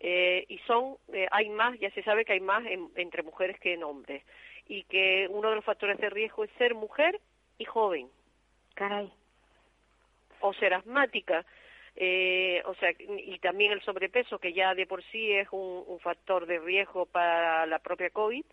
Eh, 0.00 0.44
y 0.48 0.58
son, 0.66 0.96
eh, 1.12 1.26
hay 1.30 1.48
más, 1.50 1.78
ya 1.78 1.90
se 1.90 2.02
sabe 2.02 2.24
que 2.24 2.34
hay 2.34 2.40
más 2.40 2.64
entre 2.96 3.22
mujeres 3.22 3.58
que 3.60 3.74
en 3.74 3.84
hombres. 3.84 4.22
Y 4.66 4.84
que 4.84 5.28
uno 5.30 5.50
de 5.50 5.56
los 5.56 5.64
factores 5.64 5.98
de 5.98 6.10
riesgo 6.10 6.44
es 6.44 6.50
ser 6.58 6.74
mujer 6.74 7.20
y 7.58 7.64
joven. 7.64 8.08
Caray. 8.74 9.12
O 10.40 10.52
ser 10.54 10.74
asmática. 10.74 11.44
Eh, 11.96 12.60
o 12.66 12.74
sea, 12.74 12.92
y 12.98 13.38
también 13.38 13.72
el 13.72 13.82
sobrepeso, 13.82 14.38
que 14.38 14.52
ya 14.52 14.74
de 14.74 14.86
por 14.86 15.02
sí 15.04 15.32
es 15.32 15.48
un, 15.52 15.84
factor 16.00 16.44
de 16.44 16.58
riesgo 16.58 17.06
para 17.06 17.64
la 17.66 17.78
propia 17.78 18.10
COVID, 18.10 18.44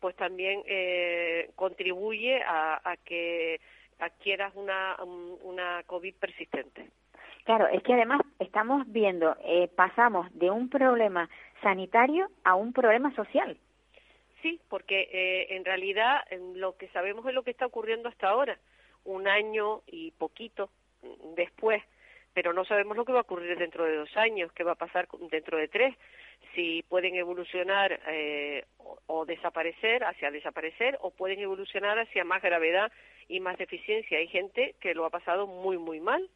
pues 0.00 0.16
también 0.16 0.62
eh, 0.66 1.50
contribuye 1.54 2.42
a, 2.42 2.96
que 3.04 3.60
adquieras 3.98 4.54
una, 4.54 4.96
una 5.42 5.82
COVID 5.86 6.14
persistente. 6.16 6.90
Claro, 7.44 7.68
es 7.68 7.82
que 7.82 7.94
además 7.94 8.20
estamos 8.40 8.84
viendo, 8.88 9.36
eh, 9.44 9.68
pasamos 9.74 10.26
de 10.36 10.50
un 10.50 10.68
problema 10.68 11.30
sanitario 11.62 12.28
a 12.44 12.56
un 12.56 12.72
problema 12.72 13.14
social. 13.14 13.56
Sí, 14.42 14.60
porque 14.68 15.08
eh, 15.12 15.56
en 15.56 15.64
realidad 15.64 16.22
lo 16.54 16.76
que 16.76 16.88
sabemos 16.88 17.24
es 17.26 17.34
lo 17.34 17.42
que 17.42 17.52
está 17.52 17.66
ocurriendo 17.66 18.08
hasta 18.08 18.28
ahora, 18.28 18.58
un 19.04 19.28
año 19.28 19.82
y 19.86 20.10
poquito 20.10 20.70
después, 21.36 21.82
pero 22.34 22.52
no 22.52 22.64
sabemos 22.64 22.96
lo 22.96 23.04
que 23.04 23.12
va 23.12 23.20
a 23.20 23.22
ocurrir 23.22 23.56
dentro 23.56 23.84
de 23.84 23.96
dos 23.96 24.16
años, 24.16 24.52
qué 24.52 24.64
va 24.64 24.72
a 24.72 24.76
pasar 24.76 25.08
dentro 25.30 25.56
de 25.56 25.68
tres, 25.68 25.96
si 26.54 26.82
pueden 26.88 27.14
evolucionar 27.14 28.00
eh, 28.08 28.64
o, 29.06 29.26
desaparecer, 29.26 30.04
hacia 30.04 30.30
desaparecer, 30.30 30.98
o 31.00 31.10
pueden 31.10 31.40
evolucionar 31.40 31.98
hacia 31.98 32.24
más 32.24 32.42
gravedad 32.42 32.90
y 33.28 33.40
más 33.40 33.58
deficiencia. 33.58 34.18
Hay 34.18 34.28
gente 34.28 34.74
que 34.80 34.94
lo 34.94 35.04
ha 35.04 35.10
pasado 35.10 35.46
muy, 35.46 35.78
muy 35.78 36.00
mal 36.00 36.28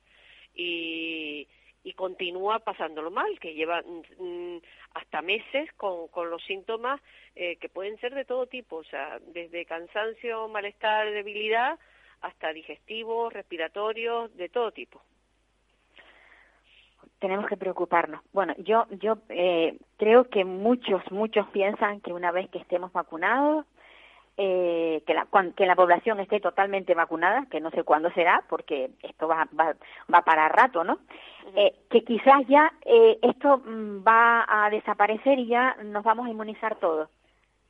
y, 0.54 1.48
continúa 1.96 2.60
pasándolo 2.60 3.10
mal, 3.10 3.38
que 3.40 3.52
lleva 3.52 3.82
mm, 3.82 4.22
mm, 4.24 4.62
hasta 4.94 5.20
meses 5.20 5.70
con, 5.76 6.08
con 6.08 6.30
los 6.30 6.42
síntomas 6.44 7.00
eh, 7.34 7.56
que 7.56 7.68
pueden 7.68 7.98
ser 7.98 8.14
de 8.14 8.24
todo 8.24 8.46
tipo, 8.46 8.76
o 8.76 8.84
sea, 8.84 9.18
desde 9.26 9.66
cansancio, 9.66 10.48
malestar, 10.48 11.10
debilidad, 11.10 11.78
hasta 12.22 12.52
digestivos, 12.52 13.32
respiratorios, 13.32 14.34
de 14.36 14.48
todo 14.48 14.72
tipo. 14.72 15.02
Tenemos 17.20 17.46
que 17.46 17.56
preocuparnos. 17.56 18.22
Bueno, 18.32 18.54
yo 18.58 18.86
yo 19.00 19.18
eh, 19.28 19.78
creo 19.98 20.28
que 20.28 20.44
muchos 20.44 21.02
muchos 21.12 21.46
piensan 21.48 22.00
que 22.00 22.12
una 22.12 22.32
vez 22.32 22.50
que 22.50 22.58
estemos 22.58 22.92
vacunados 22.92 23.66
eh, 24.42 25.02
que, 25.06 25.12
la, 25.12 25.26
que 25.54 25.66
la 25.66 25.76
población 25.76 26.18
esté 26.18 26.40
totalmente 26.40 26.94
vacunada, 26.94 27.44
que 27.50 27.60
no 27.60 27.70
sé 27.72 27.82
cuándo 27.84 28.10
será, 28.12 28.42
porque 28.48 28.90
esto 29.02 29.28
va, 29.28 29.46
va, 29.58 29.74
va 30.12 30.22
para 30.22 30.48
rato, 30.48 30.82
¿no? 30.82 30.98
Eh, 31.54 31.74
que 31.90 32.04
quizás 32.04 32.46
ya 32.48 32.72
eh, 32.86 33.18
esto 33.20 33.58
mm, 33.58 34.02
va 34.02 34.46
a 34.48 34.70
desaparecer 34.70 35.38
y 35.38 35.48
ya 35.48 35.76
nos 35.84 36.02
vamos 36.04 36.26
a 36.26 36.30
inmunizar 36.30 36.76
todos. 36.76 37.10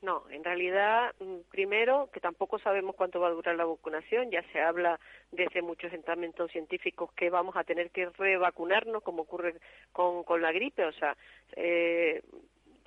No, 0.01 0.23
en 0.31 0.43
realidad, 0.43 1.13
mm, 1.19 1.41
primero, 1.51 2.09
que 2.11 2.19
tampoco 2.19 2.57
sabemos 2.57 2.95
cuánto 2.95 3.19
va 3.19 3.27
a 3.27 3.31
durar 3.31 3.55
la 3.55 3.65
vacunación, 3.65 4.31
ya 4.31 4.41
se 4.51 4.59
habla 4.59 4.99
desde 5.31 5.61
muchos 5.61 5.93
estamentos 5.93 6.51
científicos 6.51 7.11
que 7.13 7.29
vamos 7.29 7.55
a 7.55 7.63
tener 7.63 7.91
que 7.91 8.09
revacunarnos, 8.09 9.03
como 9.03 9.23
ocurre 9.23 9.55
con, 9.91 10.23
con 10.23 10.41
la 10.41 10.51
gripe, 10.51 10.85
o 10.85 10.91
sea, 10.93 11.15
eh, 11.55 12.23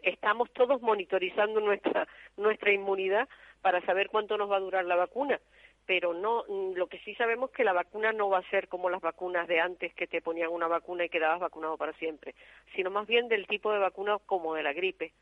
estamos 0.03 0.53
todos 0.53 0.83
monitorizando 0.83 1.61
nuestra, 1.61 2.09
nuestra 2.37 2.73
inmunidad 2.73 3.29
para 3.63 3.81
saber 3.83 4.09
cuánto 4.09 4.37
nos 4.37 4.51
va 4.51 4.57
a 4.57 4.61
durar 4.61 4.85
la 4.85 4.97
vacuna. 4.97 5.41
Pero 5.87 6.15
no, 6.15 6.45
mm, 6.49 6.73
lo 6.75 6.89
que 6.89 6.99
sí 7.01 7.15
sabemos 7.15 7.51
es 7.51 7.57
que 7.57 7.65
la 7.65 7.73
vacuna 7.73 8.13
no 8.13 8.29
va 8.29 8.39
a 8.39 8.51
ser 8.51 8.67
como 8.67 8.91
las 8.91 9.03
vacunas 9.03 9.47
de 9.47 9.61
antes 9.61 9.95
que 9.95 10.09
te 10.09 10.21
ponían 10.21 10.51
una 10.51 10.67
vacuna 10.67 11.05
y 11.05 11.11
quedabas 11.11 11.41
vacunado 11.41 11.77
para 11.77 11.93
siempre, 11.93 12.35
sino 12.75 12.91
más 12.91 13.07
bien 13.07 13.29
del 13.29 13.47
tipo 13.47 13.73
de 13.73 13.79
vacuna 13.79 14.19
como 14.27 14.55
de 14.55 14.65
la 14.65 14.73
gripe. 14.73 15.13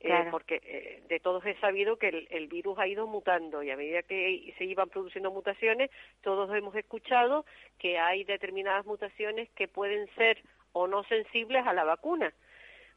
Eh, 0.00 0.28
porque 0.30 0.60
eh, 0.62 1.02
de 1.08 1.20
todos 1.20 1.44
he 1.46 1.58
sabido 1.58 1.96
que 1.96 2.08
el, 2.08 2.28
el, 2.30 2.48
virus 2.48 2.78
ha 2.78 2.86
ido 2.86 3.06
mutando 3.06 3.62
y 3.62 3.70
a 3.70 3.76
medida 3.76 4.02
que 4.02 4.54
se 4.58 4.64
iban 4.64 4.90
produciendo 4.90 5.30
mutaciones, 5.30 5.90
todos 6.20 6.54
hemos 6.54 6.74
escuchado 6.76 7.46
que 7.78 7.98
hay 7.98 8.22
determinadas 8.24 8.84
mutaciones 8.84 9.48
que 9.52 9.68
pueden 9.68 10.06
ser 10.14 10.42
o 10.72 10.86
no 10.86 11.02
sensibles 11.04 11.66
a 11.66 11.72
la 11.72 11.84
vacuna. 11.84 12.32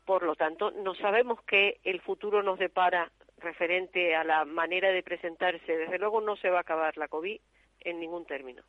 Por 0.05 0.23
lo 0.23 0.35
tanto, 0.35 0.71
no 0.71 0.95
sabemos 0.95 1.41
qué 1.43 1.79
el 1.83 2.01
futuro 2.01 2.43
nos 2.43 2.59
depara 2.59 3.11
referente 3.37 4.15
a 4.15 4.23
la 4.23 4.43
manera 4.43 4.89
de 4.89 5.03
presentarse. 5.03 5.77
Desde 5.77 5.99
luego 5.99 6.19
no 6.19 6.35
se 6.35 6.49
va 6.49 6.57
a 6.57 6.61
acabar 6.61 6.97
la 6.97 7.07
COVID 7.07 7.39
en 7.81 7.99
ningún 7.99 8.25
término. 8.25 8.63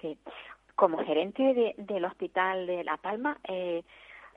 Sí. 0.00 0.18
Como 0.74 1.04
gerente 1.04 1.74
del 1.76 2.04
Hospital 2.04 2.66
de 2.66 2.84
La 2.84 2.96
Palma, 2.96 3.38
eh, 3.48 3.82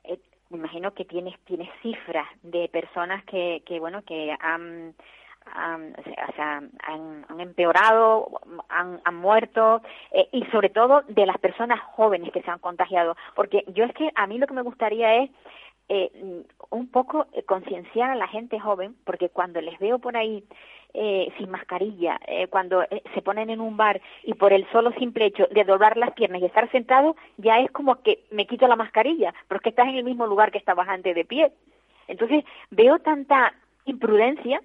eh, 0.04 0.18
me 0.50 0.58
imagino 0.58 0.94
que 0.94 1.04
tienes 1.04 1.38
tienes 1.44 1.68
cifras 1.82 2.28
de 2.42 2.68
personas 2.68 3.24
que, 3.24 3.62
que 3.66 3.80
bueno 3.80 4.02
que 4.02 4.36
han 4.40 4.94
han, 5.54 5.94
o 5.94 6.32
sea, 6.34 6.62
han, 6.82 7.40
empeorado, 7.40 8.40
han, 8.68 9.00
han 9.04 9.14
muerto 9.14 9.82
eh, 10.10 10.28
y 10.32 10.44
sobre 10.46 10.70
todo 10.70 11.02
de 11.08 11.26
las 11.26 11.38
personas 11.38 11.80
jóvenes 11.80 12.32
que 12.32 12.42
se 12.42 12.50
han 12.50 12.58
contagiado. 12.58 13.16
Porque 13.34 13.64
yo 13.68 13.84
es 13.84 13.94
que 13.94 14.10
a 14.14 14.26
mí 14.26 14.38
lo 14.38 14.46
que 14.46 14.54
me 14.54 14.62
gustaría 14.62 15.22
es 15.22 15.30
eh, 15.88 16.10
un 16.70 16.90
poco 16.90 17.26
concienciar 17.46 18.10
a 18.10 18.16
la 18.16 18.26
gente 18.26 18.58
joven, 18.58 18.96
porque 19.04 19.28
cuando 19.28 19.60
les 19.60 19.78
veo 19.78 19.98
por 19.98 20.16
ahí 20.16 20.42
eh, 20.98 21.30
sin 21.36 21.50
mascarilla, 21.50 22.18
eh, 22.26 22.46
cuando 22.48 22.82
eh, 22.84 23.02
se 23.14 23.20
ponen 23.20 23.50
en 23.50 23.60
un 23.60 23.76
bar 23.76 24.00
y 24.22 24.32
por 24.32 24.54
el 24.54 24.66
solo 24.72 24.92
simple 24.92 25.26
hecho 25.26 25.46
de 25.50 25.64
doblar 25.64 25.98
las 25.98 26.12
piernas 26.12 26.40
y 26.40 26.46
estar 26.46 26.70
sentado, 26.70 27.16
ya 27.36 27.60
es 27.60 27.70
como 27.70 28.02
que 28.02 28.20
me 28.30 28.46
quito 28.46 28.66
la 28.66 28.76
mascarilla, 28.76 29.34
porque 29.46 29.68
estás 29.68 29.88
en 29.88 29.96
el 29.96 30.04
mismo 30.04 30.26
lugar 30.26 30.50
que 30.50 30.58
estabas 30.58 30.88
antes 30.88 31.14
de 31.14 31.26
pie. 31.26 31.52
Entonces 32.08 32.44
veo 32.70 32.98
tanta 32.98 33.52
imprudencia 33.84 34.62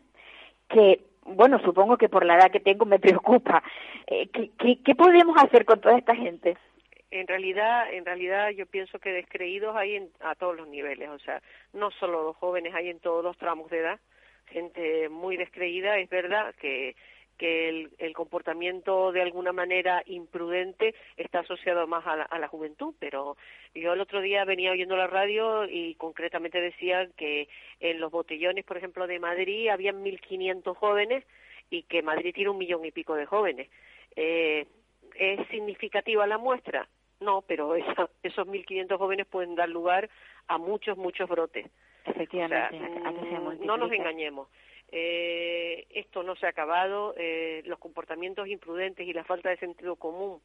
que, 0.69 1.01
bueno, 1.25 1.59
supongo 1.59 1.97
que 1.97 2.07
por 2.07 2.25
la 2.25 2.35
edad 2.35 2.51
que 2.51 2.61
tengo 2.61 2.85
me 2.85 2.99
preocupa. 3.07 3.61
Eh, 4.07 4.29
¿qué, 4.31 4.51
qué, 4.57 4.79
qué 4.83 4.95
podemos 4.95 5.35
hacer 5.37 5.65
con 5.65 5.81
toda 5.81 5.97
esta 5.97 6.15
gente? 6.15 6.55
en 7.11 7.27
realidad, 7.27 7.93
en 7.93 8.05
realidad 8.05 8.51
yo 8.51 8.65
pienso 8.65 8.97
que 8.97 9.11
descreídos 9.11 9.75
hay 9.75 9.97
en, 9.97 10.09
a 10.21 10.33
todos 10.35 10.55
los 10.55 10.69
niveles, 10.69 11.09
o 11.09 11.19
sea, 11.19 11.41
no 11.73 11.91
solo 11.91 12.23
los 12.23 12.37
jóvenes, 12.37 12.73
hay 12.73 12.87
en 12.87 12.99
todos 12.99 13.21
los 13.21 13.37
tramos 13.37 13.69
de 13.69 13.79
edad, 13.79 13.99
gente 14.51 15.09
muy 15.09 15.37
descreída, 15.37 15.97
es 15.97 16.09
verdad 16.09 16.53
que 16.55 16.95
que 17.41 17.69
el, 17.69 17.89
el, 17.97 18.13
comportamiento 18.13 19.11
de 19.11 19.23
alguna 19.23 19.51
manera 19.51 20.03
imprudente 20.05 20.93
está 21.17 21.39
asociado 21.39 21.87
más 21.87 22.05
a 22.05 22.15
la, 22.15 22.23
a 22.23 22.37
la, 22.37 22.47
juventud, 22.47 22.93
pero 22.99 23.35
yo 23.73 23.93
el 23.93 23.99
otro 23.99 24.21
día 24.21 24.45
venía 24.45 24.71
oyendo 24.71 24.95
la 24.95 25.07
radio 25.07 25.65
y 25.67 25.95
concretamente 25.95 26.61
decían 26.61 27.11
que 27.17 27.49
en 27.79 27.99
los 27.99 28.11
botellones, 28.11 28.63
por 28.63 28.77
ejemplo, 28.77 29.07
de 29.07 29.17
Madrid 29.17 29.69
habían 29.69 30.03
1.500 30.03 30.75
jóvenes 30.75 31.25
y 31.71 31.81
que 31.81 32.03
Madrid 32.03 32.31
tiene 32.35 32.51
un 32.51 32.59
millón 32.59 32.85
y 32.85 32.91
pico 32.91 33.15
de 33.15 33.25
jóvenes. 33.25 33.69
Eh, 34.15 34.67
¿Es 35.15 35.47
significativa 35.47 36.27
la 36.27 36.37
muestra? 36.37 36.87
No, 37.21 37.41
pero 37.41 37.75
esa, 37.75 38.07
esos 38.21 38.47
1.500 38.47 38.99
jóvenes 38.99 39.25
pueden 39.25 39.55
dar 39.55 39.67
lugar 39.67 40.11
a 40.47 40.59
muchos, 40.59 40.95
muchos 40.95 41.27
brotes. 41.27 41.65
Efectivamente, 42.05 42.77
o 42.77 43.25
sea, 43.25 43.55
no 43.65 43.77
nos 43.77 43.91
engañemos. 43.91 44.47
Eh, 44.91 45.87
esto 45.91 46.21
no 46.23 46.35
se 46.35 46.45
ha 46.45 46.49
acabado, 46.49 47.13
eh, 47.17 47.61
los 47.65 47.79
comportamientos 47.79 48.47
imprudentes 48.47 49.07
y 49.07 49.13
la 49.13 49.23
falta 49.23 49.49
de 49.49 49.57
sentido 49.57 49.95
común 49.95 50.41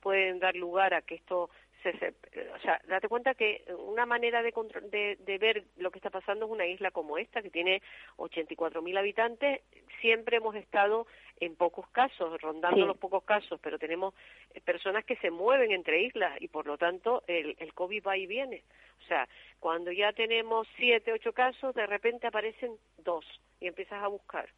pueden 0.00 0.38
dar 0.38 0.54
lugar 0.54 0.94
a 0.94 1.02
que 1.02 1.16
esto 1.16 1.50
se, 1.82 1.92
se 1.98 2.14
o 2.54 2.58
sea, 2.60 2.80
date 2.86 3.08
cuenta 3.08 3.34
que 3.34 3.64
una 3.86 4.06
manera 4.06 4.42
de, 4.42 4.52
de, 4.90 5.16
de, 5.20 5.38
ver 5.38 5.64
lo 5.76 5.90
que 5.90 5.98
está 5.98 6.10
pasando 6.10 6.46
es 6.46 6.50
una 6.50 6.66
isla 6.66 6.90
como 6.90 7.18
esta 7.18 7.42
que 7.42 7.50
tiene 7.50 7.82
84.000 8.16 8.98
habitantes, 8.98 9.62
siempre 10.00 10.38
hemos 10.38 10.54
estado 10.56 11.06
en 11.40 11.54
pocos 11.56 11.88
casos, 11.90 12.40
rondando 12.40 12.80
Sí. 12.80 12.86
los 12.86 12.98
pocos 12.98 13.24
casos, 13.24 13.60
pero 13.62 13.78
tenemos 13.78 14.14
eh, 14.54 14.60
personas 14.60 15.04
que 15.04 15.16
se 15.16 15.30
mueven 15.30 15.70
entre 15.72 16.02
islas 16.02 16.40
y 16.40 16.48
por 16.48 16.66
lo 16.66 16.76
tanto 16.78 17.22
el, 17.26 17.56
el 17.58 17.72
COVID 17.74 18.02
va 18.06 18.16
y 18.16 18.26
viene. 18.26 18.64
O 19.04 19.06
sea, 19.06 19.28
cuando 19.60 19.92
ya 19.92 20.12
tenemos 20.12 20.66
siete, 20.76 21.12
ocho 21.12 21.32
casos, 21.32 21.74
de 21.74 21.86
repente 21.86 22.26
aparecen 22.26 22.76
dos 22.98 23.24
y 23.60 23.66
empiezas 23.66 24.02
a 24.02 24.08
buscar. 24.08 24.48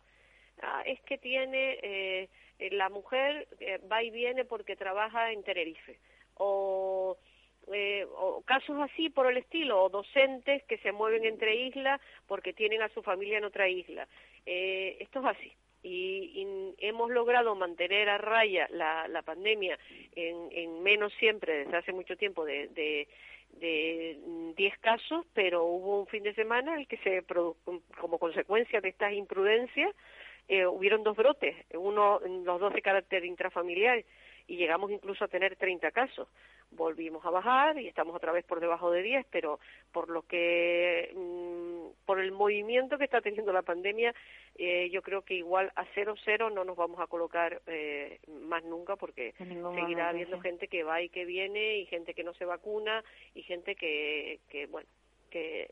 Ah, 0.62 0.82
es 0.84 1.00
que 1.02 1.18
tiene, 1.18 1.78
eh, 1.82 2.28
eh, 2.58 2.70
la 2.72 2.88
mujer 2.88 3.48
eh, 3.60 3.78
va 3.90 4.02
y 4.02 4.10
viene 4.10 4.44
porque 4.44 4.76
trabaja 4.76 5.32
en 5.32 5.42
Tenerife. 5.42 5.98
O, 6.42 7.18
eh, 7.70 8.06
o 8.16 8.42
casos 8.42 8.78
así 8.80 9.10
por 9.10 9.30
el 9.30 9.36
estilo, 9.36 9.84
o 9.84 9.90
docentes 9.90 10.64
que 10.64 10.78
se 10.78 10.90
mueven 10.90 11.26
entre 11.26 11.54
islas 11.54 12.00
porque 12.26 12.54
tienen 12.54 12.80
a 12.80 12.88
su 12.88 13.02
familia 13.02 13.38
en 13.38 13.44
otra 13.44 13.68
isla. 13.68 14.08
Eh, 14.46 14.96
esto 15.00 15.20
es 15.20 15.26
así. 15.26 15.52
Y, 15.82 16.32
y, 16.34 16.74
hemos 16.86 17.10
logrado 17.10 17.54
mantener 17.54 18.08
a 18.08 18.18
raya 18.18 18.68
la, 18.70 19.06
la 19.08 19.22
pandemia 19.22 19.78
en, 20.14 20.48
en, 20.52 20.82
menos 20.82 21.12
siempre 21.18 21.64
desde 21.64 21.76
hace 21.76 21.92
mucho 21.92 22.16
tiempo 22.16 22.44
de, 22.44 22.68
de 22.68 23.08
de 23.58 24.18
10 24.56 24.78
casos, 24.78 25.26
pero 25.34 25.64
hubo 25.64 26.00
un 26.00 26.06
fin 26.06 26.22
de 26.22 26.34
semana 26.34 26.74
en 26.74 26.80
el 26.80 26.86
que 26.86 26.98
se 26.98 27.24
como 27.98 28.18
consecuencia 28.18 28.80
de 28.80 28.90
estas 28.90 29.12
imprudencias 29.12 29.94
eh, 30.48 30.66
hubieron 30.66 31.02
dos 31.02 31.16
brotes, 31.16 31.56
uno 31.74 32.20
los 32.20 32.60
dos 32.60 32.72
de 32.72 32.82
carácter 32.82 33.24
intrafamiliar 33.24 34.04
y 34.46 34.56
llegamos 34.56 34.90
incluso 34.90 35.24
a 35.24 35.28
tener 35.28 35.56
30 35.56 35.90
casos. 35.90 36.28
Volvimos 36.70 37.24
a 37.24 37.30
bajar 37.30 37.80
y 37.80 37.88
estamos 37.88 38.14
otra 38.14 38.32
vez 38.32 38.44
por 38.44 38.60
debajo 38.60 38.90
de 38.90 39.02
10, 39.02 39.26
pero 39.30 39.58
por 39.92 40.08
lo 40.08 40.22
que 40.22 41.12
mmm, 41.14 42.04
por 42.06 42.20
el 42.20 42.32
movimiento 42.32 42.98
que 42.98 43.04
está 43.04 43.20
teniendo 43.20 43.52
la 43.52 43.62
pandemia, 43.62 44.14
eh, 44.56 44.88
yo 44.90 45.02
creo 45.02 45.22
que 45.22 45.34
igual 45.34 45.72
a 45.76 45.84
cero 45.94 46.14
cero 46.24 46.50
no 46.50 46.64
nos 46.64 46.76
vamos 46.76 47.00
a 47.00 47.06
colocar 47.06 47.60
eh, 47.66 48.18
más 48.28 48.64
nunca 48.64 48.96
porque 48.96 49.32
seguirá 49.38 49.62
momento, 49.62 50.02
habiendo 50.02 50.36
sí. 50.36 50.42
gente 50.42 50.68
que 50.68 50.82
va 50.82 51.02
y 51.02 51.08
que 51.08 51.24
viene 51.24 51.78
y 51.78 51.86
gente 51.86 52.14
que 52.14 52.24
no 52.24 52.34
se 52.34 52.44
vacuna 52.44 53.04
y 53.34 53.42
gente 53.42 53.74
que, 53.74 54.40
que 54.48 54.66
bueno, 54.66 54.88
que 55.30 55.70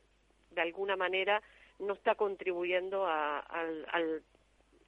de 0.50 0.60
alguna 0.60 0.96
manera 0.96 1.42
no 1.78 1.94
está 1.94 2.14
contribuyendo 2.14 3.06
a, 3.06 3.40
al, 3.40 3.86
al, 3.90 4.22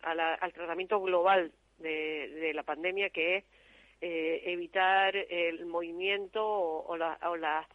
a 0.02 0.14
la, 0.14 0.34
al 0.34 0.52
tratamiento 0.52 1.00
global 1.00 1.52
de, 1.78 2.28
de 2.28 2.54
la 2.54 2.62
pandemia 2.62 3.10
que 3.10 3.38
es 3.38 3.44
eh, 4.00 4.42
evitar 4.46 5.16
el 5.16 5.66
movimiento 5.66 6.44
o, 6.44 6.86
o, 6.86 6.96
la, 6.96 7.18
o, 7.28 7.36
la, 7.36 7.66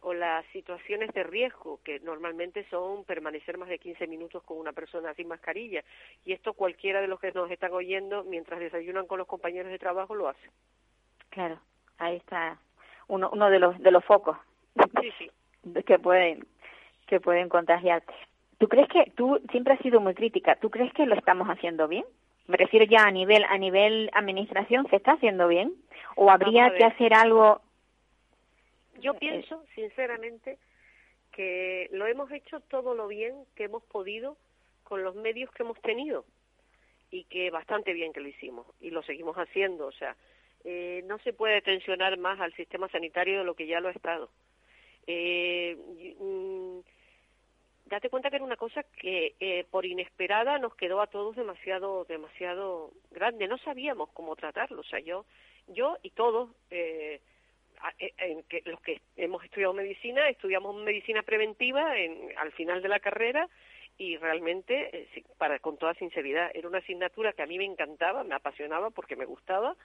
o, 0.00 0.14
las 0.14 0.44
situaciones 0.46 1.12
de 1.14 1.22
riesgo, 1.22 1.80
que 1.84 2.00
normalmente 2.00 2.66
son 2.70 3.04
permanecer 3.04 3.58
más 3.58 3.68
de 3.68 3.78
15 3.78 4.06
minutos 4.06 4.42
con 4.44 4.58
una 4.58 4.72
persona 4.72 5.14
sin 5.14 5.28
mascarilla. 5.28 5.82
Y 6.24 6.32
esto 6.32 6.54
cualquiera 6.54 7.00
de 7.00 7.08
los 7.08 7.20
que 7.20 7.32
nos 7.32 7.50
están 7.50 7.72
oyendo, 7.72 8.24
mientras 8.24 8.60
desayunan 8.60 9.06
con 9.06 9.18
los 9.18 9.26
compañeros 9.26 9.70
de 9.70 9.78
trabajo, 9.78 10.14
lo 10.14 10.28
hace. 10.28 10.50
Claro, 11.30 11.58
ahí 11.98 12.16
está 12.16 12.58
uno, 13.08 13.30
uno 13.32 13.50
de 13.50 13.58
los 13.58 13.78
de 13.78 13.90
los 13.90 14.04
focos 14.04 14.36
sí, 15.00 15.12
sí. 15.18 15.30
que 15.86 15.98
pueden 15.98 16.46
que 17.06 17.20
pueden 17.20 17.48
contagiar. 17.48 18.02
¿Tú 18.58 18.68
crees 18.68 18.88
que 18.88 19.12
tú 19.16 19.40
siempre 19.50 19.74
has 19.74 19.80
sido 19.80 20.00
muy 20.00 20.14
crítica? 20.14 20.56
¿Tú 20.56 20.70
crees 20.70 20.92
que 20.94 21.04
lo 21.04 21.14
estamos 21.14 21.48
haciendo 21.48 21.88
bien? 21.88 22.04
Me 22.46 22.56
refiero 22.56 22.84
ya 22.84 23.04
a 23.04 23.10
nivel 23.10 23.44
a 23.44 23.56
nivel 23.58 24.10
administración, 24.12 24.86
¿se 24.90 24.96
está 24.96 25.12
haciendo 25.12 25.48
bien? 25.48 25.72
¿O 26.16 26.30
habría 26.30 26.74
que 26.74 26.84
hacer 26.84 27.14
algo? 27.14 27.60
Yo 29.00 29.14
pienso, 29.14 29.64
sinceramente, 29.74 30.58
que 31.32 31.88
lo 31.92 32.06
hemos 32.06 32.30
hecho 32.30 32.60
todo 32.60 32.94
lo 32.94 33.08
bien 33.08 33.34
que 33.54 33.64
hemos 33.64 33.82
podido 33.84 34.36
con 34.84 35.02
los 35.02 35.14
medios 35.14 35.50
que 35.52 35.62
hemos 35.62 35.80
tenido 35.80 36.24
y 37.10 37.24
que 37.24 37.50
bastante 37.50 37.92
bien 37.92 38.12
que 38.12 38.20
lo 38.20 38.28
hicimos 38.28 38.66
y 38.80 38.90
lo 38.90 39.02
seguimos 39.02 39.36
haciendo. 39.36 39.86
O 39.86 39.92
sea, 39.92 40.16
eh, 40.64 41.02
no 41.06 41.18
se 41.20 41.32
puede 41.32 41.62
tensionar 41.62 42.18
más 42.18 42.40
al 42.40 42.52
sistema 42.54 42.88
sanitario 42.88 43.38
de 43.38 43.44
lo 43.44 43.54
que 43.54 43.66
ya 43.66 43.80
lo 43.80 43.88
ha 43.88 43.92
estado. 43.92 44.30
Eh, 45.06 45.76
mm, 46.20 46.78
date 47.92 48.08
cuenta 48.08 48.30
que 48.30 48.36
era 48.36 48.44
una 48.44 48.56
cosa 48.56 48.82
que 48.84 49.34
eh, 49.38 49.66
por 49.70 49.84
inesperada 49.84 50.58
nos 50.58 50.74
quedó 50.76 51.02
a 51.02 51.08
todos 51.08 51.36
demasiado 51.36 52.04
demasiado 52.06 52.90
grande. 53.10 53.46
No 53.46 53.58
sabíamos 53.58 54.08
cómo 54.14 54.34
tratarlo. 54.34 54.80
O 54.80 54.84
sea 54.84 55.00
yo 55.00 55.26
yo 55.68 55.98
y 56.02 56.10
todos 56.10 56.50
eh, 56.70 57.20
que 58.48 58.62
los 58.64 58.80
que 58.80 59.02
hemos 59.16 59.44
estudiado 59.44 59.74
medicina 59.74 60.26
estudiamos 60.30 60.74
medicina 60.76 61.22
preventiva 61.22 61.98
en, 61.98 62.32
al 62.38 62.52
final 62.52 62.80
de 62.80 62.88
la 62.88 62.98
carrera 62.98 63.46
y 63.98 64.16
realmente 64.16 64.88
eh, 64.96 65.24
para 65.36 65.58
con 65.58 65.76
toda 65.76 65.92
sinceridad 65.94 66.50
era 66.54 66.68
una 66.68 66.78
asignatura 66.78 67.34
que 67.34 67.42
a 67.42 67.46
mí 67.46 67.58
me 67.58 67.66
encantaba 67.66 68.24
me 68.24 68.34
apasionaba 68.34 68.88
porque 68.88 69.16
me 69.16 69.26
gustaba 69.26 69.76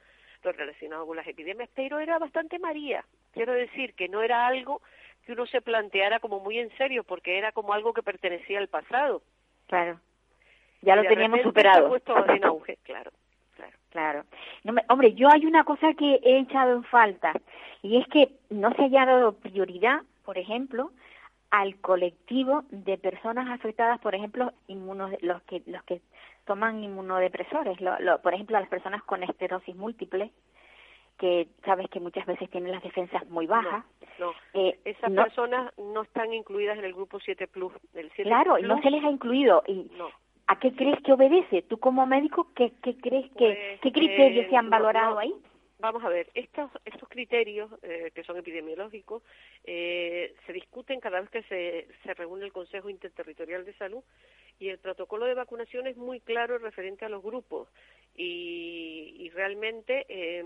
lo 0.43 0.51
relacionado 0.53 1.05
con 1.05 1.17
las 1.17 1.27
epidemias 1.27 1.69
pero 1.75 1.99
era 1.99 2.19
bastante 2.19 2.57
María. 2.57 3.03
Quiero 3.33 3.51
decir 3.51 3.95
que 3.95 4.07
no 4.07 4.21
era 4.21 4.47
algo 4.47 4.81
que 5.27 5.33
uno 5.33 5.45
se 5.45 5.61
planteara 5.61 6.21
como 6.21 6.39
muy 6.39 6.57
en 6.57 6.75
serio, 6.77 7.03
porque 7.03 7.37
era 7.37 7.51
como 7.51 7.73
algo 7.73 7.93
que 7.93 8.01
pertenecía 8.01 8.59
al 8.59 8.69
pasado. 8.69 9.21
Claro. 9.67 9.99
Ya 10.81 10.95
lo 10.95 11.03
teníamos 11.03 11.41
superado. 11.41 11.89
puesto 11.89 12.15
en 12.29 12.43
auge, 12.45 12.77
claro. 12.83 13.11
Claro. 13.55 13.73
claro. 13.89 14.23
No 14.63 14.71
me, 14.71 14.83
hombre, 14.87 15.13
yo 15.15 15.27
hay 15.29 15.45
una 15.45 15.65
cosa 15.65 15.93
que 15.95 16.21
he 16.23 16.39
echado 16.39 16.77
en 16.77 16.83
falta, 16.85 17.33
y 17.81 17.97
es 17.97 18.07
que 18.07 18.29
no 18.49 18.73
se 18.75 18.83
haya 18.83 19.05
dado 19.05 19.33
prioridad, 19.33 20.01
por 20.23 20.37
ejemplo, 20.37 20.91
al 21.49 21.75
colectivo 21.81 22.63
de 22.69 22.97
personas 22.97 23.49
afectadas, 23.49 23.99
por 23.99 24.15
ejemplo, 24.15 24.53
inmunos, 24.67 25.11
los 25.21 25.41
que 25.43 25.61
los 25.65 25.83
que 25.83 25.99
toman 26.45 26.81
inmunodepresores, 26.81 27.81
lo, 27.81 27.99
lo, 27.99 28.21
por 28.21 28.33
ejemplo, 28.33 28.55
a 28.55 28.61
las 28.61 28.69
personas 28.69 29.03
con 29.03 29.23
esclerosis 29.23 29.75
múltiple, 29.75 30.31
que 31.17 31.47
sabes 31.65 31.89
que 31.89 31.99
muchas 31.99 32.25
veces 32.25 32.49
tienen 32.49 32.71
las 32.71 32.83
defensas 32.83 33.27
muy 33.29 33.47
bajas. 33.47 33.83
No, 34.19 34.27
no. 34.27 34.33
Eh, 34.53 34.79
esas 34.85 35.11
no, 35.11 35.23
personas 35.23 35.71
no 35.77 36.03
están 36.03 36.33
incluidas 36.33 36.77
en 36.77 36.85
el 36.85 36.93
grupo 36.93 37.19
7 37.19 37.47
Plus. 37.47 37.73
El 37.93 38.09
7 38.15 38.23
claro, 38.23 38.55
plus, 38.55 38.67
no 38.67 38.81
se 38.81 38.91
les 38.91 39.03
ha 39.03 39.09
incluido. 39.09 39.63
Y 39.67 39.89
no. 39.97 40.09
¿A 40.47 40.59
qué 40.59 40.73
crees 40.73 41.01
que 41.03 41.11
obedece? 41.11 41.63
Tú 41.63 41.77
como 41.77 42.05
médico, 42.05 42.47
¿qué, 42.55 42.71
qué 42.81 42.95
crees 42.95 43.29
que, 43.31 43.79
pues, 43.79 43.81
qué 43.81 43.91
criterios 43.91 44.45
eh, 44.45 44.49
se 44.49 44.55
han 44.55 44.69
valorado 44.69 45.19
ahí? 45.19 45.33
Vamos 45.79 46.03
a 46.03 46.09
ver, 46.09 46.27
estos, 46.33 46.71
estos 46.85 47.07
criterios 47.07 47.69
eh, 47.83 48.11
que 48.15 48.23
son 48.23 48.35
epidemiológicos 48.37 49.21
eh, 49.63 50.33
se 50.47 50.53
discuten 50.53 50.99
cada 50.99 51.21
vez 51.21 51.29
que 51.29 51.43
se, 51.43 51.87
se 52.03 52.13
reúne 52.15 52.45
el 52.45 52.51
Consejo 52.51 52.89
Interterritorial 52.89 53.63
de 53.63 53.73
Salud 53.73 54.03
y 54.57 54.69
el 54.69 54.79
protocolo 54.79 55.25
de 55.25 55.35
vacunación 55.35 55.85
es 55.85 55.95
muy 55.95 56.19
claro 56.19 56.57
referente 56.57 57.05
a 57.05 57.09
los 57.09 57.21
grupos 57.21 57.67
y, 58.15 59.13
y 59.19 59.29
realmente 59.29 60.07
eh, 60.09 60.43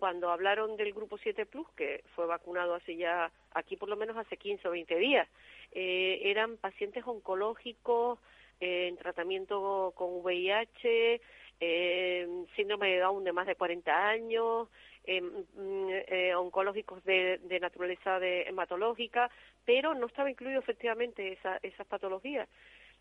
cuando 0.00 0.30
hablaron 0.30 0.76
del 0.78 0.92
grupo 0.94 1.18
7 1.18 1.44
Plus, 1.46 1.68
que 1.76 2.02
fue 2.16 2.26
vacunado 2.26 2.74
hace 2.74 2.96
ya, 2.96 3.30
aquí 3.52 3.76
por 3.76 3.88
lo 3.88 3.96
menos 3.96 4.16
hace 4.16 4.38
15 4.38 4.66
o 4.66 4.70
20 4.70 4.96
días, 4.96 5.28
eh, 5.72 6.22
eran 6.24 6.56
pacientes 6.56 7.06
oncológicos, 7.06 8.18
eh, 8.60 8.88
en 8.88 8.96
tratamiento 8.96 9.92
con 9.94 10.22
VIH, 10.22 11.20
eh, 11.60 12.28
síndrome 12.56 12.88
de 12.88 12.98
Down 13.00 13.22
de 13.22 13.32
más 13.32 13.46
de 13.46 13.54
40 13.54 14.08
años, 14.08 14.68
mm, 15.06 16.34
oncológicos 16.36 17.04
de, 17.04 17.38
naturaleza 17.60 18.18
hematológica, 18.22 19.30
pero 19.66 19.94
no 19.94 20.06
estaba 20.06 20.30
incluido 20.30 20.60
efectivamente 20.60 21.32
esa, 21.32 21.58
esas 21.62 21.86
patologías. 21.86 22.48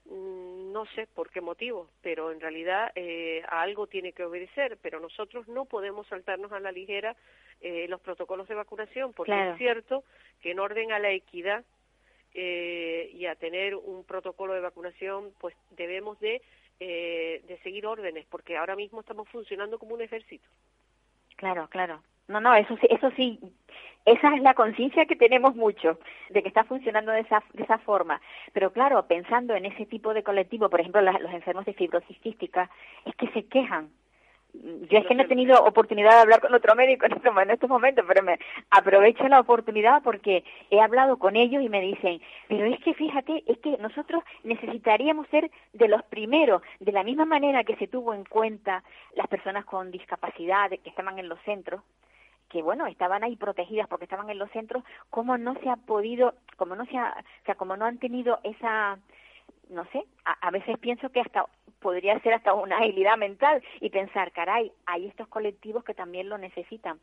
Mm, 0.05 0.71
no 0.71 0.85
sé 0.95 1.07
por 1.07 1.29
qué 1.29 1.41
motivo, 1.41 1.89
pero 2.01 2.31
en 2.31 2.39
realidad 2.39 2.91
eh, 2.95 3.43
a 3.47 3.61
algo 3.61 3.87
tiene 3.87 4.13
que 4.13 4.23
obedecer, 4.23 4.77
pero 4.81 4.99
nosotros 4.99 5.47
no 5.47 5.65
podemos 5.65 6.07
saltarnos 6.07 6.51
a 6.51 6.59
la 6.59 6.71
ligera 6.71 7.15
eh, 7.61 7.87
los 7.89 8.01
protocolos 8.01 8.47
de 8.47 8.55
vacunación, 8.55 9.13
porque 9.13 9.49
es 9.51 9.57
cierto 9.57 10.03
que 10.41 10.51
en 10.51 10.59
orden 10.59 10.91
a 10.91 10.99
la 10.99 11.11
equidad 11.11 11.65
eh, 12.33 13.09
y 13.13 13.25
a 13.25 13.35
tener 13.35 13.75
un 13.75 14.03
protocolo 14.03 14.53
de 14.53 14.61
vacunación, 14.61 15.33
pues 15.39 15.55
debemos 15.71 16.19
de, 16.19 16.41
eh, 16.79 17.41
de 17.47 17.57
seguir 17.59 17.85
órdenes, 17.85 18.25
porque 18.27 18.55
ahora 18.55 18.75
mismo 18.75 19.01
estamos 19.01 19.27
funcionando 19.29 19.79
como 19.79 19.95
un 19.95 20.01
ejército. 20.01 20.47
Claro, 21.35 21.67
claro. 21.69 22.01
No, 22.29 22.39
no, 22.39 22.55
eso 22.55 22.77
sí, 22.77 22.87
eso 22.89 23.11
sí, 23.17 23.39
esa 24.05 24.33
es 24.35 24.41
la 24.41 24.53
conciencia 24.53 25.05
que 25.05 25.15
tenemos 25.17 25.55
mucho, 25.55 25.99
de 26.29 26.41
que 26.41 26.47
está 26.47 26.63
funcionando 26.63 27.11
de 27.11 27.21
esa, 27.21 27.43
de 27.53 27.63
esa 27.63 27.79
forma. 27.79 28.21
Pero 28.53 28.71
claro, 28.71 29.05
pensando 29.07 29.55
en 29.55 29.65
ese 29.65 29.85
tipo 29.85 30.13
de 30.13 30.23
colectivo, 30.23 30.69
por 30.69 30.79
ejemplo, 30.79 31.01
los 31.01 31.33
enfermos 31.33 31.65
de 31.65 31.73
fibrosis 31.73 32.17
cística, 32.21 32.69
es 33.05 33.15
que 33.15 33.27
se 33.31 33.45
quejan 33.47 33.89
yo 34.53 34.97
es 34.97 35.05
que 35.05 35.13
no 35.13 35.23
he 35.23 35.27
tenido 35.27 35.63
oportunidad 35.63 36.11
de 36.11 36.21
hablar 36.21 36.41
con 36.41 36.53
otro 36.53 36.75
médico 36.75 37.05
en 37.05 37.13
estos, 37.13 37.37
en 37.37 37.51
estos 37.51 37.69
momentos, 37.69 38.03
pero 38.07 38.23
me 38.23 38.39
aprovecho 38.71 39.27
la 39.27 39.39
oportunidad 39.39 40.01
porque 40.01 40.43
he 40.71 40.81
hablado 40.81 41.17
con 41.17 41.35
ellos 41.35 41.61
y 41.61 41.69
me 41.69 41.81
dicen, 41.81 42.19
pero 42.47 42.65
es 42.65 42.79
que 42.83 42.93
fíjate, 42.95 43.43
es 43.45 43.59
que 43.59 43.77
nosotros 43.77 44.23
necesitaríamos 44.43 45.27
ser 45.27 45.51
de 45.73 45.87
los 45.87 46.03
primeros, 46.03 46.63
de 46.79 46.91
la 46.91 47.03
misma 47.03 47.25
manera 47.25 47.63
que 47.63 47.75
se 47.75 47.87
tuvo 47.87 48.13
en 48.13 48.25
cuenta 48.25 48.83
las 49.15 49.27
personas 49.27 49.65
con 49.65 49.91
discapacidad 49.91 50.69
que 50.69 50.89
estaban 50.89 51.19
en 51.19 51.29
los 51.29 51.39
centros, 51.43 51.83
que 52.49 52.61
bueno, 52.61 52.87
estaban 52.87 53.23
ahí 53.23 53.35
protegidas 53.35 53.87
porque 53.87 54.05
estaban 54.05 54.29
en 54.29 54.39
los 54.39 54.51
centros, 54.51 54.83
cómo 55.09 55.37
no 55.37 55.53
se 55.61 55.69
ha 55.69 55.75
podido, 55.75 56.33
como 56.57 56.75
no 56.75 56.85
se 56.85 56.97
ha, 56.97 57.15
o 57.41 57.45
sea, 57.45 57.55
como 57.55 57.77
no 57.77 57.85
han 57.85 57.99
tenido 57.99 58.39
esa 58.43 58.97
no 59.69 59.85
sé, 59.91 60.03
a, 60.25 60.51
veces 60.51 60.77
pienso 60.79 61.09
que 61.09 61.21
hasta 61.21 61.45
podría 61.79 62.19
ser 62.21 62.33
hasta 62.33 62.53
una 62.53 62.79
agilidad 62.79 63.17
mental 63.17 63.63
y 63.79 63.89
pensar, 63.89 64.31
caray, 64.31 64.71
hay 64.85 65.05
estos 65.05 65.27
colectivos 65.27 65.83
que 65.83 65.93
también 65.93 66.27
lo 66.27 66.37
necesitan. 66.37 66.99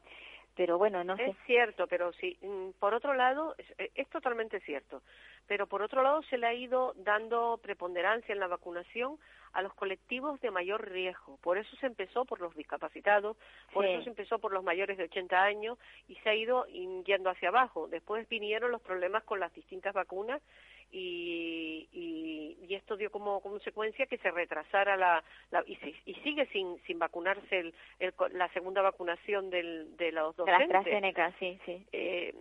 Pero 0.56 0.78
bueno, 0.78 1.04
no 1.04 1.16
sé. 1.16 1.26
Es 1.26 1.36
cierto, 1.44 1.86
pero 1.86 2.12
sí, 2.14 2.38
mm, 2.40 2.70
por 2.80 2.94
otro 2.94 3.12
lado, 3.12 3.54
es, 3.58 3.90
es, 3.94 4.08
totalmente 4.08 4.58
cierto. 4.60 5.02
Pero 5.46 5.66
por 5.66 5.82
otro 5.82 6.02
lado, 6.02 6.22
se 6.22 6.38
le 6.38 6.46
ha 6.46 6.54
ido 6.54 6.94
dando 6.96 7.60
preponderancia 7.62 8.32
en 8.32 8.40
la 8.40 8.46
vacunación 8.46 9.18
a 9.52 9.62
los 9.62 9.74
colectivos 9.74 10.40
de 10.40 10.50
mayor 10.50 10.90
riesgo. 10.90 11.38
Por 11.42 11.58
eso 11.58 11.76
se 11.76 11.86
empezó 11.86 12.24
por 12.24 12.40
los 12.40 12.54
discapacitados, 12.54 13.36
por 13.72 13.84
eso 13.84 14.02
se 14.02 14.10
empezó 14.10 14.38
por 14.38 14.52
los 14.52 14.64
mayores 14.64 14.98
de 14.98 15.04
80 15.04 15.42
años 15.42 15.78
y 16.08 16.14
se 16.16 16.30
ha 16.30 16.34
ido 16.34 16.66
yendo 16.66 17.30
hacia 17.30 17.50
abajo. 17.50 17.86
Después 17.88 18.28
vinieron 18.28 18.70
los 18.70 18.82
problemas 18.82 19.24
con 19.24 19.40
las 19.40 19.54
distintas 19.54 19.94
vacunas 19.94 20.42
y, 20.90 21.88
y, 21.92 22.56
y, 22.66 22.74
esto 22.74 22.96
dio 22.96 23.10
como 23.10 23.40
consecuencia 23.40 24.06
que 24.06 24.18
se 24.18 24.30
retrasara 24.30 24.96
la, 24.96 25.22
la 25.50 25.62
y, 25.66 25.78
y, 26.06 26.14
sigue 26.16 26.46
sin, 26.46 26.78
sin 26.86 26.98
vacunarse 26.98 27.58
el, 27.58 27.74
el, 27.98 28.14
la 28.32 28.48
segunda 28.48 28.82
vacunación 28.82 29.50
del, 29.50 29.96
de 29.96 30.12
los 30.12 30.36
docentes. 30.36 30.68
De 30.68 30.72
la 30.72 30.78
AstraZeneca, 30.78 31.32
sí, 31.38 31.58
sí. 31.64 31.84
Eh, 31.92 32.34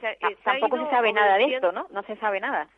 se, 0.00 0.10
eh, 0.12 0.36
tampoco 0.44 0.84
se 0.84 0.90
sabe 0.90 1.12
nada 1.12 1.36
de 1.36 1.54
esto, 1.54 1.72
¿no? 1.72 1.86
No 1.90 2.02
se 2.04 2.16
sabe 2.16 2.40
nada. 2.40 2.68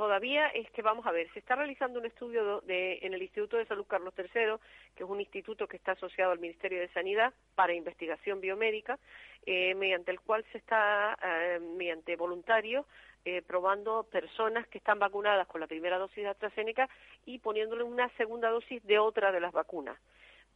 Todavía 0.00 0.46
es 0.46 0.70
que 0.70 0.80
vamos 0.80 1.06
a 1.06 1.12
ver, 1.12 1.30
se 1.34 1.40
está 1.40 1.56
realizando 1.56 1.98
un 1.98 2.06
estudio 2.06 2.62
de, 2.62 3.00
en 3.02 3.12
el 3.12 3.20
Instituto 3.20 3.58
de 3.58 3.66
Salud 3.66 3.84
Carlos 3.86 4.14
III, 4.16 4.54
que 4.96 5.04
es 5.04 5.10
un 5.10 5.20
instituto 5.20 5.68
que 5.68 5.76
está 5.76 5.92
asociado 5.92 6.32
al 6.32 6.38
Ministerio 6.38 6.80
de 6.80 6.88
Sanidad 6.88 7.34
para 7.54 7.74
investigación 7.74 8.40
biomédica, 8.40 8.98
eh, 9.44 9.74
mediante 9.74 10.10
el 10.10 10.20
cual 10.20 10.42
se 10.52 10.56
está, 10.56 11.18
eh, 11.22 11.60
mediante 11.76 12.16
voluntarios, 12.16 12.86
eh, 13.26 13.42
probando 13.42 14.04
personas 14.04 14.66
que 14.68 14.78
están 14.78 14.98
vacunadas 14.98 15.46
con 15.48 15.60
la 15.60 15.66
primera 15.66 15.98
dosis 15.98 16.24
de 16.24 16.30
AstraZeneca 16.30 16.88
y 17.26 17.38
poniéndole 17.38 17.82
una 17.82 18.08
segunda 18.16 18.48
dosis 18.48 18.82
de 18.84 18.98
otra 18.98 19.30
de 19.32 19.40
las 19.40 19.52
vacunas, 19.52 19.98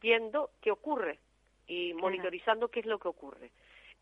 viendo 0.01 0.49
qué 0.59 0.71
ocurre 0.71 1.19
y 1.67 1.93
monitorizando 1.93 2.69
qué 2.69 2.79
es 2.79 2.87
lo 2.87 2.97
que 2.97 3.09
ocurre. 3.09 3.51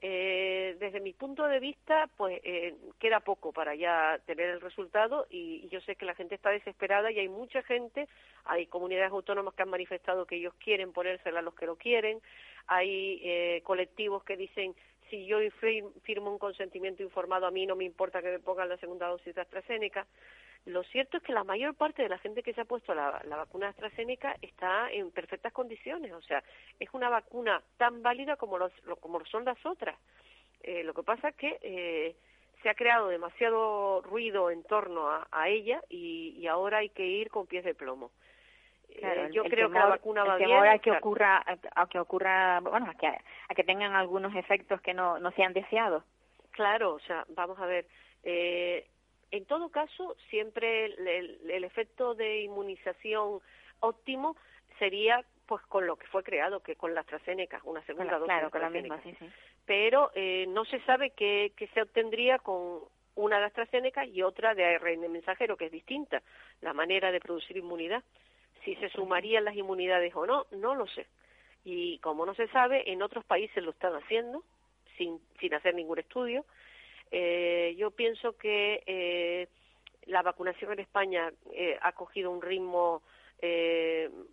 Eh, 0.05 0.75
desde 0.81 0.99
mi 0.99 1.13
punto 1.13 1.47
de 1.47 1.61
vista, 1.61 2.09
pues 2.17 2.41
eh, 2.43 2.75
queda 2.99 3.21
poco 3.21 3.53
para 3.53 3.73
ya 3.73 4.19
tener 4.25 4.49
el 4.49 4.59
resultado 4.59 5.27
y, 5.29 5.69
yo 5.69 5.79
sé 5.79 5.95
que 5.95 6.03
la 6.05 6.13
gente 6.13 6.35
está 6.35 6.49
desesperada 6.49 7.09
y 7.09 7.19
hay 7.19 7.29
mucha 7.29 7.63
gente, 7.63 8.09
hay 8.43 8.65
comunidades 8.65 9.13
autónomas 9.13 9.53
que 9.53 9.63
han 9.63 9.69
manifestado 9.69 10.25
que 10.25 10.35
ellos 10.35 10.53
quieren 10.55 10.91
ponérsela 10.91 11.39
a 11.39 11.41
los 11.41 11.55
que 11.55 11.67
lo 11.67 11.77
quieren, 11.77 12.19
hay 12.67 13.21
eh, 13.23 13.61
colectivos 13.63 14.25
que 14.25 14.35
dicen 14.35 14.75
si 15.09 15.25
yo 15.25 15.37
firmo 16.01 16.31
un 16.33 16.37
consentimiento 16.37 17.01
informado, 17.01 17.45
a 17.45 17.51
mí 17.51 17.65
no 17.65 17.77
me 17.77 17.85
importa 17.85 18.21
que 18.21 18.31
me 18.31 18.39
pongan 18.39 18.67
la 18.67 18.77
segunda 18.77 19.07
dosis 19.07 19.33
de 19.33 19.39
AstraZeneca. 19.39 20.05
Lo 20.65 20.83
cierto 20.83 21.17
es 21.17 21.23
que 21.23 21.33
la 21.33 21.43
mayor 21.43 21.75
parte 21.75 22.03
de 22.03 22.09
la 22.09 22.17
gente 22.19 22.41
que 22.41 22.53
se 22.53 22.61
ha 22.61 22.65
puesto 22.65 22.93
la, 22.95 23.21
la 23.25 23.35
vacuna 23.35 23.67
AstraZeneca 23.67 24.37
está 24.41 24.89
en 24.91 25.11
perfectas 25.11 25.51
condiciones, 25.51 26.13
o 26.13 26.21
sea, 26.21 26.41
es 26.79 26.89
una 26.93 27.09
vacuna 27.09 27.61
tan 27.77 28.01
válida 28.01 28.37
como, 28.37 28.57
los, 28.57 28.71
como 29.01 29.23
son 29.25 29.43
las 29.43 29.63
otras. 29.65 29.97
Eh, 30.61 30.83
lo 30.83 30.93
que 30.93 31.03
pasa 31.03 31.29
es 31.29 31.35
que 31.35 31.59
eh, 31.61 32.15
se 32.61 32.69
ha 32.69 32.75
creado 32.75 33.09
demasiado 33.09 34.01
ruido 34.03 34.49
en 34.49 34.63
torno 34.63 35.09
a, 35.09 35.27
a 35.31 35.49
ella 35.49 35.81
y, 35.89 36.35
y 36.37 36.47
ahora 36.47 36.77
hay 36.77 36.89
que 36.89 37.05
ir 37.05 37.29
con 37.29 37.45
pies 37.45 37.65
de 37.65 37.75
plomo. 37.75 38.11
Claro, 38.99 39.25
eh, 39.25 39.29
yo 39.33 39.43
creo 39.43 39.69
que 39.69 39.79
la 39.79 39.87
vacuna 39.87 40.23
va 40.23 40.37
el 40.37 40.45
bien. 40.45 40.65
a 40.65 40.79
que 40.79 40.91
ocurra, 40.91 41.43
a, 41.75 41.87
que 41.87 41.99
ocurra, 41.99 42.59
bueno, 42.61 42.89
a 42.89 42.93
que, 42.93 43.07
a 43.07 43.55
que 43.55 43.63
tengan 43.63 43.93
algunos 43.95 44.35
efectos 44.35 44.79
que 44.81 44.93
no, 44.93 45.19
no 45.19 45.31
sean 45.31 45.53
deseados. 45.53 46.03
Claro, 46.51 46.93
o 46.93 46.99
sea, 46.99 47.25
vamos 47.29 47.59
a 47.59 47.65
ver, 47.65 47.87
eh, 48.23 48.87
en 49.33 49.45
todo 49.45 49.69
caso, 49.69 50.15
siempre 50.29 50.85
el, 50.85 51.07
el, 51.07 51.51
el, 51.51 51.63
efecto 51.63 52.13
de 52.13 52.41
inmunización 52.41 53.39
óptimo 53.79 54.37
sería 54.77 55.25
pues 55.47 55.63
con 55.63 55.87
lo 55.87 55.95
que 55.95 56.05
fue 56.05 56.23
creado, 56.23 56.59
que 56.59 56.75
con 56.75 56.93
la 56.93 57.01
AstraZeneca, 57.01 57.59
una 57.63 57.81
segunda 57.81 58.19
dosis 58.19 58.27
claro, 58.27 58.45
de 58.45 58.51
con 58.51 58.61
la 58.61 58.69
misma, 58.69 59.01
sí, 59.01 59.15
sí. 59.17 59.27
Pero 59.65 60.11
eh, 60.13 60.45
no 60.49 60.65
se 60.65 60.79
sabe 60.81 61.09
qué, 61.17 61.51
qué 61.57 61.65
se 61.69 61.81
obtendría 61.81 62.37
con 62.37 62.81
una 63.15 63.39
de 63.39 63.45
AstraZeneca 63.45 64.05
y 64.05 64.21
otra 64.21 64.53
de 64.53 64.65
ARN 64.65 65.11
mensajero, 65.11 65.57
que 65.57 65.65
es 65.65 65.71
distinta, 65.71 66.21
la 66.61 66.73
manera 66.73 67.11
de 67.11 67.19
producir 67.19 67.57
inmunidad. 67.57 68.03
Si 68.63 68.75
se 68.75 68.89
sumarían 68.89 69.45
las 69.45 69.55
inmunidades 69.55 70.15
o 70.15 70.27
no, 70.27 70.45
no 70.51 70.75
lo 70.75 70.85
sé. 70.85 71.07
Y 71.65 71.97
como 71.99 72.23
no 72.27 72.35
se 72.35 72.47
sabe, 72.49 72.91
en 72.91 73.01
otros 73.01 73.25
países 73.25 73.63
lo 73.63 73.71
están 73.71 73.95
haciendo, 73.95 74.43
sin, 74.95 75.19
sin 75.39 75.55
hacer 75.55 75.73
ningún 75.73 75.97
estudio. 75.97 76.45
Eh, 77.15 77.75
yo 77.77 77.91
pienso 77.91 78.35
que 78.37 78.81
eh, 78.87 79.47
la 80.07 80.23
vacunación 80.23 80.71
en 80.73 80.79
España 80.79 81.31
eh, 81.53 81.77
ha 81.79 81.91
cogido 81.91 82.31
un 82.31 82.41
ritmo 82.41 83.03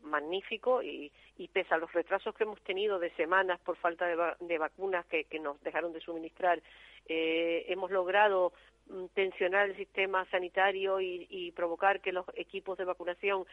magnífico 0.02 0.84
y, 0.84 1.10
pese 1.52 1.74
a 1.74 1.78
los 1.78 1.92
retrasos 1.92 2.32
que 2.32 2.44
hemos 2.44 2.60
tenido 2.62 3.00
de 3.00 3.10
semanas 3.16 3.58
por 3.58 3.76
falta 3.76 4.06
de, 4.06 4.14
va 4.14 4.36
de 4.38 4.56
vacunas 4.56 5.04
que, 5.06 5.26
nos 5.40 5.60
dejaron 5.64 5.92
de 5.92 6.00
suministrar, 6.00 6.62
hemos 7.06 7.90
logrado 7.90 8.52
tensionar 9.14 9.70
el 9.70 9.76
sistema 9.76 10.24
sanitario 10.26 11.00
y, 11.00 11.26
y, 11.30 11.52
provocar 11.52 12.00
que 12.00 12.12
los 12.12 12.26
equipos 12.34 12.76
de 12.78 12.84
vacunación 12.84 13.44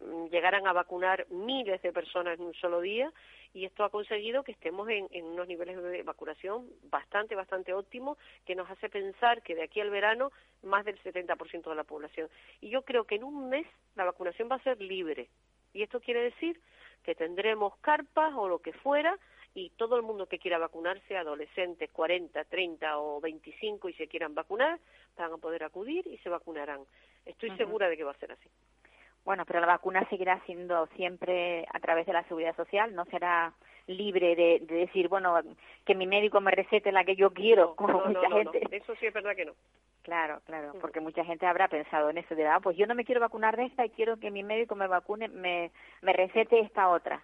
mm, 0.00 0.26
llegaran 0.26 0.66
a 0.66 0.72
vacunar 0.72 1.26
miles 1.30 1.80
de 1.82 1.92
personas 1.92 2.38
en 2.38 2.46
un 2.46 2.54
solo 2.54 2.80
día 2.80 3.12
y 3.52 3.64
esto 3.64 3.84
ha 3.84 3.90
conseguido 3.90 4.42
que 4.42 4.52
estemos 4.52 4.88
en, 4.88 5.08
en, 5.10 5.24
unos 5.24 5.48
niveles 5.48 5.82
de 5.82 6.02
vacunación 6.02 6.66
bastante, 6.90 7.34
bastante 7.34 7.72
óptimos 7.72 8.18
que 8.44 8.54
nos 8.54 8.70
hace 8.70 8.88
pensar 8.88 9.42
que 9.42 9.54
de 9.54 9.62
aquí 9.62 9.80
al 9.80 9.90
verano 9.90 10.30
más 10.62 10.84
del 10.84 10.98
70% 11.02 11.68
de 11.68 11.74
la 11.74 11.84
población. 11.84 12.28
Y 12.60 12.70
yo 12.70 12.82
creo 12.82 13.04
que 13.04 13.16
en 13.16 13.24
un 13.24 13.48
mes 13.48 13.66
la 13.94 14.04
vacunación 14.04 14.48
va 14.50 14.56
a 14.56 14.62
ser 14.62 14.80
libre. 14.80 15.28
Y 15.72 15.82
esto 15.82 16.00
quiere 16.00 16.22
decir 16.22 16.60
que 17.02 17.14
tendremos 17.14 17.76
carpas 17.78 18.34
o 18.34 18.48
lo 18.48 18.58
que 18.58 18.72
fuera 18.72 19.18
y 19.56 19.70
todo 19.70 19.96
el 19.96 20.02
mundo 20.02 20.26
que 20.26 20.38
quiera 20.38 20.58
vacunarse, 20.58 21.16
adolescentes 21.16 21.90
40, 21.90 22.44
30 22.44 22.98
o 22.98 23.22
25 23.22 23.88
y 23.88 23.94
se 23.94 24.06
quieran 24.06 24.34
vacunar, 24.34 24.78
van 25.16 25.32
a 25.32 25.38
poder 25.38 25.64
acudir 25.64 26.06
y 26.06 26.18
se 26.18 26.28
vacunarán. 26.28 26.82
Estoy 27.24 27.48
uh 27.48 27.52
-huh. 27.54 27.56
segura 27.56 27.88
de 27.88 27.96
que 27.96 28.04
va 28.04 28.10
a 28.10 28.18
ser 28.18 28.32
así. 28.32 28.50
Bueno, 29.24 29.46
pero 29.46 29.60
la 29.60 29.66
vacuna 29.66 30.06
seguirá 30.10 30.38
siendo 30.44 30.86
siempre 30.88 31.64
a 31.72 31.80
través 31.80 32.04
de 32.04 32.12
la 32.12 32.22
seguridad 32.24 32.54
social, 32.54 32.94
no 32.94 33.06
será 33.06 33.54
libre 33.86 34.36
de, 34.36 34.60
de 34.60 34.74
decir, 34.74 35.08
bueno, 35.08 35.40
que 35.86 35.94
mi 35.94 36.06
médico 36.06 36.38
me 36.42 36.50
recete 36.50 36.92
la 36.92 37.04
que 37.04 37.16
yo 37.16 37.30
quiero, 37.30 37.68
no, 37.68 37.76
como 37.76 38.00
no, 38.00 38.06
mucha 38.08 38.28
no, 38.28 38.36
gente. 38.36 38.60
Eso 38.70 38.94
sí 38.96 39.06
es 39.06 39.14
verdad 39.14 39.34
que 39.34 39.46
no. 39.46 39.54
Claro, 40.02 40.42
claro, 40.44 40.74
porque 40.82 41.00
mucha 41.00 41.24
gente 41.24 41.46
habrá 41.46 41.66
pensado 41.68 42.10
en 42.10 42.18
eso 42.18 42.34
de, 42.34 42.46
ah, 42.46 42.60
pues 42.60 42.76
yo 42.76 42.86
no 42.86 42.94
me 42.94 43.06
quiero 43.06 43.22
vacunar 43.22 43.56
de 43.56 43.64
esta 43.64 43.86
y 43.86 43.90
quiero 43.90 44.18
que 44.18 44.30
mi 44.30 44.42
médico 44.42 44.74
me 44.74 44.86
vacune, 44.86 45.28
me, 45.28 45.72
me 46.02 46.12
recete 46.12 46.60
esta 46.60 46.90
otra. 46.90 47.22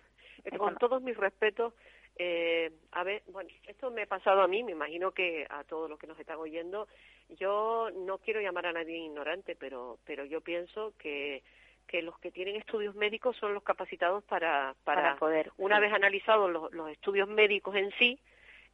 Con 0.59 0.75
todos 0.77 1.01
mis 1.03 1.17
respetos, 1.17 1.73
eh, 2.17 2.71
a 2.93 3.05
ver, 3.05 3.23
bueno, 3.29 3.51
esto 3.67 3.91
me 3.91 4.03
ha 4.03 4.07
pasado 4.07 4.43
a 4.43 4.49
mí, 4.49 4.63
me 4.63 4.73
imagino 4.73 5.13
que 5.13 5.47
a 5.49 5.65
todos 5.65 5.89
los 5.89 5.99
que 5.99 6.07
nos 6.07 6.19
están 6.19 6.39
oyendo. 6.39 6.89
Yo 7.31 7.91
no 7.95 8.19
quiero 8.19 8.41
llamar 8.41 8.67
a 8.67 8.73
nadie 8.73 8.99
ignorante, 8.99 9.57
pero, 9.57 9.99
pero 10.05 10.25
yo 10.25 10.41
pienso 10.41 10.93
que 10.99 11.43
que 11.87 12.01
los 12.01 12.19
que 12.21 12.31
tienen 12.31 12.57
estudios 12.57 12.95
médicos 12.95 13.37
son 13.37 13.55
los 13.55 13.63
capacitados 13.63 14.25
para, 14.25 14.75
Para 14.85 15.17
poder, 15.17 15.53
una 15.59 15.77
sí. 15.77 15.83
vez 15.83 15.93
analizados 15.93 16.51
los, 16.51 16.73
los 16.73 16.89
estudios 16.91 17.29
médicos 17.29 17.75
en 17.77 17.91
sí, 17.99 18.19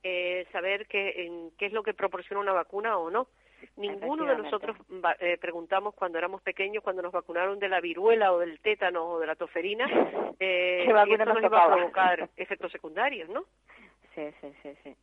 eh, 0.02 0.46
saber 0.52 0.86
qué, 0.86 1.24
en, 1.26 1.50
qué 1.58 1.66
es 1.66 1.72
lo 1.72 1.82
que 1.82 1.94
proporciona 1.94 2.40
una 2.40 2.52
vacuna 2.52 2.96
o 2.98 3.10
no. 3.10 3.28
Ninguno 3.76 4.26
de 4.26 4.36
nosotros 4.36 4.76
eh, 5.20 5.38
preguntamos 5.40 5.94
cuando 5.94 6.18
éramos 6.18 6.42
pequeños, 6.42 6.82
cuando 6.82 7.02
nos 7.02 7.12
vacunaron 7.12 7.58
de 7.58 7.68
la 7.68 7.80
viruela 7.80 8.32
o 8.32 8.38
del 8.38 8.60
tétano 8.60 9.04
o 9.04 9.20
de 9.20 9.26
la 9.26 9.36
toferina, 9.36 9.86
eh, 10.40 10.84
¿Qué 10.86 11.04
si 11.04 11.12
esto 11.12 11.24
nos 11.24 11.42
iba 11.42 11.64
a 11.64 11.74
provocar 11.74 12.28
efectos 12.36 12.72
secundarios, 12.72 13.28
¿no? 13.28 13.44
Sí, 14.14 14.30
sí, 14.40 14.52
sí, 14.62 14.74
sí. 14.82 14.96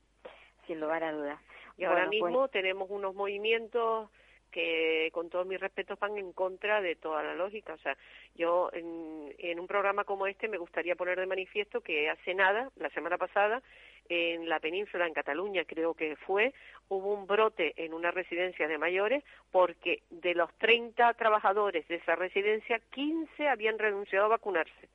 Sin 0.67 0.79
lugar 0.79 1.03
a 1.03 1.11
dudas. 1.11 1.39
Y 1.77 1.85
ahora 1.85 2.05
pues- 2.07 2.09
mismo 2.09 2.47
tenemos 2.49 2.89
unos 2.89 3.15
movimientos 3.15 4.09
que, 4.51 5.09
con 5.11 5.29
todos 5.29 5.45
mis 5.45 5.59
respetos, 5.59 5.99
van 5.99 6.17
en 6.17 6.31
contra 6.31 6.79
de 6.79 6.95
toda 6.95 7.21
la 7.21 7.35
lógica. 7.35 7.73
O 7.73 7.77
sea, 7.77 7.97
yo 8.35 8.69
en, 8.71 9.35
en 9.37 9.59
un 9.59 9.67
programa 9.67 10.05
como 10.05 10.27
este 10.27 10.47
me 10.47 10.57
gustaría 10.57 10.95
poner 10.95 11.19
de 11.19 11.25
manifiesto 11.25 11.81
que 11.81 12.09
hace 12.09 12.33
nada, 12.33 12.71
la 12.77 12.89
semana 12.91 13.17
pasada, 13.17 13.61
en 14.09 14.47
la 14.49 14.59
península, 14.59 15.07
en 15.07 15.13
Cataluña 15.13 15.63
creo 15.65 15.93
que 15.93 16.15
fue, 16.15 16.53
hubo 16.89 17.13
un 17.13 17.25
brote 17.27 17.73
en 17.83 17.93
una 17.93 18.11
residencia 18.11 18.67
de 18.67 18.77
mayores 18.77 19.23
porque 19.51 20.03
de 20.09 20.35
los 20.35 20.53
30 20.57 21.13
trabajadores 21.15 21.87
de 21.87 21.95
esa 21.95 22.15
residencia, 22.15 22.79
15 22.91 23.47
habían 23.47 23.79
renunciado 23.79 24.25
a 24.25 24.29
vacunarse 24.29 24.89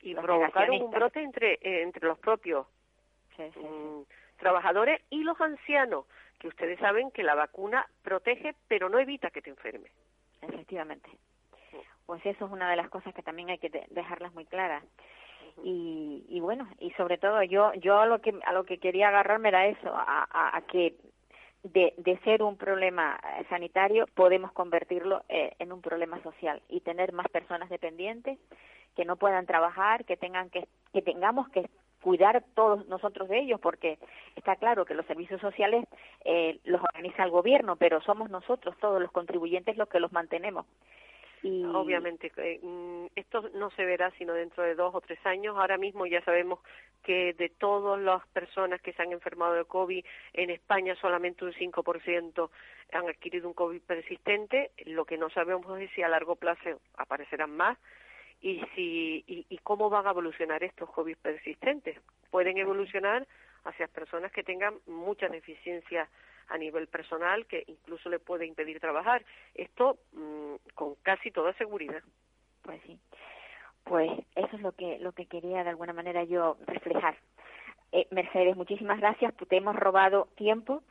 y 0.00 0.14
Los 0.14 0.24
provocaron 0.24 0.82
un 0.82 0.90
brote 0.90 1.22
entre, 1.22 1.54
eh, 1.62 1.82
entre 1.82 2.06
los 2.06 2.18
propios 2.18 2.66
Sí, 3.36 3.44
sí, 3.54 3.60
sí. 3.60 3.66
mm, 3.66 4.04
trabajadores 4.38 5.00
y 5.10 5.22
los 5.24 5.40
ancianos, 5.40 6.04
que 6.38 6.48
ustedes 6.48 6.78
saben 6.80 7.10
que 7.12 7.22
la 7.22 7.34
vacuna 7.34 7.86
protege 8.02 8.54
pero 8.68 8.88
no 8.88 8.98
evita 8.98 9.30
que 9.30 9.42
te 9.42 9.50
enfermes. 9.50 9.92
Efectivamente. 10.42 11.08
Pues 12.06 12.24
eso 12.26 12.44
es 12.46 12.50
una 12.50 12.68
de 12.68 12.76
las 12.76 12.90
cosas 12.90 13.14
que 13.14 13.22
también 13.22 13.50
hay 13.50 13.58
que 13.58 13.70
de- 13.70 13.86
dejarlas 13.90 14.34
muy 14.34 14.44
claras. 14.44 14.84
Y, 15.64 16.24
y 16.28 16.40
bueno, 16.40 16.68
y 16.80 16.90
sobre 16.92 17.18
todo 17.18 17.42
yo 17.42 17.72
yo 17.74 17.98
a 18.00 18.06
lo 18.06 18.20
que 18.20 18.34
a 18.44 18.52
lo 18.52 18.64
que 18.64 18.78
quería 18.78 19.08
agarrarme 19.08 19.48
era 19.50 19.66
eso, 19.66 19.90
a, 19.94 20.26
a- 20.56 20.62
que 20.62 20.94
de, 21.62 21.94
de 21.98 22.18
ser 22.20 22.42
un 22.42 22.56
problema 22.56 23.20
eh, 23.38 23.44
sanitario 23.48 24.06
podemos 24.14 24.52
convertirlo 24.52 25.22
eh, 25.28 25.52
en 25.58 25.72
un 25.72 25.80
problema 25.82 26.20
social 26.22 26.60
y 26.68 26.80
tener 26.80 27.12
más 27.12 27.28
personas 27.28 27.70
dependientes 27.70 28.38
que 28.96 29.04
no 29.04 29.16
puedan 29.16 29.46
trabajar, 29.46 30.04
que 30.04 30.16
tengan 30.16 30.50
que 30.50 30.66
que 30.92 31.02
tengamos 31.02 31.48
que 31.50 31.68
cuidar 32.02 32.42
todos 32.54 32.86
nosotros 32.88 33.28
de 33.28 33.38
ellos, 33.40 33.60
porque 33.60 33.98
está 34.36 34.56
claro 34.56 34.84
que 34.84 34.94
los 34.94 35.06
servicios 35.06 35.40
sociales 35.40 35.84
eh, 36.24 36.58
los 36.64 36.82
organiza 36.82 37.22
el 37.24 37.30
gobierno, 37.30 37.76
pero 37.76 38.00
somos 38.02 38.28
nosotros 38.28 38.76
todos 38.80 39.00
los 39.00 39.12
contribuyentes 39.12 39.76
los 39.76 39.88
que 39.88 40.00
los 40.00 40.12
mantenemos. 40.12 40.66
Y, 41.42 41.64
Obviamente, 41.64 42.30
eh, 42.36 42.60
mm, 42.62 43.06
esto 43.16 43.50
no 43.54 43.70
se 43.70 43.84
verá 43.84 44.12
sino 44.12 44.32
dentro 44.32 44.62
de 44.62 44.76
dos 44.76 44.94
o 44.94 45.00
tres 45.00 45.18
años. 45.26 45.56
Ahora 45.56 45.76
mismo 45.76 46.06
ya 46.06 46.22
sabemos 46.24 46.60
que 47.02 47.32
de 47.34 47.48
todas 47.48 48.00
las 48.00 48.24
personas 48.28 48.80
que 48.80 48.92
se 48.92 49.02
han 49.02 49.10
enfermado 49.10 49.54
de 49.54 49.64
COVID 49.64 50.04
en 50.34 50.50
España 50.50 50.94
solamente 51.00 51.44
un 51.44 51.52
5% 51.52 52.50
han 52.92 53.08
adquirido 53.08 53.48
un 53.48 53.54
COVID 53.54 53.82
persistente. 53.82 54.70
Lo 54.86 55.04
que 55.04 55.18
no 55.18 55.30
sabemos 55.30 55.80
es 55.80 55.90
si 55.92 56.02
a 56.02 56.08
largo 56.08 56.36
plazo 56.36 56.80
aparecerán 56.96 57.56
más 57.56 57.76
y 58.40 58.62
si 58.74 59.24
y, 59.26 59.46
y 59.48 59.58
cómo 59.58 59.90
van 59.90 60.06
a 60.06 60.10
evolucionar 60.10 60.62
estos 60.62 60.90
COVID 60.90 61.16
persistentes. 61.16 61.98
Pueden 62.30 62.56
evolucionar 62.58 63.26
hacia 63.64 63.88
personas 63.88 64.30
que 64.30 64.44
tengan 64.44 64.74
muchas 64.86 65.32
deficiencias 65.32 66.08
a 66.48 66.58
nivel 66.58 66.86
personal 66.88 67.46
que 67.46 67.64
incluso 67.66 68.08
le 68.08 68.18
puede 68.18 68.46
impedir 68.46 68.80
trabajar. 68.80 69.24
Esto 69.54 69.98
mm, 70.12 70.54
con 70.74 70.94
casi 71.02 71.30
toda 71.30 71.52
seguridad. 71.54 72.02
Pues 72.62 72.80
sí. 72.86 72.98
Pues 73.84 74.10
eso 74.36 74.56
es 74.56 74.62
lo 74.62 74.72
que 74.72 74.98
lo 75.00 75.12
que 75.12 75.26
quería 75.26 75.64
de 75.64 75.70
alguna 75.70 75.92
manera 75.92 76.24
yo 76.24 76.56
reflejar. 76.66 77.16
Eh, 77.90 78.06
Mercedes, 78.10 78.56
muchísimas 78.56 79.00
gracias. 79.00 79.34
Te 79.36 79.56
hemos 79.56 79.76
robado 79.76 80.28
tiempo, 80.36 80.82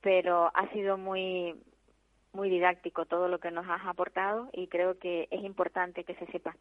pero 0.00 0.50
ha 0.54 0.68
sido 0.72 0.96
muy 0.96 1.54
muy 2.32 2.50
didáctico 2.50 3.06
todo 3.06 3.28
lo 3.28 3.38
que 3.38 3.50
nos 3.50 3.68
has 3.68 3.84
aportado 3.86 4.48
y 4.52 4.68
creo 4.68 4.98
que 4.98 5.28
es 5.30 5.42
importante 5.42 6.04
que 6.04 6.14
se 6.14 6.26
sepa. 6.26 6.54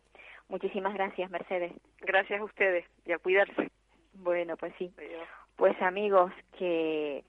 Muchísimas 0.49 0.93
gracias, 0.93 1.29
Mercedes. 1.29 1.73
Gracias 1.99 2.39
a 2.39 2.43
ustedes 2.43 2.85
y 3.05 3.11
a 3.11 3.19
cuidarse. 3.19 3.69
Bueno, 4.13 4.57
pues 4.57 4.73
sí. 4.77 4.91
Pues 5.55 5.79
amigos, 5.81 6.31
que 6.57 7.23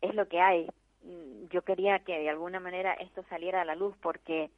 es 0.00 0.14
lo 0.14 0.28
que 0.28 0.40
hay. 0.40 0.66
Mm, 1.02 1.46
Yo 1.50 1.62
quería 1.62 1.98
que 2.00 2.18
de 2.18 2.30
alguna 2.30 2.60
manera 2.60 2.94
esto 2.94 3.24
saliera 3.28 3.62
a 3.62 3.64
la 3.64 3.74
luz 3.74 3.96
porque 4.00 4.50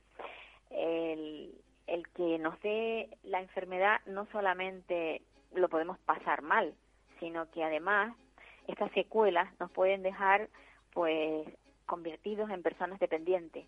el, 0.71 1.55
el 1.87 2.09
que 2.09 2.39
nos 2.39 2.61
dé 2.63 3.09
la 3.25 3.41
enfermedad 3.41 4.01
no 4.07 4.27
solamente 4.33 5.23
lo 5.55 5.69
podemos 5.69 5.99
pasar 6.01 6.43
mal, 6.43 6.75
sino 7.19 7.51
que 7.51 7.65
además 7.65 8.15
estas 8.69 8.93
secuelas 8.93 9.49
nos 9.59 9.71
pueden 9.73 10.03
dejar 10.03 10.49
pues 10.93 11.47
convertidos 11.87 12.51
en 12.51 12.63
personas 12.63 13.01
dependientes 13.01 13.67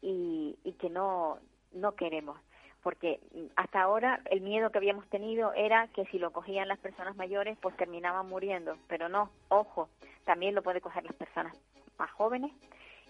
y, 0.00 0.56
y 0.64 0.72
que 0.72 0.88
no, 0.88 1.38
no 1.72 1.92
queremos 1.94 2.38
porque 2.84 3.18
hasta 3.56 3.80
ahora 3.80 4.20
el 4.26 4.42
miedo 4.42 4.70
que 4.70 4.76
habíamos 4.76 5.08
tenido 5.08 5.54
era 5.54 5.88
que 5.88 6.04
si 6.06 6.18
lo 6.18 6.32
cogían 6.32 6.68
las 6.68 6.78
personas 6.78 7.16
mayores 7.16 7.56
pues 7.62 7.74
terminaban 7.78 8.28
muriendo, 8.28 8.76
pero 8.88 9.08
no, 9.08 9.30
ojo, 9.48 9.88
también 10.24 10.54
lo 10.54 10.62
puede 10.62 10.82
coger 10.82 11.02
las 11.02 11.14
personas 11.14 11.56
más 11.98 12.10
jóvenes 12.12 12.52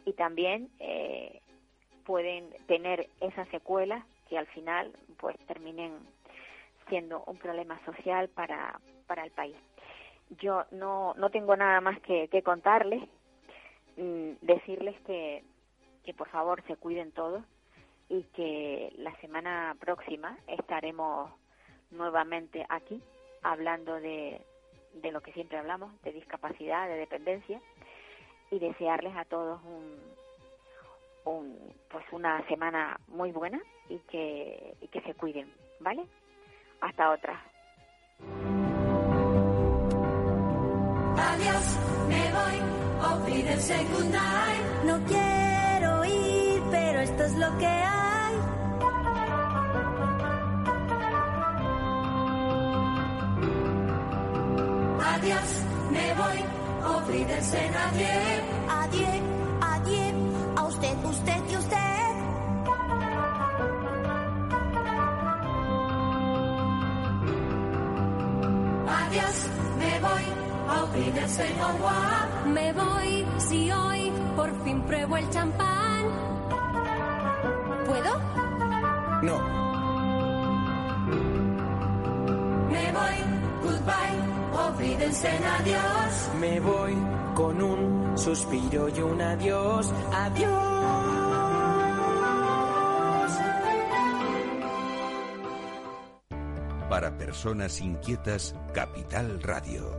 y 0.04 0.12
también 0.12 0.70
eh, 0.78 1.40
pueden 2.06 2.50
tener 2.68 3.08
esas 3.20 3.48
secuelas 3.48 4.04
que 4.28 4.38
al 4.38 4.46
final 4.46 4.92
pues 5.18 5.36
terminen 5.48 5.92
siendo 6.88 7.24
un 7.26 7.36
problema 7.38 7.84
social 7.84 8.28
para, 8.28 8.78
para 9.08 9.24
el 9.24 9.32
país. 9.32 9.56
Yo 10.38 10.66
no, 10.70 11.14
no 11.14 11.30
tengo 11.30 11.56
nada 11.56 11.80
más 11.80 12.00
que, 12.02 12.28
que 12.28 12.42
contarles, 12.42 13.02
mm, 13.96 14.34
decirles 14.40 14.94
que, 15.00 15.42
que 16.04 16.14
por 16.14 16.28
favor 16.28 16.62
se 16.68 16.76
cuiden 16.76 17.10
todos 17.10 17.42
y 18.08 18.22
que 18.34 18.92
la 18.98 19.14
semana 19.20 19.76
próxima 19.80 20.38
estaremos 20.46 21.30
nuevamente 21.90 22.64
aquí 22.68 23.02
hablando 23.42 23.94
de, 23.94 24.40
de 24.94 25.12
lo 25.12 25.20
que 25.20 25.32
siempre 25.32 25.58
hablamos, 25.58 26.00
de 26.02 26.12
discapacidad, 26.12 26.88
de 26.88 26.96
dependencia 26.96 27.60
y 28.50 28.58
desearles 28.58 29.16
a 29.16 29.24
todos 29.24 29.60
un, 29.64 29.98
un 31.24 31.74
pues 31.90 32.04
una 32.12 32.46
semana 32.48 32.98
muy 33.08 33.32
buena 33.32 33.60
y 33.88 33.98
que, 34.10 34.74
y 34.80 34.88
que 34.88 35.00
se 35.02 35.14
cuiden, 35.14 35.52
¿vale? 35.80 36.04
Hasta 36.80 37.10
otra. 37.10 37.42
Adiós, 41.16 41.78
me 42.08 42.32
voy. 42.32 42.54
No 44.84 45.02
quiero 45.06 45.53
esto 47.14 47.24
es 47.26 47.36
lo 47.36 47.58
que 47.58 47.66
hay. 47.66 48.34
Adiós, 55.14 55.48
me 55.92 56.14
voy, 56.14 56.38
olvídense 56.96 57.70
nadie. 57.70 58.08
Adiós, 58.68 59.20
adiós, 59.60 60.14
a 60.56 60.64
usted, 60.64 61.04
usted 61.04 61.42
y 61.50 61.56
usted. 61.56 62.14
Adiós, 69.00 69.36
me 69.78 70.00
voy, 70.00 70.24
olvídense 70.82 71.54
no. 71.58 72.50
Me 72.52 72.72
voy, 72.72 73.26
si 73.38 73.70
hoy 73.70 74.12
por 74.34 74.64
fin 74.64 74.82
pruebo 74.82 75.16
el 75.16 75.30
champán. 75.30 75.93
¿Puedo? 77.86 78.18
No, 79.22 79.38
Me 82.70 82.92
voy, 82.92 83.16
goodbye, 83.62 84.68
olvídense 84.68 85.28
en 85.36 85.44
adiós. 85.44 86.30
me 86.40 86.60
voy 86.60 86.94
con 87.34 87.62
un 87.62 88.18
suspiro 88.18 88.88
y 88.88 89.00
un 89.00 89.20
adiós. 89.22 89.92
Adiós. 90.12 90.84
Para 96.88 97.16
personas 97.18 97.80
inquietas, 97.80 98.54
Capital 98.72 99.42
Radio. 99.42 99.98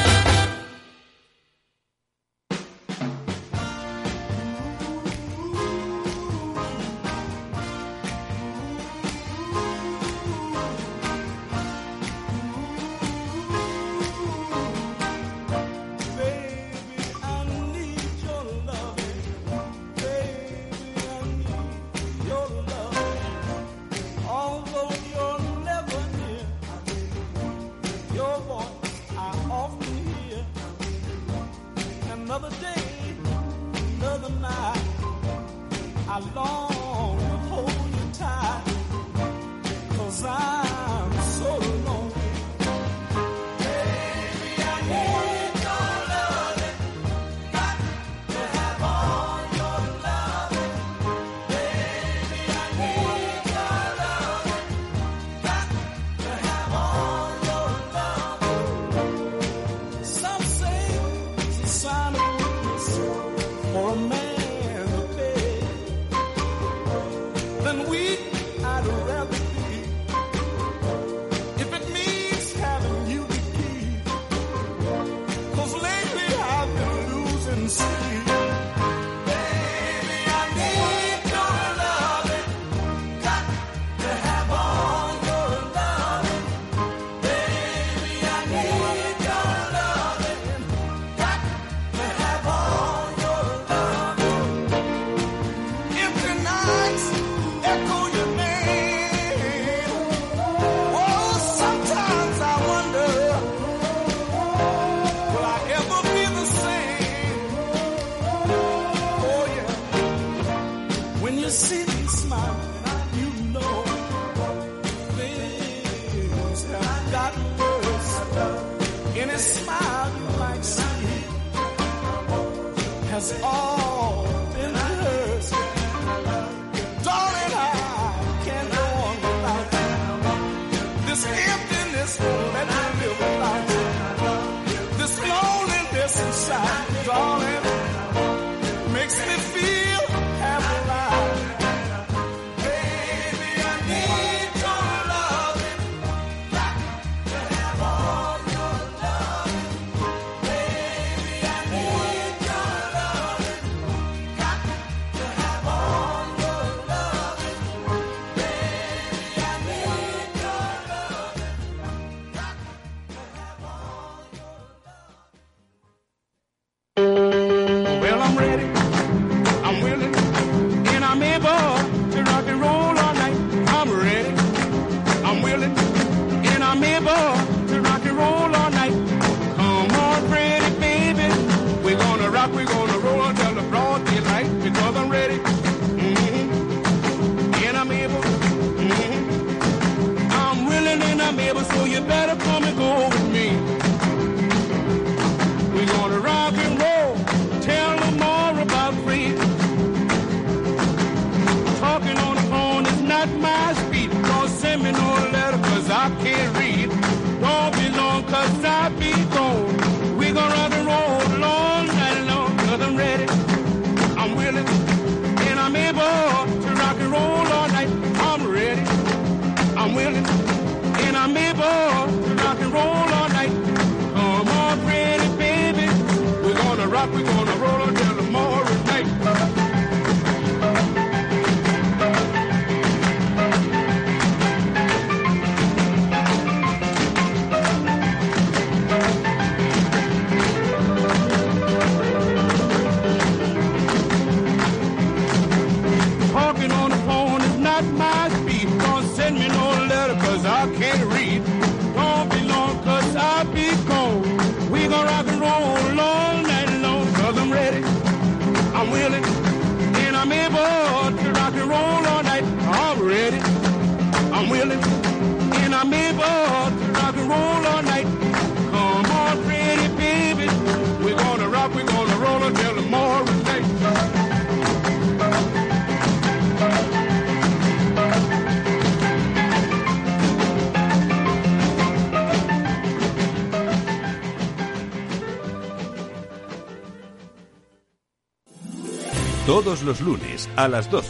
Todos 289.51 289.83
los 289.83 289.99
lunes 289.99 290.49
a 290.55 290.69
las 290.69 290.89
12, 290.89 291.09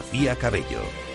García 0.00 0.34
Cabello. 0.34 1.09